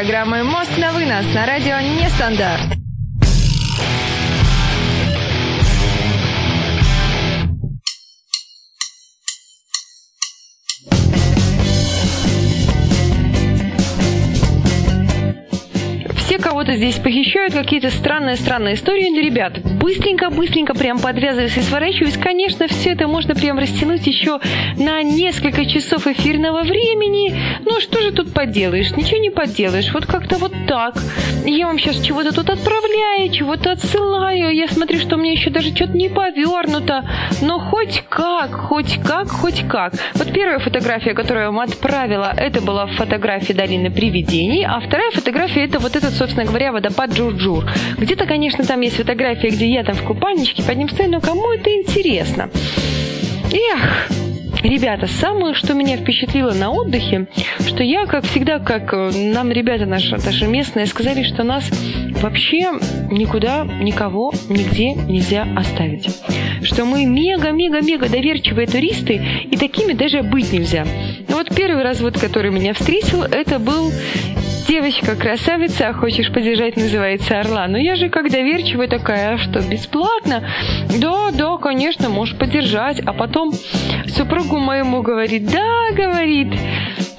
Программой 0.00 0.44
«Мост 0.44 0.78
на 0.78 0.92
вынос» 0.92 1.26
на 1.34 1.44
радио 1.44 1.78
«Нестандарт». 1.78 2.79
Кого-то 16.60 16.76
здесь 16.76 16.96
похищают, 16.96 17.54
какие-то 17.54 17.88
странные-странные 17.88 18.74
истории. 18.74 19.18
Ребят, 19.18 19.60
быстренько-быстренько 19.78 20.74
прям 20.74 20.98
подвязываюсь 20.98 21.56
и 21.56 21.62
сворачиваюсь. 21.62 22.18
Конечно, 22.18 22.68
все 22.68 22.90
это 22.90 23.08
можно 23.08 23.34
прям 23.34 23.58
растянуть 23.58 24.06
еще 24.06 24.40
на 24.76 25.02
несколько 25.02 25.64
часов 25.64 26.06
эфирного 26.06 26.60
времени. 26.60 27.34
Ну, 27.64 27.80
что 27.80 28.02
же 28.02 28.12
тут 28.12 28.34
поделаешь? 28.34 28.94
Ничего 28.94 29.20
не 29.20 29.30
поделаешь. 29.30 29.90
Вот 29.94 30.04
как-то 30.04 30.36
вот 30.36 30.52
так. 30.68 30.96
Я 31.46 31.66
вам 31.66 31.78
сейчас 31.78 31.98
чего-то 32.02 32.34
тут 32.34 32.50
отправляю, 32.50 33.30
чего-то 33.30 33.72
отсылаю. 33.72 34.54
Я 34.54 34.68
смотрю, 34.68 34.98
что 34.98 35.16
мне 35.16 35.32
еще 35.32 35.48
даже 35.48 35.74
что-то 35.74 35.96
не 35.96 36.10
повернуто. 36.10 37.08
Но 37.40 37.58
хоть 37.58 38.04
как, 38.10 38.52
хоть 38.52 39.00
как, 39.02 39.28
хоть 39.30 39.66
как. 39.66 39.94
Вот 40.14 40.30
первая 40.30 40.58
фотография, 40.58 41.14
которую 41.14 41.44
я 41.44 41.50
вам 41.50 41.60
отправила, 41.60 42.34
это 42.36 42.60
была 42.60 42.86
фотография 42.86 43.54
долины 43.54 43.90
привидений, 43.90 44.66
а 44.66 44.78
вторая 44.80 45.10
фотография 45.12 45.64
это 45.64 45.78
вот 45.78 45.96
этот, 45.96 46.12
собственно 46.12 46.50
говоря, 46.50 46.59
водопад 46.68 47.12
Джурджур. 47.12 47.64
Где-то, 47.96 48.26
конечно, 48.26 48.64
там 48.64 48.80
есть 48.80 48.96
фотография, 48.96 49.48
где 49.48 49.66
я 49.72 49.84
там 49.84 49.94
в 49.94 50.02
купальничке 50.02 50.62
под 50.62 50.76
ним 50.76 50.88
стою, 50.88 51.10
но 51.10 51.20
кому 51.20 51.50
это 51.52 51.72
интересно? 51.72 52.50
Эх, 53.52 54.08
Ребята, 54.62 55.06
самое, 55.06 55.54
что 55.54 55.72
меня 55.72 55.96
впечатлило 55.96 56.52
на 56.52 56.70
отдыхе, 56.70 57.28
что 57.66 57.82
я, 57.82 58.04
как 58.04 58.24
всегда, 58.24 58.58
как 58.58 58.92
э, 58.92 59.10
нам 59.32 59.50
ребята 59.50 59.86
наши, 59.86 60.16
наши 60.16 60.46
местные 60.46 60.86
сказали, 60.86 61.22
что 61.22 61.44
нас 61.44 61.70
вообще 62.20 62.72
никуда, 63.10 63.64
никого, 63.64 64.32
нигде 64.50 64.92
нельзя 64.92 65.46
оставить. 65.56 66.08
Что 66.62 66.84
мы 66.84 67.06
мега-мега-мега 67.06 68.10
доверчивые 68.10 68.66
туристы, 68.66 69.20
и 69.50 69.56
такими 69.56 69.94
даже 69.94 70.22
быть 70.22 70.52
нельзя. 70.52 70.84
Ну 71.28 71.36
вот 71.36 71.54
первый 71.54 71.82
раз, 71.82 72.00
вот, 72.00 72.18
который 72.18 72.50
меня 72.50 72.74
встретил, 72.74 73.22
это 73.22 73.58
был 73.58 73.90
девочка 74.70 75.16
красавица, 75.16 75.88
а 75.88 75.92
хочешь 75.92 76.30
подержать, 76.32 76.76
называется 76.76 77.40
орла. 77.40 77.66
Но 77.66 77.76
я 77.76 77.96
же 77.96 78.08
как 78.08 78.30
доверчивая 78.30 78.86
такая, 78.86 79.34
а 79.34 79.38
что, 79.38 79.60
бесплатно? 79.60 80.48
Да, 81.00 81.30
да, 81.32 81.56
конечно, 81.56 82.08
можешь 82.08 82.38
подержать. 82.38 83.00
А 83.00 83.12
потом 83.12 83.52
супругу 84.50 84.64
моему 84.64 85.02
говорит, 85.02 85.46
да, 85.46 85.90
говорит, 85.94 86.48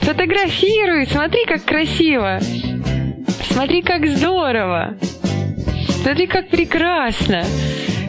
фотографируй, 0.02 1.08
смотри, 1.08 1.46
как 1.46 1.64
красиво. 1.64 2.40
Смотри, 3.48 3.82
как 3.82 4.06
здорово. 4.08 4.98
Смотри, 6.02 6.28
как 6.28 6.50
прекрасно. 6.50 7.44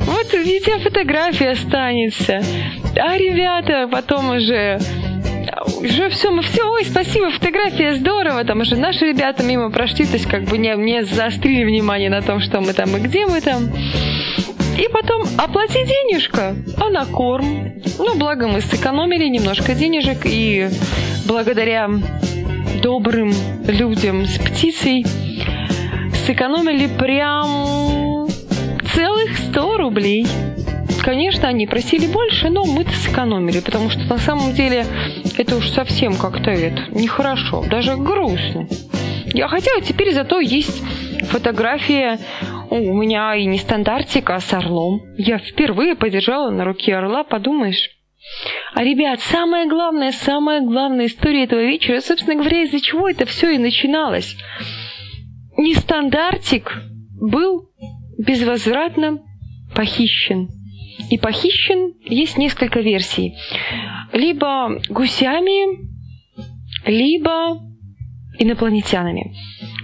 Вот 0.00 0.26
тебя 0.28 0.78
фотография 0.80 1.50
останется. 1.50 2.40
А 2.96 3.16
ребята 3.16 3.88
потом 3.90 4.30
уже 4.30 4.78
уже 5.80 6.08
все, 6.10 6.30
мы 6.30 6.42
все, 6.42 6.62
ой, 6.64 6.84
спасибо, 6.84 7.30
фотография 7.30 7.94
здорово, 7.94 8.44
там 8.44 8.60
уже 8.60 8.76
наши 8.76 9.06
ребята 9.06 9.42
мимо 9.42 9.70
прошли, 9.70 10.04
то 10.04 10.14
есть 10.14 10.26
как 10.26 10.44
бы 10.44 10.58
не, 10.58 10.74
не 10.76 11.04
заострили 11.04 11.64
внимание 11.64 12.10
на 12.10 12.22
том, 12.22 12.40
что 12.40 12.60
мы 12.60 12.72
там 12.72 12.96
и 12.96 13.00
где 13.00 13.26
мы 13.26 13.40
там. 13.40 13.70
И 14.78 14.88
потом 14.92 15.24
оплати 15.38 15.84
денежка, 15.84 16.54
а 16.78 16.90
на 16.90 17.04
корм. 17.04 17.72
Ну, 17.98 18.14
благо 18.16 18.48
мы 18.48 18.60
сэкономили 18.60 19.28
немножко 19.28 19.74
денежек, 19.74 20.20
и 20.24 20.68
благодаря 21.26 21.90
добрым 22.82 23.32
людям 23.66 24.26
с 24.26 24.38
птицей 24.38 25.04
сэкономили 26.26 26.86
прям 26.86 28.28
целых 28.94 29.36
100 29.50 29.76
рублей. 29.76 30.26
Конечно, 31.02 31.48
они 31.48 31.66
просили 31.66 32.06
больше, 32.06 32.48
но 32.48 32.64
мы-то 32.64 32.92
сэкономили, 32.92 33.60
потому 33.60 33.90
что 33.90 34.00
на 34.02 34.18
самом 34.18 34.52
деле 34.54 34.86
это 35.36 35.56
уж 35.56 35.68
совсем 35.70 36.16
как-то 36.16 36.50
это 36.50 36.82
нехорошо, 36.90 37.64
даже 37.68 37.96
грустно. 37.96 38.68
Я 39.34 39.48
хотела, 39.48 39.80
теперь 39.80 40.12
зато 40.14 40.40
есть 40.40 40.82
фотография 41.30 42.18
у 42.72 42.94
меня 42.94 43.34
и 43.36 43.44
не 43.44 43.58
стандартика, 43.58 44.36
а 44.36 44.40
с 44.40 44.52
орлом. 44.54 45.02
Я 45.18 45.38
впервые 45.38 45.94
подержала 45.94 46.50
на 46.50 46.64
руке 46.64 46.96
орла, 46.96 47.22
подумаешь. 47.22 47.90
А, 48.74 48.82
ребят, 48.82 49.20
самое 49.20 49.68
главное, 49.68 50.12
самая 50.12 50.60
главная 50.62 51.06
история 51.06 51.44
этого 51.44 51.60
вечера, 51.60 52.00
собственно 52.00 52.36
говоря, 52.36 52.62
из-за 52.62 52.80
чего 52.80 53.08
это 53.08 53.26
все 53.26 53.50
и 53.50 53.58
начиналось. 53.58 54.36
Нестандартик 55.58 56.72
был 57.20 57.68
безвозвратно 58.18 59.18
похищен. 59.74 60.48
И 61.10 61.18
похищен 61.18 61.94
есть 62.04 62.38
несколько 62.38 62.80
версий. 62.80 63.34
Либо 64.12 64.80
гусями, 64.88 65.90
либо 66.86 67.60
инопланетянами. 68.42 69.34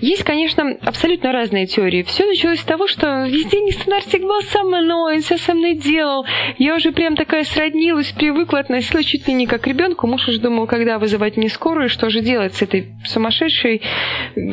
Есть, 0.00 0.22
конечно, 0.22 0.76
абсолютно 0.82 1.32
разные 1.32 1.66
теории. 1.66 2.02
Все 2.02 2.24
началось 2.24 2.60
с 2.60 2.64
того, 2.64 2.86
что 2.86 3.26
везде 3.26 3.60
нестандартик 3.60 4.22
был 4.22 4.40
со 4.42 4.62
мной, 4.62 5.20
все 5.20 5.38
со 5.38 5.54
мной 5.54 5.74
делал. 5.74 6.24
Я 6.58 6.76
уже 6.76 6.92
прям 6.92 7.16
такая 7.16 7.44
сроднилась, 7.44 8.12
привыкла, 8.12 8.60
относилась 8.60 9.06
чуть 9.06 9.26
ли 9.26 9.34
не 9.34 9.46
как 9.46 9.66
ребенку. 9.66 10.06
Муж 10.06 10.28
уже 10.28 10.40
думал, 10.40 10.66
когда 10.66 10.98
вызывать 10.98 11.36
мне 11.36 11.48
скорую, 11.48 11.88
что 11.88 12.10
же 12.10 12.20
делать 12.20 12.54
с 12.54 12.62
этой 12.62 12.88
сумасшедшей 13.04 13.82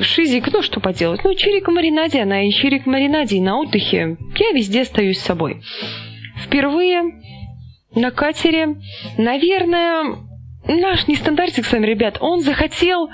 шизик. 0.02 0.52
Ну, 0.52 0.62
что 0.62 0.80
поделать. 0.80 1.24
Ну, 1.24 1.34
чирик 1.36 1.68
в 1.68 1.72
маринаде, 1.72 2.22
она 2.22 2.48
и 2.48 2.52
чирик 2.52 2.84
в 2.84 2.90
маринаде, 2.90 3.38
и 3.38 3.42
на 3.42 3.60
отдыхе. 3.60 4.18
Я 4.38 4.52
везде 4.52 4.82
остаюсь 4.82 5.20
собой. 5.20 5.62
Впервые 6.44 7.04
на 7.94 8.12
катере, 8.12 8.76
наверное, 9.18 10.18
наш 10.68 11.08
нестандартик 11.08 11.66
с 11.66 11.72
вами, 11.72 11.86
ребят, 11.86 12.18
он 12.20 12.42
захотел 12.42 13.10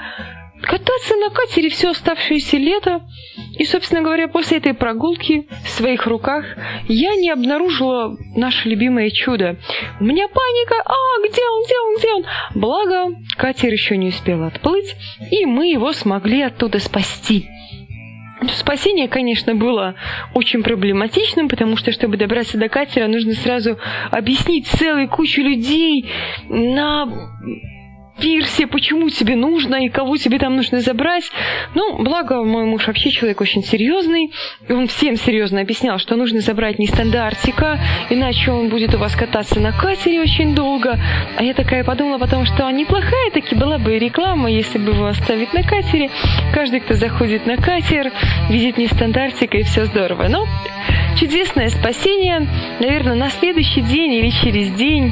кататься 0.62 1.16
на 1.16 1.30
катере 1.30 1.70
все 1.70 1.90
оставшееся 1.92 2.58
лето. 2.58 3.02
И, 3.58 3.66
собственно 3.66 4.02
говоря, 4.02 4.28
после 4.28 4.58
этой 4.58 4.74
прогулки 4.74 5.48
в 5.64 5.70
своих 5.70 6.08
руках 6.08 6.46
я 6.88 7.16
не 7.16 7.30
обнаружила 7.30 8.16
наше 8.36 8.70
любимое 8.70 9.10
чудо. 9.12 9.58
У 10.00 10.04
меня 10.04 10.28
паника. 10.28 10.82
А, 10.86 11.28
где 11.28 11.42
он, 11.42 11.64
где 11.66 11.76
он, 11.80 11.98
где 11.98 12.14
он? 12.14 12.26
Благо, 12.56 13.18
катер 13.38 13.72
еще 13.72 13.98
не 13.98 14.08
успел 14.10 14.44
отплыть, 14.44 14.96
и 15.32 15.46
мы 15.46 15.72
его 15.72 15.94
смогли 15.94 16.42
оттуда 16.42 16.80
спасти. 16.80 17.48
Спасение, 18.50 19.08
конечно, 19.08 19.54
было 19.54 19.94
очень 20.34 20.64
проблематичным, 20.64 21.48
потому 21.48 21.78
что, 21.78 21.92
чтобы 21.92 22.18
добраться 22.18 22.58
до 22.58 22.70
катера, 22.70 23.08
нужно 23.08 23.34
сразу 23.34 23.78
объяснить 24.10 24.68
целой 24.68 25.08
кучу 25.08 25.42
людей 25.42 26.10
на 26.50 27.08
пирсе, 28.20 28.68
почему 28.68 29.10
тебе 29.10 29.36
нужно 29.36 29.86
и 29.86 29.90
кого 29.90 30.18
тебе 30.18 30.40
там 30.40 30.56
нужно 30.56 30.80
забрать. 30.80 31.32
Ну, 31.76 32.02
благо, 32.02 32.44
мой 32.44 32.66
муж 32.66 32.88
вообще 32.88 33.12
человек 33.12 33.42
очень 33.42 33.64
серьезный, 33.64 34.32
и 34.68 34.74
он 34.74 34.88
всем 34.88 35.16
серьезно 35.16 35.62
объяснял, 35.62 36.00
что 36.00 36.16
нужно 36.16 36.40
забрать 36.40 36.80
не 36.80 36.88
стандартика, 36.88 37.80
иначе 38.10 38.52
он 38.52 38.70
будет 38.70 38.96
у 38.96 38.98
вас 38.98 39.16
кататься 39.16 39.60
на 39.60 39.72
катере 39.72 40.22
очень 40.22 40.56
долго. 40.56 41.00
А 41.38 41.44
я 41.44 41.54
такая 41.54 41.84
подумала 41.84 42.18
потому 42.18 42.46
что 42.46 42.70
неплохая 42.70 43.32
таки 43.32 43.56
была 43.56 43.78
бы 43.78 43.98
реклама, 43.98 44.50
если 44.50 44.78
бы 44.78 44.92
его 44.92 45.08
оставить 45.08 45.54
на 45.54 45.64
катере. 45.64 46.10
Каждый, 46.54 46.80
кто 46.80 46.94
заходит 46.94 47.46
на 47.46 47.58
катер, 47.58 48.12
видит 48.50 48.78
не 48.78 48.88
стандартика, 48.88 49.58
и 49.58 49.64
все 49.64 49.86
здорово. 49.86 50.28
Но 50.28 50.46
чудесное 51.20 51.70
спасение, 51.70 52.48
наверное, 52.80 53.16
на 53.16 53.30
следующий 53.30 53.82
день 53.82 54.14
или 54.14 54.30
через 54.30 54.72
день 54.72 55.12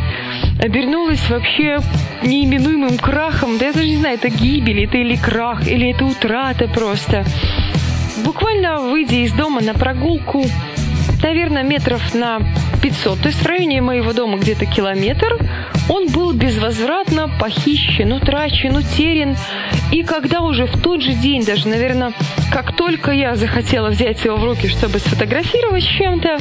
обернулось 0.61 1.29
вообще 1.29 1.79
неименуемым 2.23 2.97
крахом. 2.97 3.57
Да 3.57 3.67
я 3.67 3.73
даже 3.73 3.87
не 3.87 3.97
знаю, 3.97 4.15
это 4.15 4.29
гибель, 4.29 4.83
это 4.83 4.97
или 4.97 5.15
крах, 5.15 5.67
или 5.67 5.91
это 5.91 6.05
утрата 6.05 6.67
просто. 6.67 7.25
Буквально 8.23 8.79
выйдя 8.81 9.15
из 9.15 9.31
дома 9.33 9.61
на 9.61 9.73
прогулку, 9.73 10.45
наверное, 11.21 11.63
метров 11.63 12.13
на 12.13 12.41
500, 12.81 13.19
то 13.19 13.27
есть 13.27 13.41
в 13.41 13.45
районе 13.45 13.81
моего 13.81 14.13
дома 14.13 14.37
где-то 14.37 14.65
километр, 14.65 15.37
он 15.89 16.07
был 16.07 16.33
безвозвратно 16.33 17.29
похищен, 17.39 18.13
утрачен, 18.13 18.75
утерян. 18.75 19.35
И 19.91 20.03
когда 20.03 20.41
уже 20.41 20.65
в 20.65 20.81
тот 20.81 21.01
же 21.01 21.13
день, 21.13 21.43
даже, 21.43 21.67
наверное, 21.67 22.13
как 22.51 22.75
только 22.75 23.11
я 23.11 23.35
захотела 23.35 23.89
взять 23.89 24.23
его 24.23 24.37
в 24.37 24.43
руки, 24.43 24.67
чтобы 24.67 24.99
сфотографировать 24.99 25.83
чем-то, 25.83 26.37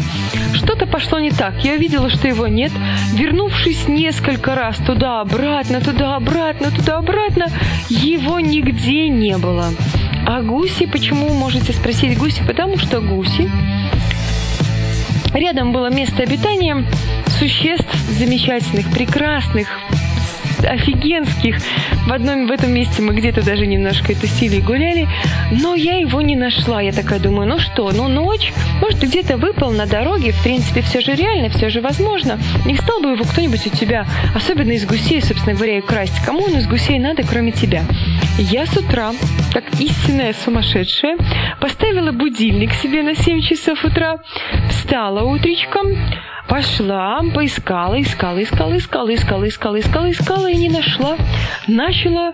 что-то 0.54 0.86
пошло 0.86 1.18
не 1.18 1.30
так. 1.30 1.64
Я 1.64 1.74
увидела, 1.74 2.10
что 2.10 2.28
его 2.28 2.46
нет. 2.46 2.72
Вернувшись 3.14 3.88
несколько 3.88 4.54
раз 4.54 4.76
туда-обратно, 4.76 5.80
туда-обратно, 5.80 6.70
туда-обратно, 6.70 7.46
его 7.88 8.40
нигде 8.40 9.08
не 9.08 9.38
было. 9.38 9.70
А 10.26 10.42
гуси, 10.42 10.86
почему, 10.86 11.30
можете 11.30 11.72
спросить 11.72 12.18
гуси? 12.18 12.42
Потому 12.46 12.76
что 12.76 13.00
гуси 13.00 13.50
Рядом 15.34 15.72
было 15.72 15.90
место 15.90 16.22
обитания 16.22 16.84
существ 17.38 17.94
замечательных, 18.10 18.90
прекрасных, 18.92 19.68
офигенских. 20.64 21.56
В 22.06 22.12
одном 22.12 22.46
в 22.46 22.50
этом 22.50 22.72
месте 22.72 23.02
мы 23.02 23.14
где-то 23.14 23.44
даже 23.44 23.66
немножко 23.66 24.14
тусили 24.14 24.56
и 24.56 24.60
гуляли, 24.60 25.08
но 25.50 25.74
я 25.74 25.98
его 25.98 26.20
не 26.20 26.36
нашла. 26.36 26.80
Я 26.80 26.92
такая 26.92 27.18
думаю, 27.18 27.48
ну 27.48 27.58
что, 27.58 27.90
ну 27.92 28.08
ночь, 28.08 28.52
может, 28.80 29.00
где-то 29.00 29.36
выпал 29.36 29.70
на 29.72 29.86
дороге, 29.86 30.32
в 30.32 30.42
принципе, 30.42 30.82
все 30.82 31.00
же 31.00 31.14
реально, 31.14 31.48
все 31.50 31.68
же 31.68 31.80
возможно. 31.80 32.38
Не 32.66 32.76
стал 32.76 33.00
бы 33.00 33.10
его 33.10 33.24
кто-нибудь 33.24 33.66
у 33.66 33.70
тебя, 33.70 34.06
особенно 34.34 34.72
из 34.72 34.86
гусей, 34.86 35.20
собственно 35.20 35.54
говоря, 35.54 35.78
и 35.78 35.80
красть. 35.80 36.24
Кому 36.24 36.40
он 36.44 36.56
из 36.56 36.66
гусей 36.66 36.98
надо, 36.98 37.22
кроме 37.22 37.52
тебя? 37.52 37.82
Я 38.38 38.66
с 38.66 38.76
утра, 38.76 39.12
как 39.52 39.64
истинная 39.80 40.32
сумасшедшая, 40.32 41.16
поставила 41.60 42.12
будильник 42.12 42.72
себе 42.74 43.02
на 43.02 43.14
7 43.14 43.40
часов 43.42 43.84
утра, 43.84 44.18
встала 44.70 45.24
утречком, 45.24 45.96
Пошла, 46.48 47.22
поискала, 47.34 48.00
искала, 48.00 48.42
искала, 48.42 48.76
искала, 48.78 49.14
искала, 49.14 49.44
искала, 49.48 49.78
искала, 49.78 50.10
искала 50.10 50.50
и 50.50 50.56
не 50.56 50.70
нашла. 50.70 51.16
Начала 51.66 52.32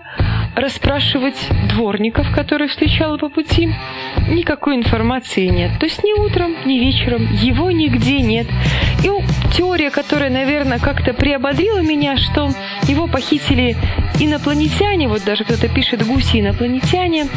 расспрашивать 0.55 1.35
дворников, 1.69 2.33
которые 2.33 2.69
встречала 2.69 3.17
по 3.17 3.27
пути. 3.27 3.69
Никакой 4.29 4.75
информации 4.75 5.47
нет. 5.47 5.77
То 5.79 5.85
есть 5.85 6.01
ни 6.03 6.13
утром, 6.13 6.55
ни 6.65 6.79
вечером 6.79 7.29
его 7.33 7.71
нигде 7.71 8.19
нет. 8.19 8.47
И 9.03 9.09
теория, 9.53 9.91
которая, 9.91 10.29
наверное, 10.29 10.79
как-то 10.79 11.13
приободрила 11.13 11.81
меня, 11.81 12.15
что 12.15 12.49
его 12.87 13.07
похитили 13.07 13.75
инопланетяне, 14.19 15.09
вот 15.09 15.23
даже 15.25 15.43
кто-то 15.43 15.67
пишет 15.67 16.05
гуси 16.07 16.39
инопланетяне, 16.39 17.27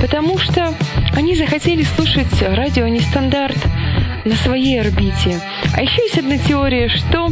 потому 0.00 0.38
что 0.38 0.72
они 1.14 1.34
захотели 1.34 1.82
слушать 1.82 2.42
радио 2.42 2.88
нестандарт 2.88 3.58
на 4.24 4.34
своей 4.36 4.80
орбите. 4.80 5.40
А 5.74 5.82
еще 5.82 6.02
есть 6.02 6.18
одна 6.18 6.38
теория, 6.38 6.88
что 6.88 7.28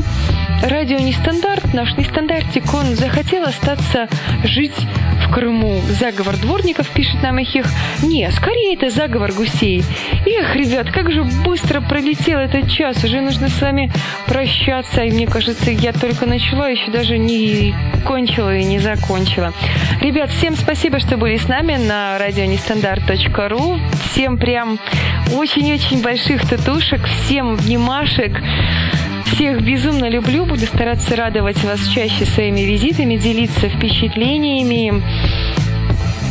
радио 0.62 0.98
нестандарт, 0.98 1.72
наш 1.74 1.96
нестандартик, 1.96 2.64
он 2.74 2.94
захотел 2.94 3.44
остаться 3.44 4.08
жить 4.44 4.86
в 5.24 5.32
Крыму. 5.32 5.80
Заговор 5.88 6.36
дворников, 6.36 6.88
пишет 6.90 7.22
нам 7.22 7.38
их. 7.38 7.66
Не, 8.02 8.30
скорее 8.32 8.74
это 8.74 8.90
заговор 8.90 9.32
гусей. 9.32 9.84
Эх, 10.26 10.56
ребят, 10.56 10.90
как 10.90 11.12
же 11.12 11.22
быстро 11.22 11.80
пролетел 11.80 12.38
этот 12.38 12.70
час. 12.70 13.02
Уже 13.04 13.20
нужно 13.20 13.48
с 13.48 13.60
вами 13.60 13.92
прощаться. 14.26 15.02
И 15.02 15.10
мне 15.10 15.26
кажется, 15.26 15.70
я 15.70 15.92
только 15.92 16.26
начала, 16.26 16.68
еще 16.68 16.90
даже 16.90 17.18
не 17.18 17.74
кончила 18.06 18.56
и 18.56 18.64
не 18.64 18.78
закончила. 18.78 19.52
Ребят, 20.00 20.30
всем 20.30 20.56
спасибо, 20.56 20.98
что 20.98 21.16
были 21.16 21.36
с 21.36 21.48
нами 21.48 21.76
на 21.76 22.18
радионестандарт.ру. 22.18 23.78
Всем 24.10 24.38
прям 24.38 24.78
очень-очень 25.32 26.02
больших 26.02 26.48
татушек, 26.48 27.06
всем 27.06 27.56
внимашек. 27.56 28.32
Всех 29.40 29.62
безумно 29.62 30.10
люблю, 30.10 30.44
буду 30.44 30.66
стараться 30.66 31.16
радовать 31.16 31.64
вас 31.64 31.80
чаще 31.88 32.26
своими 32.26 32.60
визитами, 32.60 33.16
делиться 33.16 33.70
впечатлениями. 33.70 35.02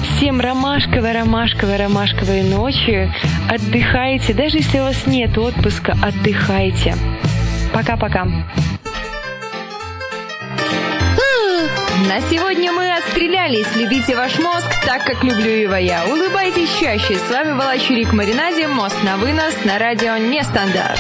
Всем 0.04 0.40
ромашковой, 0.40 1.14
ромашковой, 1.14 1.78
ромашковой 1.78 2.44
ночи. 2.44 3.12
Отдыхайте. 3.50 4.36
Даже 4.36 4.58
если 4.58 4.78
у 4.78 4.84
вас 4.84 5.08
нет 5.08 5.36
отпуска, 5.40 5.98
отдыхайте. 6.04 6.94
Пока-пока. 7.74 8.26
На 8.26 8.46
сегодня 12.30 12.72
мы 12.72 12.96
отстрелялись. 12.96 13.76
Любите 13.76 14.16
ваш 14.16 14.38
мозг 14.38 14.68
так, 14.86 15.04
как 15.04 15.24
люблю 15.24 15.50
его 15.50 15.78
я. 15.78 16.06
Улыбайтесь 16.06 16.70
чаще. 16.80 17.16
С 17.16 17.28
вами 17.32 17.54
была 17.54 17.76
Чурик 17.80 18.14
Маринаде. 18.14 18.68
Мост 18.68 19.04
на 19.04 19.18
вынос 19.18 19.56
на 19.66 19.80
радио 19.80 20.16
Нестандарт. 20.18 21.00